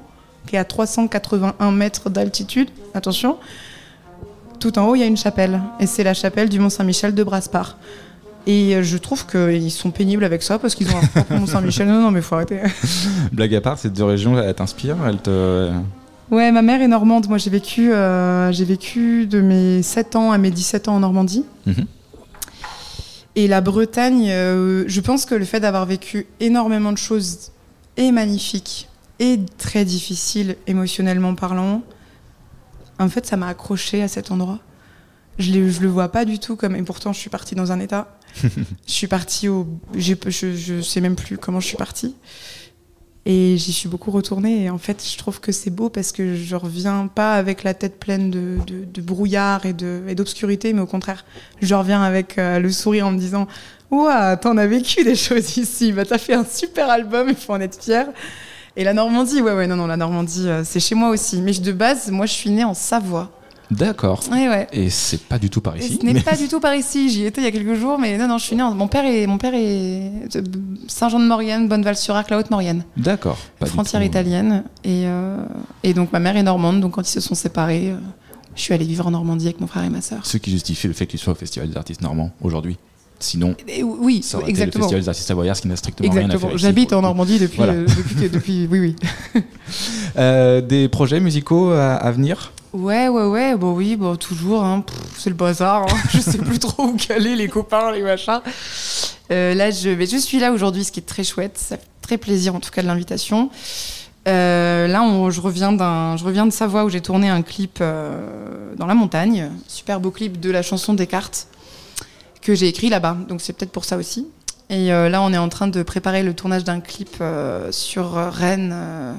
qui 0.47 0.55
est 0.55 0.59
à 0.59 0.63
381 0.63 1.71
mètres 1.71 2.09
d'altitude. 2.09 2.69
Attention. 2.93 3.37
Tout 4.60 4.80
en 4.80 4.88
haut, 4.88 4.96
il 4.96 5.00
y 5.00 5.04
a 5.04 5.08
une 5.08 5.17
chapelle. 5.17 5.62
Et 5.80 5.86
c'est 5.86 6.04
la 6.04 6.13
chapelle 6.13 6.50
du 6.50 6.60
Mont 6.60 6.70
Saint-Michel 6.70 7.13
de 7.13 7.24
Braspar. 7.24 7.78
Et 8.46 8.76
euh, 8.76 8.84
je 8.84 8.98
trouve 8.98 9.26
qu'ils 9.26 9.72
sont 9.72 9.91
pénibles 9.91 10.24
avec 10.24 10.41
ça 10.41 10.58
parce 10.58 10.74
qu'ils 10.74 10.89
ont 10.89 10.98
un 10.98 11.06
propre 11.06 11.34
Mont 11.39 11.46
Saint-Michel. 11.46 11.88
Non, 11.88 12.02
non, 12.02 12.12
mais 12.12 12.22
faut 12.22 12.36
arrêter. 12.36 12.60
Blague 13.32 13.56
à 13.56 13.62
part, 13.62 13.78
ces 13.78 13.89
deux 13.89 14.06
régions, 14.06 14.39
elles 14.39 14.54
t'inspirent 14.56 14.98
elles 15.06 15.17
te... 15.17 15.72
Ouais, 16.30 16.52
ma 16.52 16.62
mère 16.62 16.82
est 16.82 16.88
normande. 16.88 17.28
Moi, 17.30 17.38
j'ai 17.38 17.50
vécu, 17.50 17.93
euh, 17.93 18.52
j'ai 18.52 18.65
vécu 18.65 19.28
de 19.28 19.39
mes 19.39 19.82
7 19.82 20.15
ans 20.15 20.32
à 20.32 20.38
mes 20.38 20.52
17 20.52 20.88
ans 20.89 20.96
en 20.96 21.00
Normandie. 21.00 21.46
Mhm. 21.65 21.86
Et 23.36 23.48
la 23.48 23.62
Bretagne, 23.62 24.30
euh, 24.30 24.84
je 24.88 25.00
pense 25.00 25.26
que 25.26 25.36
le 25.36 25.46
fait 25.46 25.60
d'avoir 25.60 25.86
vécu 25.86 26.26
énormément 26.39 26.91
de 26.91 26.98
choses 26.98 27.52
et 27.96 28.12
magnifiques 28.12 28.89
et 29.20 29.39
très 29.58 29.86
difficiles 29.86 30.56
émotionnellement 30.65 31.36
parlant, 31.36 31.82
en 32.99 33.10
fait, 33.10 33.25
ça 33.25 33.38
m'a 33.38 33.47
accroché 33.47 34.01
à 34.03 34.07
cet 34.07 34.31
endroit. 34.31 34.60
Je, 35.39 35.69
je 35.69 35.81
le 35.81 35.88
vois 35.88 36.10
pas 36.10 36.25
du 36.25 36.39
tout 36.39 36.55
comme. 36.55 36.75
Et 36.75 36.83
pourtant, 36.83 37.13
je 37.13 37.19
suis 37.19 37.29
partie 37.29 37.53
dans 37.55 37.71
un 37.71 37.79
état. 37.79 38.17
je 38.43 38.49
suis 38.91 39.07
partie 39.07 39.47
au. 39.49 39.67
Je, 39.95 40.13
je 40.29 40.81
sais 40.81 41.01
même 41.01 41.15
plus 41.15 41.38
comment 41.38 41.60
je 41.60 41.67
suis 41.67 41.77
partie. 41.77 42.15
Et 43.29 43.57
j'y 43.57 43.73
suis 43.73 43.89
beaucoup 43.89 44.10
retournée. 44.12 44.63
Et 44.63 44.69
en 44.69 44.77
fait, 44.77 45.03
je 45.05 45.17
trouve 45.17 45.41
que 45.41 45.51
c'est 45.51 45.69
beau 45.69 45.89
parce 45.89 46.12
que 46.13 46.36
je 46.36 46.55
reviens 46.55 47.07
pas 47.07 47.33
avec 47.36 47.63
la 47.63 47.73
tête 47.73 47.99
pleine 47.99 48.31
de, 48.31 48.57
de- 48.65 48.86
de 48.86 49.01
brouillard 49.01 49.65
et 49.65 49.73
d'obscurité, 49.73 50.71
mais 50.71 50.79
au 50.81 50.86
contraire, 50.88 51.25
je 51.62 51.75
reviens 51.75 52.01
avec 52.01 52.38
euh, 52.38 52.60
le 52.60 52.71
sourire 52.71 53.05
en 53.07 53.12
me 53.12 53.19
disant 53.19 53.47
Ouah, 53.91 54.38
t'en 54.38 54.55
as 54.57 54.65
vécu 54.67 55.03
des 55.03 55.15
choses 55.27 55.57
ici. 55.57 55.91
Bah, 55.91 56.05
t'as 56.05 56.17
fait 56.17 56.33
un 56.36 56.45
super 56.45 56.89
album, 56.89 57.27
il 57.29 57.36
faut 57.36 57.53
en 57.53 57.60
être 57.60 57.83
fier. 57.83 58.07
Et 58.79 58.83
la 58.83 58.93
Normandie, 58.93 59.41
ouais, 59.41 59.53
ouais, 59.53 59.65
non, 59.67 59.75
non, 59.75 59.87
la 59.87 59.97
Normandie, 59.97 60.47
euh, 60.47 60.61
c'est 60.63 60.79
chez 60.79 60.93
moi 60.95 61.09
aussi. 61.09 61.41
Mais 61.41 61.51
de 61.51 61.71
base, 61.71 62.11
moi, 62.11 62.25
je 62.27 62.33
suis 62.33 62.51
née 62.51 62.63
en 62.63 62.73
Savoie. 62.75 63.31
D'accord. 63.71 64.21
Ouais, 64.31 64.47
ouais. 64.47 64.67
Et 64.71 64.89
c'est 64.89 65.19
pas 65.23 65.37
du 65.39 65.49
tout 65.49 65.59
par 65.59 65.75
Et 65.75 65.79
ici. 65.79 65.97
ce 65.99 66.05
n'est 66.05 66.13
mais- 66.13 66.21
pas 66.21 66.37
du 66.37 66.47
tout 66.47 66.59
par 66.61 66.73
ici. 66.75 67.09
J'y 67.09 67.25
étais 67.25 67.41
il 67.41 67.43
y 67.43 67.47
a 67.47 67.51
quelques 67.51 67.73
jours, 67.73 67.97
mais 67.99 68.17
non, 68.17 68.27
non, 68.27 68.37
je 68.37 68.43
suis 68.45 68.55
née. 68.55 68.61
En... 68.63 68.73
Mon 68.73 68.87
père 68.87 69.03
est, 69.03 69.25
mon 69.27 69.37
père 69.37 69.53
est 69.55 70.29
de 70.33 70.43
Saint-Jean-de-Maurienne, 70.87 71.67
Bonneval-sur-Arc, 71.67 72.29
la 72.29 72.37
Haute-Maurienne, 72.37 72.83
D'accord. 72.95 73.37
Frontière 73.65 74.01
tout. 74.01 74.07
italienne. 74.07 74.63
Et, 74.85 75.03
euh, 75.07 75.37
et 75.83 75.93
donc 75.93 76.13
ma 76.13 76.19
mère 76.19 76.37
est 76.37 76.43
normande. 76.43 76.79
Donc 76.79 76.93
quand 76.93 77.01
ils 77.01 77.11
se 77.11 77.19
sont 77.19 77.35
séparés, 77.35 77.89
euh, 77.91 77.97
je 78.55 78.61
suis 78.61 78.73
allée 78.73 78.85
vivre 78.85 79.05
en 79.07 79.11
Normandie 79.11 79.47
avec 79.47 79.59
mon 79.59 79.67
frère 79.67 79.83
et 79.83 79.89
ma 79.89 80.01
sœur. 80.01 80.19
Ce 80.25 80.37
qui 80.37 80.51
justifie 80.51 80.87
le 80.87 80.93
fait 80.93 81.05
que 81.07 81.11
tu 81.11 81.17
sois 81.17 81.33
au 81.33 81.35
Festival 81.35 81.67
des 81.69 81.75
artistes 81.77 82.01
normands 82.01 82.31
aujourd'hui. 82.41 82.77
Sinon, 83.19 83.56
oui, 83.84 84.21
ça 84.21 84.38
aurait 84.38 84.51
été 84.51 84.53
le 84.60 84.63
exactement. 84.67 84.84
Festival 84.84 85.01
des 85.01 85.10
artistes 85.10 85.27
savoyards, 85.27 85.56
ce 85.58 85.62
qui 85.63 85.67
n'a 85.67 85.75
strictement 85.75 86.10
rien 86.12 86.21
à 86.21 86.25
Exactement. 86.25 86.49
faire 86.49 86.58
J'habite 86.60 86.93
en. 86.93 87.01
Normandie 87.01 87.39
depuis, 87.39 87.58
Voilà. 87.58 87.73
euh, 87.73 87.88
depuis, 88.32 88.67
oui, 88.71 88.80
oui. 88.80 89.41
Euh, 90.17 90.62
des 90.62 90.88
projets 90.88 91.19
musicaux 91.19 91.71
à, 91.71 91.93
à 91.95 92.12
venir? 92.12 92.53
Ouais, 92.73 93.08
ouais, 93.08 93.25
ouais, 93.25 93.56
bon 93.56 93.73
oui, 93.73 93.95
bon 93.95 94.15
toujours, 94.17 94.63
hein, 94.63 94.84
c'est 95.17 95.30
le 95.30 95.36
bazar, 95.36 95.84
hein. 95.84 95.97
je 96.13 96.19
sais 96.19 96.38
plus 96.38 96.60
trop 96.60 96.84
où 96.88 96.95
caler 96.95 97.36
les 97.36 97.47
copains, 97.47 97.91
les 97.91 98.03
machins. 98.03 98.41
Euh, 99.32 99.53
là, 99.56 99.71
je, 99.71 99.89
mais 99.89 100.06
je 100.06 100.17
suis 100.17 100.39
là 100.39 100.51
aujourd'hui, 100.51 100.84
ce 100.84 100.91
qui 100.91 100.99
est 100.99 101.03
très 101.03 101.23
chouette, 101.23 101.58
ça 101.58 101.77
fait 101.77 101.84
très 102.01 102.17
plaisir 102.17 102.53
en 102.56 102.60
tout 102.60 102.69
cas 102.69 102.82
de 102.82 102.88
l'invitation. 102.88 103.49
Euh, 104.27 104.88
là, 104.88 105.01
on- 105.01 105.30
je, 105.32 105.39
reviens 105.41 105.71
je 106.17 106.23
reviens 106.23 106.45
de 106.45 106.51
Savoie 106.51 106.84
où 106.86 106.89
j'ai 106.89 107.01
tourné 107.01 107.30
un 107.30 107.41
clip 107.41 107.80
euh, 107.82 108.73
dans 108.77 108.86
la 108.86 108.93
montagne, 108.93 109.49
super 109.67 109.99
beau 109.99 110.12
clip 110.12 110.39
de 110.39 110.51
la 110.51 110.62
chanson 110.62 110.93
Descartes 110.93 111.47
que 112.47 112.55
j'ai 112.55 112.69
écrit 112.69 112.88
là-bas, 112.88 113.17
donc 113.27 113.41
c'est 113.41 113.51
peut-être 113.51 113.73
pour 113.73 113.83
ça 113.83 113.97
aussi. 113.97 114.25
Et 114.69 114.93
euh, 114.93 115.10
là, 115.10 115.21
on 115.21 115.33
est 115.33 115.38
en 115.38 115.49
train 115.49 115.67
de 115.67 115.83
préparer 115.83 116.23
le 116.23 116.33
tournage 116.33 116.63
d'un 116.63 116.79
clip 116.79 117.17
euh, 117.19 117.73
sur 117.73 118.13
Rennes. 118.13 118.71
euh, 118.73 119.13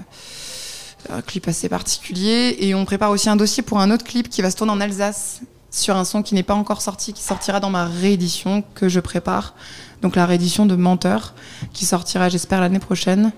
un 1.10 1.20
clip 1.20 1.46
assez 1.46 1.68
particulier. 1.68 2.56
Et 2.60 2.74
on 2.74 2.86
prépare 2.86 3.10
aussi 3.10 3.28
un 3.28 3.36
dossier 3.36 3.62
pour 3.62 3.80
un 3.80 3.90
autre 3.90 4.04
clip 4.04 4.30
qui 4.30 4.40
va 4.40 4.50
se 4.50 4.56
tourner 4.56 4.72
en 4.72 4.80
Alsace 4.80 5.42
sur 5.70 5.94
un 5.94 6.06
son 6.06 6.22
qui 6.22 6.34
n'est 6.34 6.42
pas 6.42 6.54
encore 6.54 6.80
sorti, 6.80 7.12
qui 7.12 7.22
sortira 7.22 7.60
dans 7.60 7.68
ma 7.68 7.84
réédition 7.84 8.64
que 8.74 8.88
je 8.88 8.98
prépare. 8.98 9.54
Donc 10.00 10.16
la 10.16 10.24
réédition 10.24 10.64
de 10.64 10.74
Menteur, 10.74 11.34
qui 11.74 11.84
sortira, 11.84 12.30
j'espère, 12.30 12.62
l'année 12.62 12.78
prochaine. 12.78 13.32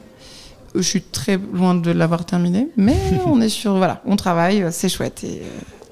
Je 0.77 0.83
suis 0.83 1.03
très 1.03 1.37
loin 1.37 1.75
de 1.75 1.91
l'avoir 1.91 2.25
terminé, 2.25 2.69
mais 2.77 2.97
on 3.27 3.41
est 3.41 3.49
sur. 3.49 3.75
Voilà, 3.75 4.03
on 4.07 4.15
travaille, 4.15 4.67
c'est 4.71 4.89
chouette. 4.89 5.25
Et 5.25 5.43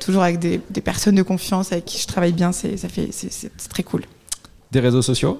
toujours 0.08 0.22
avec 0.22 0.38
des, 0.38 0.58
des 0.70 0.80
personnes 0.80 1.16
de 1.16 1.22
confiance 1.22 1.70
avec 1.70 1.84
qui 1.84 1.98
je 1.98 2.06
travaille 2.06 2.32
bien, 2.32 2.50
c'est 2.50 2.78
ça 2.78 2.88
fait, 2.88 3.10
c'est- 3.12 3.50
très 3.68 3.82
cool. 3.82 4.04
Des 4.72 4.80
réseaux 4.80 5.02
sociaux? 5.02 5.38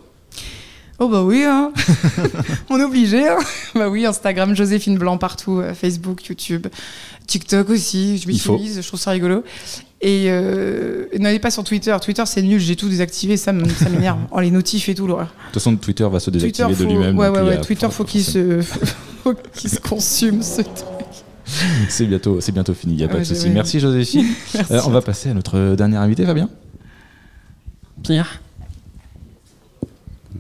Oh 0.98 1.08
bah 1.08 1.22
oui, 1.22 1.42
hein. 1.42 1.72
on 2.68 2.78
est 2.78 2.82
obligé. 2.84 3.26
Hein. 3.26 3.38
Bah 3.74 3.88
oui, 3.88 4.04
Instagram, 4.04 4.54
Joséphine 4.54 4.98
Blanc 4.98 5.16
partout, 5.16 5.58
euh, 5.60 5.72
Facebook, 5.72 6.22
YouTube, 6.26 6.66
TikTok 7.26 7.70
aussi. 7.70 8.18
Je 8.18 8.28
mise, 8.28 8.82
je 8.82 8.86
trouve 8.86 9.00
ça 9.00 9.12
rigolo. 9.12 9.42
Et 10.02 10.26
euh, 10.26 11.06
n'allez 11.18 11.38
pas 11.38 11.50
sur 11.50 11.64
Twitter. 11.64 11.96
Twitter, 12.02 12.24
c'est 12.26 12.42
nul, 12.42 12.60
j'ai 12.60 12.76
tout 12.76 12.90
désactivé, 12.90 13.38
ça 13.38 13.54
ça 13.78 13.88
m'énerve. 13.88 14.18
oh, 14.30 14.40
les 14.40 14.50
notifs 14.50 14.90
et 14.90 14.94
tout, 14.94 15.06
l'horreur. 15.06 15.28
De 15.28 15.44
toute 15.44 15.54
façon, 15.54 15.74
Twitter 15.76 16.06
va 16.12 16.20
se 16.20 16.28
désactiver 16.28 16.68
Twitter, 16.68 16.84
de 16.84 16.88
faut... 16.88 16.94
lui-même. 16.94 17.18
Ouais, 17.18 17.28
ouais, 17.30 17.40
ouais. 17.40 17.60
Twitter, 17.62 17.88
faut 17.90 18.04
qu'il 18.04 18.22
se... 18.22 18.60
faut 19.24 19.32
qu'il 19.54 19.70
se 19.70 19.80
consume, 19.80 20.42
ce 20.42 20.60
truc. 20.60 20.97
C'est 21.88 22.06
bientôt, 22.06 22.40
c'est 22.40 22.52
bientôt 22.52 22.74
fini, 22.74 22.94
il 22.94 22.96
n'y 22.96 23.04
a 23.04 23.08
pas 23.08 23.14
Ouais, 23.14 23.20
de 23.20 23.24
souci. 23.24 23.48
Merci 23.50 23.80
Joséphine. 23.80 24.26
Merci. 24.54 24.72
Euh, 24.72 24.80
on 24.86 24.90
va 24.90 25.00
passer 25.00 25.30
à 25.30 25.34
notre 25.34 25.74
dernier 25.74 25.96
invité, 25.96 26.24
Fabien. 26.26 26.48
Pierre, 28.02 28.40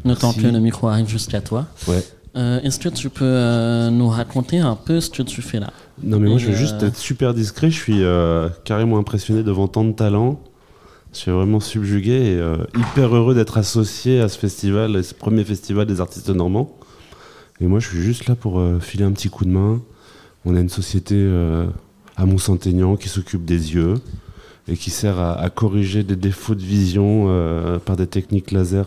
le 0.04 0.14
temps 0.14 0.32
que 0.32 0.46
le 0.46 0.60
micro 0.60 0.88
arrive 0.88 1.08
jusqu'à 1.08 1.40
toi. 1.40 1.66
Ouais. 1.86 2.04
Euh, 2.36 2.60
Est-ce 2.60 2.78
que 2.78 2.88
tu 2.88 3.08
peux 3.10 3.24
euh, 3.24 3.90
nous 3.90 4.08
raconter 4.08 4.58
un 4.58 4.76
peu 4.76 5.00
ce 5.00 5.10
que 5.10 5.22
tu 5.22 5.42
fais 5.42 5.58
là? 5.60 5.72
Non, 6.02 6.20
mais 6.20 6.28
moi, 6.28 6.36
Et, 6.36 6.40
je 6.40 6.48
veux 6.48 6.56
juste 6.56 6.82
euh, 6.82 6.88
être 6.88 6.96
super 6.96 7.34
discret. 7.34 7.70
Je 7.70 7.76
suis 7.76 8.02
euh, 8.04 8.48
carrément 8.64 8.98
impressionné 8.98 9.42
devant 9.42 9.66
tant 9.66 9.84
de 9.84 9.92
talent. 9.92 10.38
Je 11.12 11.18
suis 11.20 11.30
vraiment 11.30 11.58
subjugué 11.58 12.12
et 12.12 12.38
euh, 12.38 12.58
hyper 12.76 13.14
heureux 13.16 13.34
d'être 13.34 13.56
associé 13.56 14.20
à 14.20 14.28
ce 14.28 14.38
festival, 14.38 14.94
à 14.94 15.02
ce 15.02 15.14
premier 15.14 15.42
festival 15.42 15.86
des 15.86 16.00
artistes 16.00 16.28
normands. 16.28 16.76
Et 17.60 17.66
moi, 17.66 17.80
je 17.80 17.88
suis 17.88 18.02
juste 18.02 18.26
là 18.28 18.36
pour 18.36 18.60
euh, 18.60 18.78
filer 18.78 19.04
un 19.04 19.12
petit 19.12 19.30
coup 19.30 19.44
de 19.44 19.50
main. 19.50 19.80
On 20.50 20.56
a 20.56 20.60
une 20.60 20.70
société 20.70 21.14
euh, 21.18 21.66
à 22.16 22.24
Mont-Saint-Aignan 22.24 22.96
qui 22.96 23.10
s'occupe 23.10 23.44
des 23.44 23.74
yeux 23.74 23.94
et 24.66 24.76
qui 24.78 24.88
sert 24.88 25.18
à, 25.18 25.34
à 25.38 25.50
corriger 25.50 26.02
des 26.04 26.16
défauts 26.16 26.54
de 26.54 26.62
vision 26.62 27.26
euh, 27.28 27.78
par 27.78 27.96
des 27.96 28.06
techniques 28.06 28.50
laser. 28.50 28.86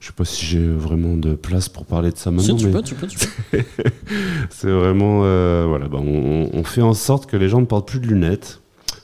Je 0.00 0.08
sais 0.08 0.12
pas 0.12 0.24
si 0.26 0.44
j'ai 0.44 0.66
vraiment 0.68 1.16
de 1.16 1.34
place 1.34 1.68
pour 1.70 1.86
parler 1.86 2.10
de 2.10 2.16
ça 2.18 2.30
Si, 2.30 2.36
maintenant. 2.52 2.56
tu 2.56 2.66
mais... 2.66 2.72
peux, 2.72 2.82
tu 2.82 2.94
peux, 2.94 3.06
tu 3.06 3.18
peux. 3.50 3.58
C'est 4.50 4.70
vraiment. 4.70 5.22
euh, 5.24 5.64
voilà, 5.66 5.88
bah, 5.88 5.98
on, 6.00 6.50
on 6.52 6.64
fait 6.64 6.82
en 6.82 6.92
sorte 6.94 7.24
que 7.26 7.36
les 7.38 7.48
gens 7.48 7.60
ne 7.60 7.66
portent 7.66 7.88
plus 7.88 8.00
de 8.00 8.06
lunettes. 8.08 8.60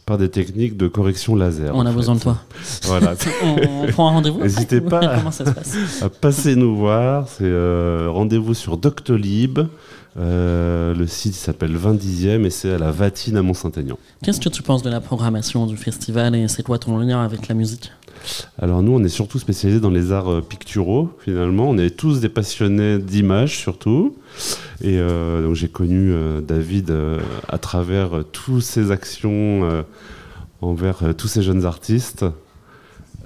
par 0.06 0.18
des 0.18 0.28
techniques 0.28 0.76
de 0.76 0.88
correction 0.88 1.36
laser. 1.36 1.70
On 1.74 1.86
a 1.86 1.90
fait. 1.90 1.96
besoin 1.96 2.16
de 2.16 2.20
toi. 2.20 2.36
Voilà. 2.84 3.14
on, 3.44 3.84
on 3.84 3.86
prend 3.92 4.08
un 4.08 4.12
rendez-vous 4.12 4.40
N'hésitez 4.40 4.80
pas 4.92 4.98
à- 5.00 5.18
Comment 5.18 5.30
ça 5.30 5.46
se 5.46 5.50
passe 5.52 6.02
à 6.02 6.08
passer 6.10 6.54
nous 6.56 6.76
voir. 6.76 7.28
C'est 7.28 7.44
euh, 7.44 8.08
rendez-vous 8.10 8.54
sur 8.54 8.76
Doctolib. 8.76 9.60
Euh, 10.16 10.94
le 10.94 11.06
site 11.06 11.34
s'appelle 11.34 11.76
20 11.76 11.94
dixième 11.94 12.44
et 12.44 12.50
c'est 12.50 12.72
à 12.72 12.78
la 12.78 12.90
Vatine 12.90 13.36
à 13.36 13.42
Mont-Saint-Aignan. 13.42 13.98
Qu'est-ce 14.22 14.40
que 14.40 14.48
tu 14.48 14.62
penses 14.62 14.82
de 14.82 14.90
la 14.90 15.00
programmation 15.00 15.66
du 15.66 15.76
festival 15.76 16.34
et 16.34 16.48
c'est 16.48 16.62
quoi 16.62 16.78
ton 16.78 16.98
lien 16.98 17.22
avec 17.22 17.48
la 17.48 17.54
musique? 17.54 17.92
Alors 18.58 18.82
nous, 18.82 18.92
on 18.92 19.04
est 19.04 19.08
surtout 19.08 19.38
spécialisés 19.38 19.80
dans 19.80 19.90
les 19.90 20.12
arts 20.12 20.30
euh, 20.30 20.40
picturaux, 20.40 21.10
finalement. 21.20 21.68
On 21.68 21.78
est 21.78 21.90
tous 21.90 22.20
des 22.20 22.28
passionnés 22.28 22.98
d'images, 22.98 23.56
surtout. 23.56 24.16
Et 24.80 24.98
euh, 24.98 25.42
donc 25.42 25.54
j'ai 25.54 25.68
connu 25.68 26.12
euh, 26.12 26.40
David 26.40 26.90
euh, 26.90 27.18
à 27.48 27.58
travers 27.58 28.22
toutes 28.32 28.62
ses 28.62 28.90
actions 28.90 29.84
envers 30.60 31.14
tous 31.16 31.28
ces 31.28 31.42
jeunes 31.42 31.64
artistes. 31.64 32.24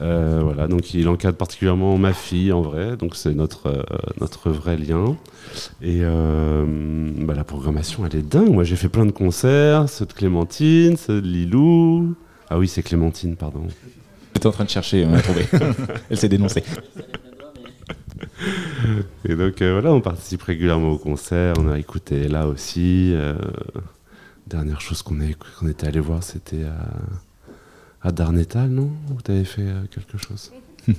Euh, 0.03 0.41
voilà, 0.43 0.67
donc 0.67 0.95
il 0.95 1.09
encadre 1.09 1.37
particulièrement 1.37 1.97
ma 1.97 2.12
fille 2.12 2.53
en 2.53 2.61
vrai, 2.61 2.97
donc 2.97 3.15
c'est 3.15 3.35
notre, 3.35 3.69
euh, 3.69 3.83
notre 4.21 4.51
vrai 4.51 4.77
lien. 4.77 5.17
Et 5.81 6.01
euh, 6.03 6.65
bah, 7.19 7.35
la 7.35 7.45
programmation, 7.45 8.05
elle 8.05 8.17
est 8.17 8.29
dingue. 8.29 8.51
Moi, 8.51 8.65
j'ai 8.65 8.77
fait 8.77 8.88
plein 8.88 9.07
de 9.07 9.12
concerts, 9.12 9.88
ceux 9.88 10.07
de 10.07 10.12
Clémentine, 10.12 10.97
ceux 10.97 11.23
de 11.23 11.27
Lilou. 11.29 12.15
Ah 12.51 12.59
oui, 12.59 12.67
c'est 12.67 12.83
Clémentine, 12.83 13.37
pardon. 13.37 13.62
J'étais 14.35 14.47
en 14.47 14.53
train 14.53 14.65
de 14.65 14.71
chercher, 14.71 15.07
on 15.07 15.15
a 15.15 15.21
trouvé. 15.21 15.47
Elle 16.11 16.17
s'est 16.17 16.29
dénoncée. 16.29 16.65
Et 19.29 19.37
donc 19.37 19.62
euh, 19.62 19.73
voilà, 19.75 19.93
on 19.93 20.01
participe 20.01 20.43
régulièrement 20.43 20.91
au 20.91 20.99
concert, 20.99 21.55
on 21.59 21.69
a 21.71 21.79
écouté 21.79 22.27
là 22.29 22.49
aussi. 22.49 23.12
euh, 23.15 23.35
dernière 24.47 24.81
chose 24.81 25.03
qu'on 25.03 25.19
qu'on 25.59 25.69
était 25.69 25.87
allé 25.87 26.01
voir, 26.01 26.23
c'était 26.23 26.65
à, 26.65 26.88
à 28.03 28.12
Darnétal, 28.12 28.69
non 28.69 28.91
Où 29.11 29.21
t'avais 29.23 29.45
fait 29.45 29.62
euh, 29.62 29.85
quelque 29.91 30.19
chose 30.19 30.53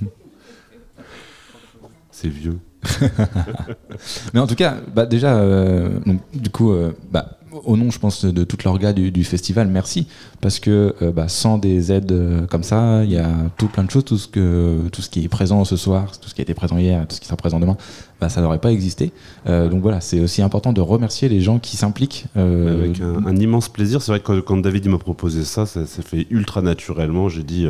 C'est 2.10 2.28
vieux. 2.28 2.58
Mais 4.34 4.40
en 4.40 4.46
tout 4.46 4.54
cas, 4.54 4.76
bah 4.94 5.04
déjà, 5.04 5.36
euh, 5.36 5.98
donc, 6.06 6.20
du 6.32 6.48
coup, 6.50 6.70
euh, 6.70 6.92
bah, 7.10 7.38
au 7.64 7.76
nom, 7.76 7.90
je 7.90 7.98
pense, 7.98 8.24
de 8.24 8.44
toute 8.44 8.64
l'orga 8.64 8.92
du, 8.92 9.24
festival, 9.24 9.68
merci. 9.68 10.06
Parce 10.40 10.58
que 10.58 10.94
euh, 11.02 11.12
bah, 11.12 11.28
sans 11.28 11.58
des 11.58 11.92
aides 11.92 12.12
euh, 12.12 12.46
comme 12.46 12.62
ça, 12.62 13.04
il 13.04 13.10
y 13.10 13.18
a 13.18 13.30
tout 13.56 13.68
plein 13.68 13.84
de 13.84 13.90
choses, 13.90 14.04
tout 14.04 14.18
ce, 14.18 14.28
que, 14.28 14.88
tout 14.92 15.02
ce 15.02 15.08
qui 15.08 15.24
est 15.24 15.28
présent 15.28 15.64
ce 15.64 15.76
soir, 15.76 16.18
tout 16.18 16.28
ce 16.28 16.34
qui 16.34 16.40
a 16.40 16.42
été 16.42 16.54
présent 16.54 16.78
hier, 16.78 17.06
tout 17.06 17.14
ce 17.14 17.20
qui 17.20 17.26
sera 17.26 17.36
présent 17.36 17.60
demain, 17.60 17.76
bah, 18.20 18.28
ça 18.28 18.40
n'aurait 18.40 18.58
pas 18.58 18.72
existé. 18.72 19.12
Euh, 19.46 19.68
donc 19.68 19.82
voilà, 19.82 20.00
c'est 20.00 20.20
aussi 20.20 20.42
important 20.42 20.72
de 20.72 20.80
remercier 20.80 21.28
les 21.28 21.40
gens 21.40 21.58
qui 21.58 21.76
s'impliquent. 21.76 22.26
Avec 22.34 23.00
un, 23.00 23.36
immense 23.36 23.68
plaisir. 23.68 24.02
C'est 24.02 24.12
vrai 24.12 24.20
que 24.20 24.40
quand, 24.40 24.56
David 24.58 24.88
m'a 24.88 24.98
proposé 24.98 25.44
ça, 25.44 25.66
ça 25.66 25.86
s'est 25.86 26.02
fait 26.02 26.26
ultra 26.30 26.62
naturellement. 26.62 27.28
J'ai 27.28 27.42
dit, 27.42 27.66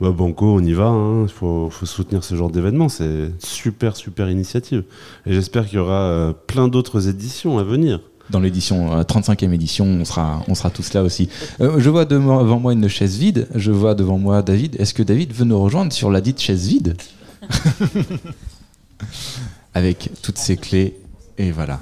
bah, 0.00 0.10
Banco, 0.10 0.46
on 0.46 0.60
y 0.60 0.72
va. 0.72 0.94
Il 1.22 1.32
faut, 1.32 1.68
faut 1.70 1.86
soutenir 1.86 2.24
ce 2.24 2.34
genre 2.34 2.50
d'événement. 2.50 2.88
C'est 2.88 3.30
super, 3.38 3.96
super 3.96 4.30
initiative. 4.30 4.84
Et 5.26 5.32
j'espère 5.32 5.66
qu'il 5.66 5.76
y 5.76 5.80
aura 5.80 6.34
plein 6.46 6.68
d'autres 6.68 7.08
éditions 7.08 7.58
à 7.58 7.62
venir. 7.62 8.00
Dans 8.32 8.40
l'édition 8.40 8.92
euh, 8.98 9.02
35e 9.04 9.52
édition, 9.52 9.84
on 9.84 10.04
sera, 10.04 10.42
on 10.48 10.54
sera 10.56 10.70
tous 10.70 10.92
là 10.94 11.02
aussi. 11.04 11.28
Euh, 11.60 11.78
je 11.78 11.88
vois 11.90 12.04
devant 12.04 12.58
moi 12.58 12.72
une 12.72 12.88
chaise 12.88 13.16
vide. 13.18 13.46
Je 13.54 13.70
vois 13.70 13.94
devant 13.94 14.18
moi 14.18 14.42
David. 14.42 14.74
Est-ce 14.80 14.94
que 14.94 15.02
David 15.04 15.32
veut 15.32 15.44
nous 15.44 15.60
rejoindre 15.62 15.92
sur 15.92 16.10
la 16.10 16.20
dite 16.20 16.40
chaise 16.40 16.66
vide 16.66 16.96
Avec 19.74 20.10
toutes 20.22 20.38
ses 20.38 20.56
clés. 20.56 20.96
Et 21.38 21.50
voilà. 21.50 21.80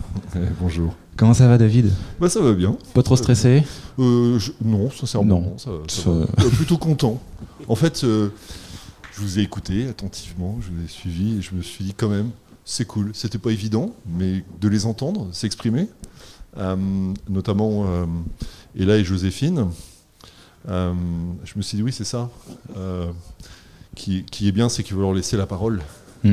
bonjour. 0.61 0.95
Comment 1.17 1.35
ça 1.35 1.49
va, 1.49 1.59
David? 1.59 1.91
Bah 2.21 2.29
ça 2.31 2.41
va 2.41 2.53
bien. 2.55 2.77
Pas 2.95 3.03
trop 3.03 3.17
stressé? 3.17 3.63
Euh, 3.99 4.39
je- 4.39 4.53
Non, 4.65 4.91
sincèrement, 4.91 5.41
Non. 5.41 5.59
ça, 5.59 5.71
ça 5.89 6.03
Ça- 6.05 6.11
va. 6.11 6.17
Euh, 6.45 6.49
plutôt 6.51 6.79
content. 6.79 7.21
En 7.69 7.75
fait, 7.75 8.05
euh, 8.05 8.31
je 9.15 9.21
vous 9.21 9.39
ai 9.39 9.43
écouté 9.43 9.87
attentivement, 9.89 10.59
je 10.63 10.69
vous 10.69 10.85
ai 10.85 10.89
suivi 10.89 11.39
et 11.39 11.43
je 11.43 11.55
me 11.55 11.61
suis 11.63 11.85
dit 11.85 11.93
quand 11.95 12.09
même, 12.09 12.31
c'est 12.65 12.87
cool. 12.87 13.11
C'était 13.13 13.37
pas 13.39 13.51
évident, 13.51 13.93
mais 14.17 14.45
de 14.61 14.69
les 14.69 14.87
entendre 14.87 15.29
s'exprimer, 15.33 15.81
euh, 15.83 15.85
notamment 16.57 17.85
euh, 17.87 18.07
Ella 18.79 18.97
et 18.97 19.05
Joséphine, 19.05 19.67
euh, 20.69 20.93
je 21.45 21.53
me 21.57 21.63
suis 21.63 21.77
dit 21.77 21.83
oui, 21.83 21.93
c'est 21.93 22.05
ça. 22.05 22.31
Euh, 22.77 23.11
qui, 23.97 24.25
qui 24.25 24.47
est 24.49 24.53
bien, 24.53 24.69
c'est 24.69 24.83
qu'il 24.83 24.95
faut 24.95 25.01
leur 25.03 25.13
laisser 25.13 25.37
la 25.37 25.47
parole. 25.47 25.83
Mm. 26.23 26.33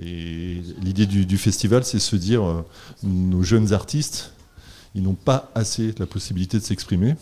Et 0.00 0.62
l'idée 0.82 1.06
du, 1.06 1.26
du 1.26 1.38
festival, 1.38 1.84
c'est 1.84 1.98
se 1.98 2.14
dire, 2.16 2.44
euh, 2.44 2.64
nos 3.02 3.42
jeunes 3.42 3.72
artistes, 3.72 4.32
ils 4.94 5.02
n'ont 5.02 5.14
pas 5.14 5.50
assez 5.54 5.94
la 5.98 6.06
possibilité 6.06 6.58
de 6.58 6.62
s'exprimer. 6.64 7.12
Euh, 7.12 7.14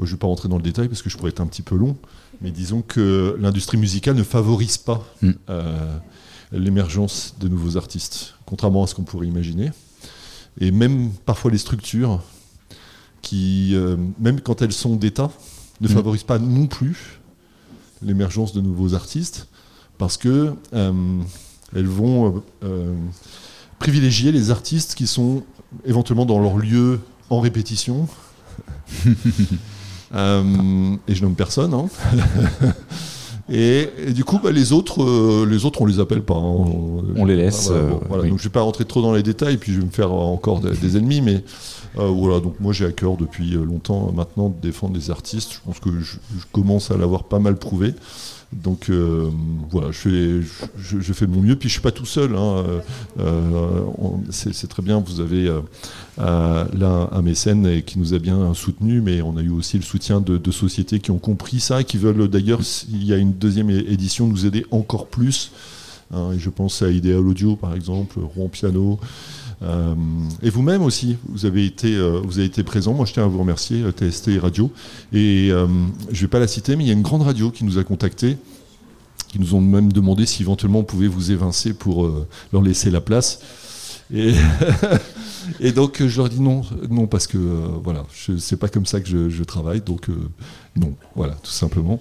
Je 0.00 0.04
ne 0.04 0.10
vais 0.10 0.16
pas 0.16 0.26
rentrer 0.28 0.48
dans 0.48 0.56
le 0.56 0.62
détail 0.62 0.88
parce 0.88 1.02
que 1.02 1.10
je 1.10 1.16
pourrais 1.16 1.30
être 1.30 1.40
un 1.40 1.46
petit 1.46 1.62
peu 1.62 1.74
long, 1.76 1.96
mais 2.40 2.50
disons 2.52 2.80
que 2.82 3.36
l'industrie 3.40 3.76
musicale 3.76 4.16
ne 4.16 4.22
favorise 4.22 4.78
pas 4.78 5.04
Mm. 5.20 5.30
euh, 5.50 5.98
l'émergence 6.52 7.34
de 7.38 7.48
nouveaux 7.48 7.76
artistes, 7.76 8.34
contrairement 8.46 8.84
à 8.84 8.86
ce 8.86 8.94
qu'on 8.94 9.04
pourrait 9.04 9.26
imaginer. 9.26 9.70
Et 10.60 10.70
même 10.70 11.10
parfois 11.26 11.50
les 11.50 11.58
structures, 11.58 12.22
qui, 13.22 13.70
euh, 13.74 13.96
même 14.18 14.40
quand 14.40 14.62
elles 14.62 14.72
sont 14.72 14.96
d'État, 14.96 15.30
ne 15.80 15.88
Mm. 15.88 15.92
favorisent 15.92 16.22
pas 16.24 16.38
non 16.38 16.66
plus 16.66 17.20
l'émergence 18.02 18.52
de 18.52 18.60
nouveaux 18.60 18.94
artistes, 18.94 19.48
parce 19.98 20.16
que 20.16 20.54
euh, 20.74 21.20
elles 21.74 21.86
vont 21.86 22.42
euh, 22.62 22.94
privilégier 23.78 24.32
les 24.32 24.50
artistes 24.50 24.94
qui 24.94 25.06
sont 25.06 25.42
éventuellement 25.84 26.26
dans 26.26 26.38
leur 26.38 26.56
lieu 26.58 27.00
en 27.30 27.40
répétition. 27.40 28.08
Et 30.14 31.14
je 31.14 31.22
nomme 31.22 31.34
personne. 31.36 31.72
hein. 31.74 31.88
et, 33.50 33.88
et 34.06 34.12
du 34.12 34.24
coup, 34.24 34.38
bah, 34.42 34.50
les 34.52 34.72
autres, 34.72 35.02
euh, 35.02 35.46
les 35.46 35.64
autres, 35.64 35.82
on 35.82 35.86
les 35.86 35.98
appelle 36.00 36.22
pas. 36.22 36.34
hein. 36.34 36.64
On 37.16 37.24
les 37.24 37.36
laisse, 37.36 37.68
Voilà, 37.68 37.82
euh, 37.82 37.90
bon, 37.90 38.00
voilà. 38.08 38.22
oui. 38.24 38.30
Donc, 38.30 38.38
je 38.38 38.44
vais 38.44 38.50
pas 38.50 38.62
rentrer 38.62 38.84
trop 38.84 39.02
dans 39.02 39.12
les 39.12 39.22
détails, 39.22 39.56
puis 39.56 39.72
je 39.72 39.80
vais 39.80 39.86
me 39.86 39.90
faire 39.90 40.12
encore 40.12 40.60
des, 40.60 40.70
des 40.76 40.96
ennemis. 40.96 41.20
Mais 41.20 41.42
euh, 41.98 42.06
voilà. 42.06 42.40
Donc 42.40 42.54
moi, 42.60 42.72
j'ai 42.72 42.86
à 42.86 42.92
cœur 42.92 43.16
depuis 43.16 43.54
euh, 43.56 43.64
longtemps 43.64 44.08
euh, 44.08 44.12
maintenant 44.16 44.48
de 44.48 44.54
défendre 44.60 44.94
les 44.94 45.10
artistes. 45.10 45.52
Je 45.52 45.58
pense 45.64 45.80
que 45.80 45.90
je, 46.00 46.16
je 46.38 46.44
commence 46.52 46.90
à 46.90 46.96
l'avoir 46.96 47.24
pas 47.24 47.38
mal 47.40 47.56
prouvé. 47.56 47.94
Donc 48.52 48.90
euh, 48.90 49.30
voilà, 49.70 49.92
je 49.92 49.98
fais, 49.98 50.40
je, 50.76 51.12
fais 51.12 51.26
de 51.26 51.30
mon 51.30 51.40
mieux. 51.40 51.56
Puis 51.56 51.68
je 51.68 51.74
suis 51.74 51.82
pas 51.82 51.92
tout 51.92 52.06
seul. 52.06 52.34
hein. 52.34 52.64
Euh, 52.66 52.80
euh, 53.20 53.80
c'est 54.30 54.66
très 54.68 54.82
bien. 54.82 54.98
Vous 55.00 55.20
avez 55.20 55.48
là 56.18 57.08
un 57.12 57.22
mécène 57.22 57.82
qui 57.82 57.98
nous 57.98 58.12
a 58.14 58.18
bien 58.18 58.52
soutenu, 58.54 59.00
mais 59.00 59.22
on 59.22 59.36
a 59.36 59.42
eu 59.42 59.50
aussi 59.50 59.76
le 59.76 59.82
soutien 59.84 60.20
de, 60.20 60.50
sociétés 60.50 60.98
qui 60.98 61.12
ont 61.12 61.18
compris 61.18 61.60
ça 61.60 61.84
qui 61.84 61.96
veulent 61.96 62.28
d'ailleurs, 62.28 62.64
s'il 62.64 63.04
y 63.04 63.12
a 63.12 63.16
une 63.16 63.32
deuxième 63.32 63.70
édition, 63.70 64.26
nous 64.26 64.46
aider 64.46 64.66
encore 64.72 65.06
plus. 65.06 65.52
hein. 66.12 66.32
et 66.34 66.38
je 66.40 66.50
pense 66.50 66.82
à 66.82 66.90
Ideal 66.90 67.26
Audio 67.26 67.54
par 67.54 67.74
exemple, 67.74 68.18
Rouen 68.34 68.48
Piano. 68.48 68.98
Euh, 69.62 69.94
et 70.42 70.50
vous-même 70.50 70.82
aussi, 70.82 71.16
vous 71.28 71.44
avez 71.44 71.66
été, 71.66 71.94
euh, 71.94 72.20
vous 72.24 72.38
avez 72.38 72.46
été 72.46 72.62
présent. 72.62 72.94
Moi, 72.94 73.04
je 73.06 73.12
tiens 73.12 73.24
à 73.24 73.26
vous 73.26 73.38
remercier, 73.38 73.82
euh, 73.82 73.92
TST 73.92 74.30
Radio. 74.40 74.70
Et 75.12 75.50
euh, 75.50 75.66
je 76.10 76.16
ne 76.16 76.20
vais 76.22 76.28
pas 76.28 76.38
la 76.38 76.48
citer, 76.48 76.76
mais 76.76 76.84
il 76.84 76.86
y 76.86 76.90
a 76.90 76.94
une 76.94 77.02
grande 77.02 77.22
radio 77.22 77.50
qui 77.50 77.64
nous 77.64 77.78
a 77.78 77.84
contactés, 77.84 78.38
qui 79.28 79.38
nous 79.38 79.54
ont 79.54 79.60
même 79.60 79.92
demandé 79.92 80.26
si 80.26 80.42
éventuellement 80.42 80.80
on 80.80 80.84
pouvait 80.84 81.08
vous 81.08 81.30
évincer 81.30 81.74
pour 81.74 82.06
euh, 82.06 82.26
leur 82.52 82.62
laisser 82.62 82.90
la 82.90 83.00
place. 83.00 83.40
Et, 84.12 84.34
donc, 85.72 86.00
euh, 86.00 86.08
je 86.08 86.16
leur 86.16 86.28
dis 86.28 86.40
non, 86.40 86.62
non, 86.90 87.06
parce 87.06 87.26
que 87.26 87.38
euh, 87.38 87.68
voilà, 87.82 88.04
c'est 88.38 88.58
pas 88.58 88.68
comme 88.68 88.86
ça 88.86 89.00
que 89.00 89.08
je, 89.08 89.28
je 89.28 89.44
travaille. 89.44 89.80
Donc, 89.80 90.08
euh, 90.08 90.14
non, 90.76 90.94
voilà, 91.14 91.34
tout 91.34 91.50
simplement. 91.50 92.00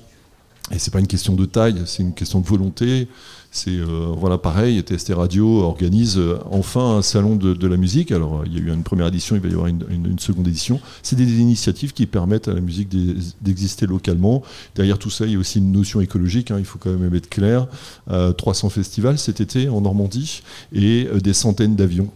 Et 0.72 0.80
c'est 0.80 0.92
pas 0.92 1.00
une 1.00 1.08
question 1.08 1.36
de 1.36 1.46
taille, 1.46 1.82
c'est 1.86 2.04
une 2.04 2.14
question 2.14 2.40
de 2.42 2.46
volonté. 2.46 3.08
C'est 3.52 3.72
euh, 3.72 4.14
voilà 4.16 4.38
pareil, 4.38 4.80
TST 4.82 5.12
Radio 5.16 5.62
organise 5.62 6.20
euh, 6.20 6.38
enfin 6.52 6.98
un 6.98 7.02
salon 7.02 7.36
de, 7.36 7.68
la 7.68 7.78
musique. 7.78 8.12
Alors 8.12 8.42
euh, 8.42 8.44
il 8.46 8.54
y 8.54 8.58
a 8.58 8.60
eu 8.60 8.72
une 8.72 8.84
première 8.84 9.08
édition, 9.08 9.36
il 9.36 9.42
va 9.42 9.50
y 9.50 9.54
avoir 9.54 9.68
une, 9.68 10.20
seconde 10.20 10.48
édition. 10.48 10.80
C'est 11.02 11.16
des 11.16 11.40
initiatives 11.40 11.94
qui 11.94 12.06
permettent 12.06 12.48
à 12.48 12.54
la 12.54 12.62
musique 12.62 12.90
d'e- 12.90 13.18
d'exister 13.42 13.88
localement. 13.88 14.44
Derrière 14.76 15.00
tout 15.00 15.10
ça, 15.10 15.26
il 15.26 15.32
y 15.32 15.36
a 15.36 15.40
aussi 15.40 15.58
une 15.58 15.72
notion 15.72 16.00
écologique. 16.00 16.52
hein, 16.52 16.58
il 16.60 16.66
faut 16.66 16.78
quand 16.78 16.92
même 16.92 17.16
être 17.16 17.30
clair. 17.30 17.68
Euh, 18.12 18.34
300 18.34 18.70
festivals 18.70 19.18
cet 19.18 19.42
été 19.42 19.68
en 19.68 19.82
Normandie 19.82 20.44
et 20.72 21.08
des 21.22 21.34
centaines 21.34 21.76
d'avions 21.76 22.10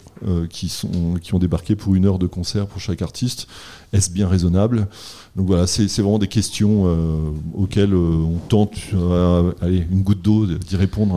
qui 0.49 1.34
ont 1.34 1.39
débarqué 1.39 1.75
pour 1.75 1.95
une 1.95 2.05
heure 2.05 2.17
de 2.17 2.27
concert 2.27 2.65
pour 2.67 2.79
chaque 2.79 3.01
artiste. 3.01 3.47
Est-ce 3.91 4.09
bien 4.09 4.29
raisonnable? 4.29 4.88
Donc 5.36 5.47
voilà, 5.47 5.67
c'est 5.67 5.86
vraiment 5.97 6.19
des 6.19 6.29
questions 6.29 6.88
auxquelles 7.53 7.93
on 7.93 8.38
tente, 8.47 8.77
une 8.93 10.01
goutte 10.01 10.21
d'eau, 10.21 10.45
d'y 10.45 10.77
répondre 10.77 11.13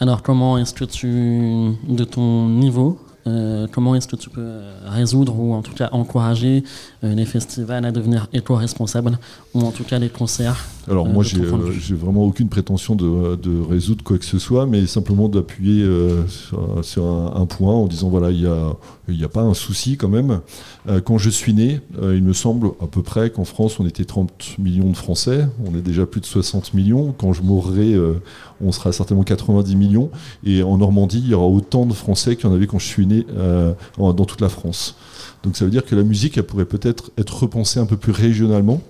Alors, 0.00 0.22
comment 0.22 0.58
est-ce 0.58 0.74
que 0.74 0.84
tu, 0.84 1.76
de 1.88 2.04
ton 2.04 2.48
niveau, 2.48 2.98
euh, 3.26 3.66
comment 3.70 3.94
est-ce 3.94 4.08
que 4.08 4.16
tu 4.16 4.30
peux 4.30 4.60
résoudre 4.86 5.38
ou 5.38 5.52
en 5.54 5.62
tout 5.62 5.74
cas 5.74 5.90
encourager 5.92 6.64
euh, 7.04 7.14
les 7.14 7.26
festivals 7.26 7.84
à 7.84 7.92
devenir 7.92 8.28
éco-responsables 8.32 9.18
ou 9.54 9.60
en 9.60 9.72
tout 9.72 9.84
cas 9.84 9.98
les 9.98 10.08
concerts 10.08 10.64
Alors 10.90 11.06
euh, 11.06 11.10
moi, 11.10 11.22
j'ai 11.22 11.40
euh, 11.40 11.72
j'ai 11.72 11.94
vraiment 11.94 12.24
aucune 12.24 12.48
prétention 12.48 12.96
de, 12.96 13.36
de 13.36 13.60
résoudre 13.60 14.02
quoi 14.02 14.18
que 14.18 14.24
ce 14.24 14.38
soit, 14.38 14.66
mais 14.66 14.86
simplement 14.86 15.28
d'appuyer 15.28 15.82
euh, 15.82 16.26
sur, 16.26 16.84
sur 16.84 17.04
un, 17.04 17.40
un 17.40 17.46
point 17.46 17.72
en 17.74 17.86
disant 17.86 18.08
voilà, 18.08 18.30
il 18.30 18.40
y 18.40 18.46
a, 18.46 18.76
il 19.08 19.18
n'y 19.18 19.24
a 19.24 19.28
pas 19.28 19.42
un 19.42 19.54
souci 19.54 19.96
quand 19.96 20.08
même. 20.08 20.40
Euh, 20.88 21.00
quand 21.00 21.18
je 21.18 21.30
suis 21.30 21.52
né, 21.52 21.80
euh, 22.00 22.16
il 22.16 22.22
me 22.22 22.32
semble 22.32 22.68
à 22.80 22.86
peu 22.86 23.02
près 23.02 23.30
qu'en 23.30 23.44
France, 23.44 23.78
on 23.80 23.86
était 23.86 24.04
30 24.04 24.56
millions 24.58 24.90
de 24.90 24.96
Français. 24.96 25.46
On 25.64 25.76
est 25.76 25.82
déjà 25.82 26.06
plus 26.06 26.20
de 26.20 26.26
60 26.26 26.74
millions. 26.74 27.14
Quand 27.16 27.32
je 27.32 27.42
mourrai, 27.42 27.92
euh, 27.94 28.14
on 28.60 28.72
sera 28.72 28.92
certainement 28.92 29.24
90 29.24 29.76
millions. 29.76 30.10
Et 30.44 30.62
en 30.62 30.78
Normandie, 30.78 31.20
il 31.22 31.28
y 31.28 31.34
aura 31.34 31.46
autant 31.46 31.86
de 31.86 31.92
Français 31.92 32.36
qu'il 32.36 32.48
y 32.48 32.52
en 32.52 32.54
avait 32.54 32.66
quand 32.66 32.78
je 32.78 32.86
suis 32.86 33.06
né 33.06 33.26
euh, 33.36 33.72
dans 33.98 34.12
toute 34.14 34.40
la 34.40 34.48
France. 34.48 34.96
Donc 35.42 35.56
ça 35.56 35.64
veut 35.64 35.70
dire 35.70 35.84
que 35.84 35.94
la 35.94 36.02
musique, 36.02 36.36
elle 36.38 36.44
pourrait 36.44 36.66
peut-être 36.66 37.10
être 37.18 37.42
repensée 37.42 37.80
un 37.80 37.86
peu 37.86 37.96
plus 37.96 38.12
régionalement. 38.12 38.80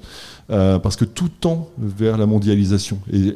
Euh, 0.51 0.79
parce 0.79 0.97
que 0.97 1.05
tout 1.05 1.29
tend 1.29 1.71
vers 1.79 2.17
la 2.19 2.27
mondialisation. 2.27 2.99
Et, 3.13 3.35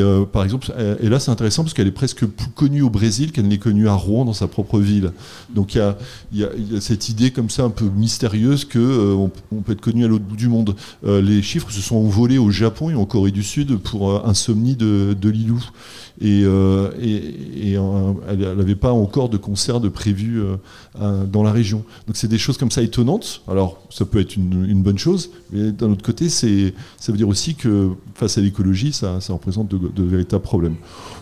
euh, 0.00 0.24
par 0.24 0.44
exemple, 0.44 0.72
euh, 0.78 0.96
et 1.00 1.08
là 1.08 1.20
c'est 1.20 1.30
intéressant 1.30 1.62
parce 1.62 1.74
qu'elle 1.74 1.86
est 1.86 1.90
presque 1.92 2.24
plus 2.26 2.48
connue 2.50 2.82
au 2.82 2.90
Brésil 2.90 3.32
qu'elle 3.32 3.48
n'est 3.48 3.58
connue 3.58 3.88
à 3.88 3.94
Rouen 3.94 4.24
dans 4.24 4.32
sa 4.32 4.46
propre 4.46 4.78
ville. 4.80 5.12
Donc 5.54 5.74
il 5.74 5.78
y 5.78 5.80
a, 5.80 5.96
y 6.32 6.44
a- 6.44 6.50
y 6.56 6.76
a 6.76 6.80
cette 6.80 7.08
idée 7.08 7.30
comme 7.30 7.50
ça 7.50 7.64
un 7.64 7.70
peu 7.70 7.84
mystérieuse 7.84 8.64
que 8.64 9.14
on, 9.14 9.30
on 9.52 9.60
peut 9.62 9.72
être 9.72 9.80
connu 9.80 10.04
à 10.04 10.08
l'autre 10.08 10.24
bout 10.24 10.36
du 10.36 10.48
monde. 10.48 10.76
Les 11.04 11.42
chiffres 11.42 11.70
se 11.70 11.80
sont 11.80 11.96
envolés 11.96 12.38
au 12.38 12.50
Japon 12.50 12.90
et 12.90 12.94
en 12.94 13.04
Corée 13.04 13.30
du 13.30 13.42
Sud 13.42 13.76
pour 13.78 14.26
Insomnie 14.26 14.76
de, 14.76 15.16
de 15.20 15.28
Lilou. 15.28 15.62
Et, 16.20 16.42
euh, 16.44 16.90
euh, 16.96 18.12
elle 18.28 18.38
n'avait 18.38 18.74
pas 18.74 18.92
encore 18.92 19.28
de 19.28 19.36
concert 19.36 19.80
de 19.80 19.88
prévu 19.88 20.40
euh, 20.40 21.26
dans 21.26 21.42
la 21.42 21.52
région. 21.52 21.84
Donc 22.06 22.16
c'est 22.16 22.28
des 22.28 22.38
choses 22.38 22.56
comme 22.56 22.70
ça 22.70 22.82
étonnantes. 22.82 23.42
Alors 23.48 23.82
ça 23.90 24.04
peut 24.04 24.20
être 24.20 24.36
une, 24.36 24.82
bonne 24.82 24.98
chose, 24.98 25.30
mais 25.52 25.72
d'un 25.72 25.90
autre 25.90 26.04
côté, 26.04 26.28
ça 26.28 26.46
veut 27.08 27.18
dire 27.18 27.28
aussi 27.28 27.54
que 27.54 27.90
face 28.14 28.38
à 28.38 28.40
l'écologie, 28.40 28.92
ça, 28.92 29.18
représente 29.28 29.68
de, 29.68 30.02
véritables 30.02 30.44
problèmes. 30.44 30.76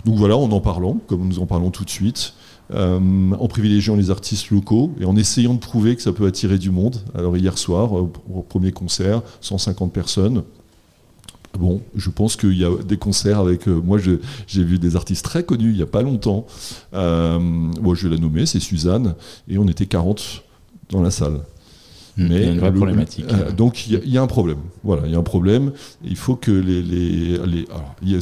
Donc 0.05 0.17
voilà, 0.17 0.37
en 0.37 0.51
en 0.51 0.61
parlant, 0.61 1.01
comme 1.07 1.27
nous 1.27 1.41
en 1.41 1.47
parlons 1.47 1.71
tout 1.71 1.85
de 1.85 1.91
suite, 1.91 2.35
en 2.73 3.49
privilégiant 3.49 3.97
les 3.97 4.11
artistes 4.11 4.51
locaux 4.51 4.93
et 5.01 5.05
en 5.05 5.17
essayant 5.17 5.55
de 5.55 5.59
prouver 5.59 5.97
que 5.97 6.03
ça 6.03 6.13
peut 6.13 6.27
attirer 6.27 6.59
du 6.59 6.71
monde. 6.71 6.97
Alors 7.15 7.37
hier 7.37 7.59
soir, 7.59 7.93
au 7.93 8.09
premier 8.49 8.73
concert, 8.73 9.23
150 9.41 9.93
personnes. 9.93 10.45
Bon, 11.59 11.81
je 11.95 12.11
pense 12.11 12.37
qu'il 12.37 12.57
y 12.59 12.65
a 12.65 12.71
des 12.87 12.97
concerts 12.97 13.39
avec. 13.39 13.69
euh, 13.69 13.81
moi, 13.81 13.99
j'ai 13.99 14.65
vu 14.65 14.79
des 14.79 14.97
artistes 14.97 15.25
très 15.25 15.45
connus 15.45 15.71
il 15.71 15.77
n'y 15.77 15.83
a 15.83 15.87
pas 15.87 16.03
longtemps. 16.03 16.47
Euh, 16.95 17.39
moi, 17.39 17.95
je 17.95 18.09
vais 18.09 18.15
la 18.17 18.21
nommer, 18.21 18.45
c'est 18.47 18.61
Suzanne, 18.61 19.15
et 19.49 19.57
on 19.59 19.69
était 19.69 19.87
40 19.87 20.43
dans 20.91 21.01
la 21.03 21.11
salle. 21.11 21.41
Hmm, 22.17 22.27
il 22.31 22.33
y 22.33 22.45
a 22.45 22.51
une 22.53 22.61
vraie 22.61 22.71
le- 22.71 22.77
problématique. 22.77 23.25
euh, 23.29 23.51
donc 23.51 23.89
il 23.89 23.95
y, 23.95 23.97
a- 23.97 24.01
il 24.05 24.11
y 24.13 24.19
a 24.19 24.23
un 24.23 24.29
problème. 24.29 24.59
Voilà, 24.85 25.03
il 25.07 25.11
y 25.13 25.17
a 25.17 25.19
un 25.19 25.23
problème. 25.25 25.73
Il 26.05 26.15
faut 26.17 26.37
que 26.37 26.53
les, 26.53 26.81
les, 26.81 27.39
les- 27.45 28.19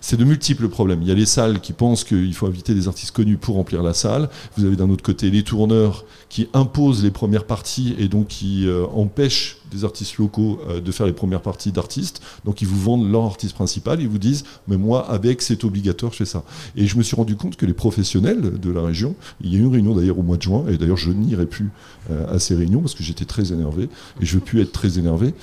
c'est 0.00 0.16
de 0.16 0.24
multiples 0.24 0.68
problèmes. 0.68 1.00
Il 1.02 1.06
y 1.06 1.12
a 1.12 1.14
les 1.14 1.26
salles 1.26 1.60
qui 1.60 1.72
pensent 1.72 2.02
qu'il 2.02 2.34
faut 2.34 2.46
inviter 2.48 2.74
des 2.74 2.88
artistes 2.88 3.12
connus 3.12 3.36
pour 3.36 3.54
remplir 3.54 3.84
la 3.84 3.94
salle. 3.94 4.28
Vous 4.56 4.64
avez 4.64 4.74
d'un 4.74 4.90
autre 4.90 5.04
côté 5.04 5.30
les 5.30 5.44
tourneurs 5.44 6.04
qui 6.28 6.48
imposent 6.54 7.04
les 7.04 7.12
premières 7.12 7.44
parties 7.44 7.94
et 8.00 8.08
donc 8.08 8.26
qui 8.26 8.66
euh, 8.66 8.84
empêchent 8.92 9.58
des 9.70 9.84
artistes 9.84 10.16
locaux 10.18 10.58
euh, 10.68 10.80
de 10.80 10.92
faire 10.92 11.06
les 11.06 11.12
premières 11.12 11.42
parties 11.42 11.72
d'artistes. 11.72 12.20
Donc 12.44 12.62
ils 12.62 12.68
vous 12.68 12.80
vendent 12.80 13.10
leur 13.10 13.24
artiste 13.24 13.54
principal, 13.54 14.00
ils 14.00 14.08
vous 14.08 14.18
disent 14.18 14.44
mais 14.68 14.76
moi 14.76 15.08
avec 15.10 15.42
c'est 15.42 15.64
obligatoire 15.64 16.14
fais 16.14 16.24
ça. 16.24 16.44
Et 16.76 16.86
je 16.86 16.96
me 16.96 17.02
suis 17.02 17.16
rendu 17.16 17.36
compte 17.36 17.56
que 17.56 17.66
les 17.66 17.74
professionnels 17.74 18.58
de 18.60 18.70
la 18.70 18.82
région, 18.82 19.14
il 19.40 19.52
y 19.52 19.56
a 19.56 19.58
eu 19.58 19.62
une 19.62 19.72
réunion 19.72 19.94
d'ailleurs 19.94 20.18
au 20.18 20.22
mois 20.22 20.36
de 20.36 20.42
juin 20.42 20.64
et 20.68 20.76
d'ailleurs 20.76 20.96
je 20.96 21.10
n'irai 21.10 21.46
plus 21.46 21.70
euh, 22.10 22.34
à 22.34 22.38
ces 22.38 22.54
réunions 22.54 22.80
parce 22.80 22.94
que 22.94 23.02
j'étais 23.02 23.24
très 23.24 23.52
énervé 23.52 23.88
et 24.20 24.26
je 24.26 24.34
veux 24.34 24.40
plus 24.40 24.60
être 24.60 24.72
très 24.72 24.98
énervé. 24.98 25.34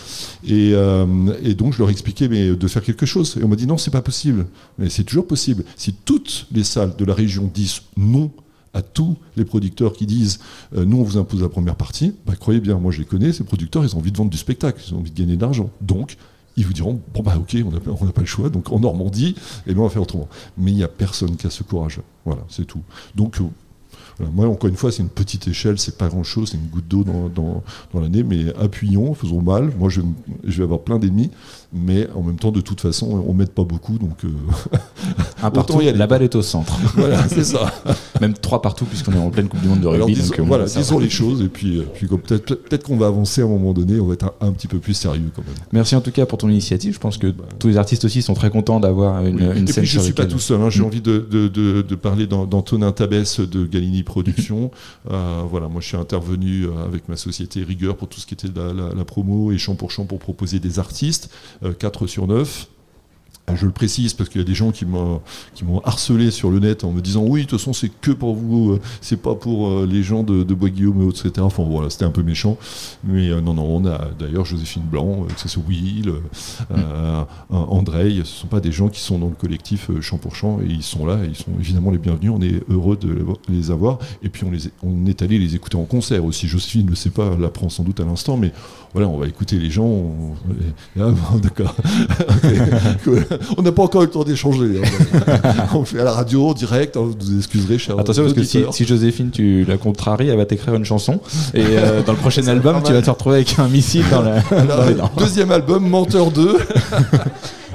Et, 0.46 0.72
euh, 0.74 1.06
et 1.44 1.54
donc 1.54 1.74
je 1.74 1.80
leur 1.80 1.90
expliquais 1.90 2.28
mais 2.28 2.56
de 2.56 2.68
faire 2.68 2.84
quelque 2.84 3.06
chose. 3.06 3.38
Et 3.40 3.44
on 3.44 3.48
m'a 3.48 3.56
dit 3.56 3.68
non 3.68 3.78
c'est 3.78 3.92
pas 3.92 4.02
possible. 4.02 4.46
Mais 4.78 4.90
c'est 4.90 5.04
toujours 5.04 5.28
possible. 5.28 5.64
Si 5.76 5.94
toutes 5.94 6.48
les 6.52 6.64
salles 6.64 6.96
de 6.96 7.06
la 7.06 7.14
région 7.14 7.50
disent 7.54 7.82
non 7.98 8.32
à 8.74 8.82
tous 8.82 9.18
les 9.36 9.46
producteurs 9.46 9.94
qui 9.94 10.06
disent 10.06 10.40
euh, 10.76 10.86
nous 10.86 10.98
on 10.98 11.04
vous 11.04 11.18
impose 11.18 11.42
la 11.42 11.50
première 11.50 11.76
partie, 11.76 12.14
bah, 12.26 12.34
croyez 12.36 12.60
bien, 12.60 12.78
moi 12.80 12.92
je 12.92 13.00
les 13.00 13.06
connais, 13.06 13.32
ces 13.32 13.44
producteurs 13.44 13.84
ils 13.84 13.96
ont 13.96 14.00
envie 14.00 14.12
de 14.12 14.18
vendre 14.18 14.32
du 14.32 14.38
spectacle, 14.38 14.82
ils 14.88 14.94
ont 14.94 15.00
envie 15.00 15.12
de 15.12 15.18
gagner 15.18 15.36
de 15.36 15.42
l'argent. 15.42 15.70
Donc 15.82 16.18
ils 16.56 16.66
vous 16.66 16.74
diront 16.74 17.00
bon 17.14 17.24
bah 17.24 17.36
ok 17.38 17.58
on 17.66 17.72
n'a 17.72 17.80
on 17.88 18.08
pas 18.08 18.22
le 18.22 18.28
choix, 18.28 18.50
donc 18.50 18.72
en 18.72 18.80
Normandie, 18.80 19.36
eh 19.68 19.74
ben, 19.74 19.82
on 19.82 19.84
va 19.84 19.90
faire 19.90 20.02
autrement. 20.02 20.28
Mais 20.58 20.72
il 20.72 20.76
n'y 20.76 20.84
a 20.84 20.88
personne 20.88 21.36
qui 21.36 21.48
a 21.48 21.50
ce 21.50 21.64
courage. 21.64 22.00
Voilà, 22.26 22.42
c'est 22.50 22.66
tout. 22.66 22.82
Donc 23.16 23.40
euh, 23.40 23.44
voilà, 24.18 24.32
moi 24.32 24.48
encore 24.48 24.70
une 24.70 24.76
fois 24.76 24.92
c'est 24.92 25.02
une 25.02 25.10
petite 25.10 25.48
échelle, 25.48 25.80
c'est 25.80 25.98
pas 25.98 26.08
grand 26.08 26.24
chose, 26.24 26.50
c'est 26.52 26.58
une 26.58 26.68
goutte 26.68 26.88
d'eau 26.88 27.04
dans, 27.04 27.30
dans, 27.30 27.64
dans 27.94 28.00
l'année, 28.00 28.24
mais 28.24 28.54
appuyons, 28.56 29.14
faisons 29.16 29.42
mal. 29.42 29.74
Moi 29.78 29.90
je, 29.90 30.02
je 30.44 30.58
vais 30.58 30.64
avoir 30.64 30.82
plein 30.82 31.00
d'ennemis, 31.00 31.32
mais 31.74 32.08
en 32.16 32.22
même 32.22 32.38
temps 32.38 32.52
de 32.52 32.62
toute 32.62 32.82
façon 32.82 33.24
on 33.28 33.34
m'aide 33.34 33.50
pas 33.52 33.64
beaucoup, 33.64 33.98
donc 33.98 34.24
euh, 34.26 34.30
Un 35.42 35.52
partout, 35.52 35.82
y 35.82 35.90
aller. 35.90 35.98
la 35.98 36.08
balle 36.08 36.22
est 36.24 36.36
au 36.36 36.42
centre. 36.42 36.74
Voilà, 36.96 37.28
c'est 37.28 37.44
ça. 37.44 37.72
Même 38.22 38.34
trois 38.36 38.62
partout, 38.62 38.86
puisqu'on 38.86 39.12
est 39.14 39.18
en 39.18 39.30
pleine 39.32 39.48
Coupe 39.48 39.60
du 39.62 39.68
Monde 39.68 39.82
de 39.82 39.88
rugby. 39.88 39.96
Alors, 40.04 40.08
disons, 40.08 40.28
donc, 40.30 40.40
euh, 40.40 40.44
voilà, 40.44 40.66
disons 40.66 41.00
les 41.00 41.10
choses 41.10 41.42
et 41.42 41.48
puis, 41.50 41.80
euh, 41.80 41.84
puis 41.94 42.08
peut-être 42.08 42.84
qu'on 42.84 42.96
va 42.98 43.08
avancer 43.08 43.42
à 43.42 43.46
un 43.46 43.48
moment 43.48 43.74
donné, 43.74 44.00
on 44.00 44.06
va 44.06 44.14
être 44.14 44.32
un, 44.40 44.48
un 44.48 44.52
petit 44.52 44.68
peu 44.68 44.78
plus 44.80 44.94
sérieux 44.94 45.32
quand 45.36 45.42
même. 45.44 45.56
Merci 45.72 45.96
en 45.96 46.02
tout 46.02 46.12
cas 46.12 46.26
pour 46.26 46.38
ton 46.38 46.48
initiative. 46.50 46.94
Je 46.94 47.00
pense 47.00 47.18
que 47.18 47.34
tous 47.60 47.68
les 47.68 47.78
artistes 47.78 48.06
aussi 48.06 48.22
sont 48.22 48.34
très 48.36 48.50
contents 48.52 48.80
d'avoir 48.80 49.26
une, 49.26 49.36
Oui. 49.36 49.44
une 49.60 49.68
et 49.68 49.72
scène 49.72 49.82
puis 49.84 49.86
je 49.88 49.92
sur 49.94 50.02
suis 50.04 50.14
pas 50.14 50.26
tout 50.26 50.40
seul, 50.40 50.62
hein. 50.62 50.70
j'ai 50.70 50.82
Mm. 50.82 50.86
envie 50.86 51.02
de, 51.02 51.26
de, 51.30 51.48
de, 51.48 51.82
de 51.82 51.96
parler 51.96 52.28
d'An- 52.28 52.46
d'Antonin 52.46 52.92
Tabès 52.92 53.40
de 53.40 53.66
Galini 53.66 54.04
Productions. 54.04 54.72
Voilà, 55.10 55.68
moi 55.68 55.82
je 55.82 55.88
suis 55.88 55.98
intervenu 55.98 56.68
avec 56.86 57.10
ma 57.10 57.18
société 57.18 57.64
Rigueur 57.64 57.96
pour 57.98 58.08
tout 58.08 58.20
ce 58.20 58.26
qui 58.26 58.34
était 58.36 58.48
la, 58.56 58.74
la- 58.74 58.94
la 58.96 59.06
promo 59.06 59.52
et 59.52 59.58
champ 59.58 59.76
pour 59.76 59.92
champ 59.92 60.06
pour 60.06 60.20
proposer 60.20 60.60
des 60.60 60.80
artistes, 60.80 61.30
4 61.72 62.08
sur 62.08 62.28
9. 62.28 62.68
Euh, 63.50 63.56
Je 63.58 63.66
le 63.66 63.72
précise 63.74 64.14
parce 64.14 64.30
qu'il 64.30 64.40
y 64.40 64.44
a 64.44 64.48
des 64.48 64.54
gens 64.56 64.72
qui 64.72 64.86
m'ont 64.86 65.20
harcelé 65.84 66.32
sur 66.32 66.50
le 66.50 66.60
net 66.60 66.84
en 66.86 66.92
me 66.92 67.02
disant 67.02 67.24
oui 67.28 67.42
de 67.44 67.48
toute 67.50 67.60
façon 67.60 67.74
c'est 67.74 67.90
que 67.90 68.12
pour 68.12 68.36
vous 68.36 68.72
euh, 68.74 68.80
c'est 69.02 69.22
pas 69.22 69.36
pour 69.36 69.68
euh, 69.68 69.86
les 69.86 70.02
gens 70.02 70.24
de, 70.24 70.44
de 70.44 70.54
Bois 70.54 70.70
Guillaume 70.70 71.10
etc 71.10 71.32
enfin 71.40 71.64
voilà 71.64 71.90
c'était 71.90 72.06
un 72.06 72.12
peu 72.12 72.24
méchant. 72.24 72.58
Mais 73.04 73.30
euh, 73.30 73.42
non 73.42 73.54
non 73.54 73.66
on 73.66 73.86
a 73.86 74.08
d'ailleurs 74.18 74.46
Joséphine 74.46 74.84
Blanc 74.84 75.26
que 75.42 75.50
ce 75.50 75.60
Will 75.60 76.10
euh, 76.10 76.16
euh, 76.72 77.24
Andrei 77.50 78.20
ce 78.20 78.24
sont 78.24 78.48
pas 78.48 78.62
des 78.62 78.72
gens 78.72 78.88
qui 78.88 79.02
sont 79.02 79.20
dans 79.20 79.28
le 79.28 79.36
collectif 79.36 79.90
champ 80.00 80.18
pour 80.18 80.36
champ 80.36 80.60
et 80.62 80.66
ils 80.70 80.82
sont 80.84 81.06
là 81.06 81.20
et 81.24 81.28
ils 81.28 81.36
sont 81.36 81.52
évidemment 81.60 81.92
les 81.92 81.98
bienvenus. 81.98 82.32
On 82.34 82.42
est 82.42 82.64
heureux 82.70 82.96
de 82.98 83.26
les 83.50 83.72
avoir. 83.72 84.00
Et 84.24 84.30
puis 84.30 84.46
on 84.46 84.52
les 84.52 84.60
on 84.84 85.06
est 85.06 85.22
allé 85.22 85.38
les 85.38 85.56
écouter 85.56 85.76
en 85.76 85.84
concert 85.84 86.24
aussi. 86.24 86.48
Joséphine 86.48 86.90
ne 86.90 86.96
sait 86.96 87.10
pas 87.10 87.36
l'apprend 87.38 87.68
sans 87.70 87.84
doute 87.84 88.00
à 88.00 88.06
l'instant 88.06 88.38
mais 88.38 88.54
voilà 88.94 89.10
on 89.10 89.18
va 89.18 89.28
écouter 89.28 89.58
les 89.60 89.70
gens 89.70 90.12
et- 90.96 91.02
ah, 91.02 91.12
d'accord 91.42 91.76
on 93.58 93.62
n'a 93.62 93.72
pas 93.72 93.84
encore 93.84 94.04
eu 94.04 94.06
le 94.06 94.12
temps 94.12 94.24
d'échanger. 94.24 94.82
hein. 94.84 95.66
on 95.74 95.86
fait 95.86 96.00
à 96.00 96.04
la 96.04 96.12
radio, 96.12 96.50
en 96.50 96.54
direct. 96.54 96.98
hein, 96.98 97.02
vous 97.20 97.38
excuserez, 97.38 97.78
chers 97.78 98.00
Attention 98.00 98.24
parce 98.24 98.34
que 98.34 98.44
si, 98.44 98.86
Joséphine 98.86 99.30
tu 99.32 99.66
la 99.66 99.78
contraries, 99.78 100.30
elle 100.30 100.38
va 100.38 100.46
t'écrire 100.46 100.76
une 100.76 100.86
chanson 100.86 101.20
et 101.54 101.64
euh, 101.64 102.02
dans 102.06 102.14
le 102.14 102.18
prochain 102.18 102.46
album 102.48 102.82
tu 102.84 102.94
vas 102.94 103.02
te 103.02 103.10
retrouver 103.10 103.38
avec 103.38 103.58
un 103.60 103.68
missile 103.68 104.06
dans, 104.10 104.22
la, 104.22 104.40
Alors, 104.52 104.86
dans 104.96 105.10
deuxième 105.18 105.52
album, 105.52 105.88
Menteur 105.88 106.32
2. 106.32 106.58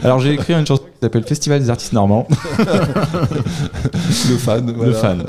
Alors 0.02 0.20
j'ai 0.20 0.32
écrit 0.32 0.52
une 0.52 0.66
chanson 0.66 0.82
qui 0.82 1.00
s'appelle 1.02 1.24
Festival 1.24 1.60
des 1.60 1.70
artistes 1.70 1.92
normands. 1.92 2.26
Le 2.58 4.36
fan. 4.36 4.74
Le 4.80 4.92
fan. 4.92 5.24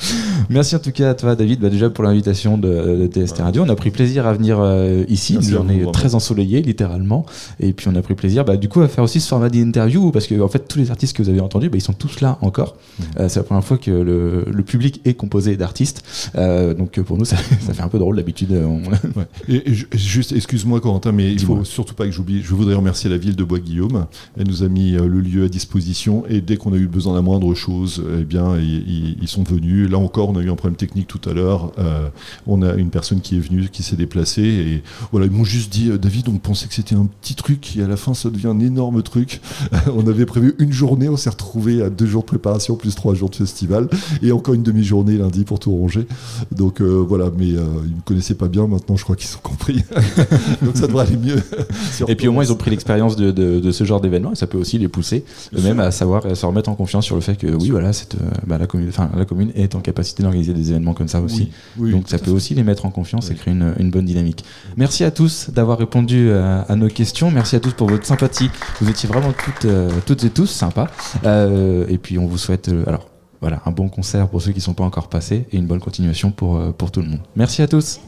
Merci 0.50 0.74
en 0.76 0.78
tout 0.78 0.90
cas 0.92 1.10
à 1.10 1.14
toi 1.14 1.36
David 1.36 1.60
bah, 1.60 1.68
déjà 1.70 1.90
pour 1.90 2.04
l'invitation 2.04 2.58
de, 2.58 2.68
de 2.68 3.06
TST 3.06 3.38
Radio. 3.38 3.62
On 3.64 3.68
a 3.68 3.76
pris 3.76 3.90
plaisir 3.90 4.26
à 4.26 4.32
venir 4.32 4.58
euh, 4.60 5.04
ici, 5.08 5.34
Merci 5.34 5.34
une 5.34 5.40
vous, 5.40 5.50
journée 5.62 5.92
très 5.92 6.14
ensoleillée 6.14 6.62
littéralement. 6.62 7.26
Et 7.60 7.72
puis 7.72 7.88
on 7.88 7.94
a 7.94 8.02
pris 8.02 8.14
plaisir 8.14 8.44
bah, 8.44 8.56
du 8.56 8.68
coup 8.68 8.80
à 8.80 8.88
faire 8.88 9.04
aussi 9.04 9.20
ce 9.20 9.28
format 9.28 9.48
d'interview 9.50 10.10
parce 10.10 10.26
que 10.26 10.40
en 10.40 10.48
fait 10.48 10.66
tous 10.68 10.78
les 10.78 10.90
artistes 10.90 11.16
que 11.16 11.22
vous 11.22 11.28
avez 11.28 11.40
entendus 11.40 11.68
bah, 11.68 11.76
ils 11.78 11.82
sont 11.82 11.92
tous 11.92 12.20
là 12.20 12.38
encore. 12.40 12.76
Mmh. 12.98 13.02
Euh, 13.20 13.28
c'est 13.28 13.40
la 13.40 13.44
première 13.44 13.64
fois 13.64 13.78
que 13.78 13.90
le, 13.90 14.44
le 14.50 14.62
public 14.62 15.00
est 15.04 15.14
composé 15.14 15.56
d'artistes. 15.56 16.02
Euh, 16.36 16.74
donc 16.74 17.00
pour 17.00 17.16
nous 17.18 17.24
ça, 17.30 17.36
ça 17.60 17.74
fait 17.74 17.82
un 17.82 17.88
peu 17.88 17.98
drôle 17.98 18.16
d'habitude. 18.16 18.52
on- 18.52 18.80
Ouais. 19.16 19.26
Et, 19.48 19.70
et 19.70 19.74
ju- 19.74 19.88
juste, 19.92 20.32
excuse-moi 20.32 20.80
Corentin, 20.80 21.12
mais 21.12 21.30
il 21.32 21.36
Dis-moi. 21.36 21.58
faut 21.58 21.64
surtout 21.64 21.94
pas 21.94 22.04
que 22.06 22.12
j'oublie. 22.12 22.42
Je 22.42 22.54
voudrais 22.54 22.74
remercier 22.74 23.10
la 23.10 23.16
ville 23.18 23.34
de 23.36 23.44
Bois-Guillaume. 23.44 24.06
Elle 24.38 24.46
nous 24.46 24.62
a 24.62 24.68
mis 24.68 24.92
le 24.92 25.20
lieu 25.20 25.44
à 25.44 25.48
disposition 25.48 26.24
et 26.28 26.40
dès 26.40 26.56
qu'on 26.56 26.72
a 26.72 26.76
eu 26.76 26.86
besoin 26.86 27.14
d'un 27.14 27.22
moindre 27.22 27.54
chose, 27.54 28.02
eh 28.20 28.24
bien, 28.24 28.56
ils 28.58 29.28
sont 29.28 29.42
venus. 29.42 29.89
Là 29.90 29.98
encore, 29.98 30.30
on 30.30 30.36
a 30.36 30.40
eu 30.40 30.50
un 30.50 30.54
problème 30.54 30.76
technique 30.76 31.06
tout 31.08 31.20
à 31.28 31.32
l'heure. 31.32 31.72
Euh, 31.78 32.08
on 32.46 32.62
a 32.62 32.74
une 32.74 32.90
personne 32.90 33.20
qui 33.20 33.36
est 33.36 33.40
venue, 33.40 33.68
qui 33.70 33.82
s'est 33.82 33.96
déplacée 33.96 34.42
et 34.42 34.82
voilà, 35.10 35.26
ils 35.26 35.32
m'ont 35.32 35.44
juste 35.44 35.72
dit, 35.72 35.90
euh, 35.90 35.98
David, 35.98 36.28
on 36.28 36.38
pensait 36.38 36.66
que 36.68 36.74
c'était 36.74 36.94
un 36.94 37.06
petit 37.20 37.34
truc 37.34 37.76
et 37.76 37.82
à 37.82 37.88
la 37.88 37.96
fin, 37.96 38.14
ça 38.14 38.30
devient 38.30 38.46
un 38.48 38.60
énorme 38.60 39.02
truc. 39.02 39.40
on 39.94 40.06
avait 40.08 40.26
prévu 40.26 40.54
une 40.58 40.72
journée, 40.72 41.08
on 41.08 41.16
s'est 41.16 41.30
retrouvé 41.30 41.82
à 41.82 41.90
deux 41.90 42.06
jours 42.06 42.22
de 42.22 42.26
préparation 42.28 42.76
plus 42.76 42.94
trois 42.94 43.14
jours 43.14 43.30
de 43.30 43.36
festival 43.36 43.88
et 44.22 44.32
encore 44.32 44.54
une 44.54 44.62
demi-journée 44.62 45.16
lundi 45.16 45.44
pour 45.44 45.58
tout 45.58 45.74
ranger. 45.76 46.06
Donc 46.52 46.80
euh, 46.80 47.04
voilà, 47.06 47.30
mais 47.36 47.52
euh, 47.52 47.64
ils 47.86 47.96
me 47.96 48.00
connaissaient 48.04 48.34
pas 48.34 48.48
bien. 48.48 48.66
Maintenant, 48.66 48.96
je 48.96 49.04
crois 49.04 49.16
qu'ils 49.16 49.34
ont 49.36 49.40
compris. 49.42 49.82
Donc 50.62 50.76
ça 50.76 50.86
devrait 50.86 51.06
aller 51.06 51.16
mieux. 51.16 51.42
Et 52.08 52.14
puis 52.14 52.28
au 52.28 52.32
moins 52.32 52.44
ils 52.44 52.52
ont 52.52 52.56
pris 52.56 52.70
l'expérience 52.70 53.16
de, 53.16 53.30
de- 53.30 53.60
de 53.60 53.72
ce 53.72 53.84
genre 53.84 54.00
d'événement 54.00 54.32
et 54.32 54.36
ça 54.36 54.46
peut 54.46 54.58
aussi 54.58 54.78
les 54.78 54.88
pousser 54.88 55.24
eux-mêmes 55.56 55.80
à 55.80 55.90
savoir 55.90 56.24
à 56.26 56.34
se 56.34 56.46
remettre 56.46 56.68
en 56.68 56.74
confiance 56.74 57.04
sur 57.04 57.14
le 57.14 57.20
fait 57.20 57.36
que 57.36 57.46
oui 57.48 57.70
voilà 57.70 57.92
cette, 57.92 58.16
bah, 58.46 58.58
la, 58.58 58.66
commune, 58.66 58.90
la 59.16 59.24
commune 59.24 59.50
est 59.54 59.74
en 59.74 59.79
capacité 59.80 60.24
organiser 60.24 60.52
des 60.52 60.70
événements 60.70 60.94
comme 60.94 61.08
ça 61.08 61.20
aussi. 61.20 61.50
Donc 61.76 62.08
ça 62.08 62.18
peut 62.18 62.30
aussi 62.30 62.54
les 62.54 62.62
mettre 62.62 62.86
en 62.86 62.90
confiance 62.90 63.30
et 63.30 63.34
créer 63.34 63.54
une, 63.54 63.74
une, 63.78 63.90
bonne 63.90 64.04
dynamique. 64.04 64.44
Merci 64.76 65.04
à 65.04 65.10
tous 65.10 65.50
d'avoir 65.50 65.78
répondu 65.78 66.30
à, 66.32 66.62
à, 66.62 66.76
nos 66.76 66.88
questions. 66.88 67.30
Merci 67.30 67.56
à 67.56 67.60
tous 67.60 67.72
pour 67.72 67.88
votre 67.88 68.06
sympathie. 68.06 68.50
Vous 68.80 68.88
étiez 68.88 69.08
vraiment 69.08 69.32
toutes, 69.32 69.70
toutes 70.06 70.24
et 70.24 70.30
tous 70.30 70.46
sympas. 70.46 70.88
et 71.24 71.98
puis 71.98 72.18
on 72.18 72.26
vous 72.26 72.38
souhaite 72.38 72.70
alors 72.86 73.08
voilà 73.40 73.62
un 73.64 73.70
bon 73.70 73.88
concert 73.88 74.28
pour 74.28 74.42
ceux 74.42 74.52
qui 74.52 74.58
ne 74.58 74.64
sont 74.64 74.74
pas 74.74 74.84
encore 74.84 75.08
passés 75.08 75.46
et 75.50 75.56
une 75.56 75.66
bonne 75.66 75.80
continuation 75.80 76.30
pour, 76.30 76.74
pour 76.74 76.90
tout 76.90 77.00
le 77.00 77.08
monde. 77.08 77.20
Merci 77.36 77.62
à 77.62 77.68
tous. 77.68 78.00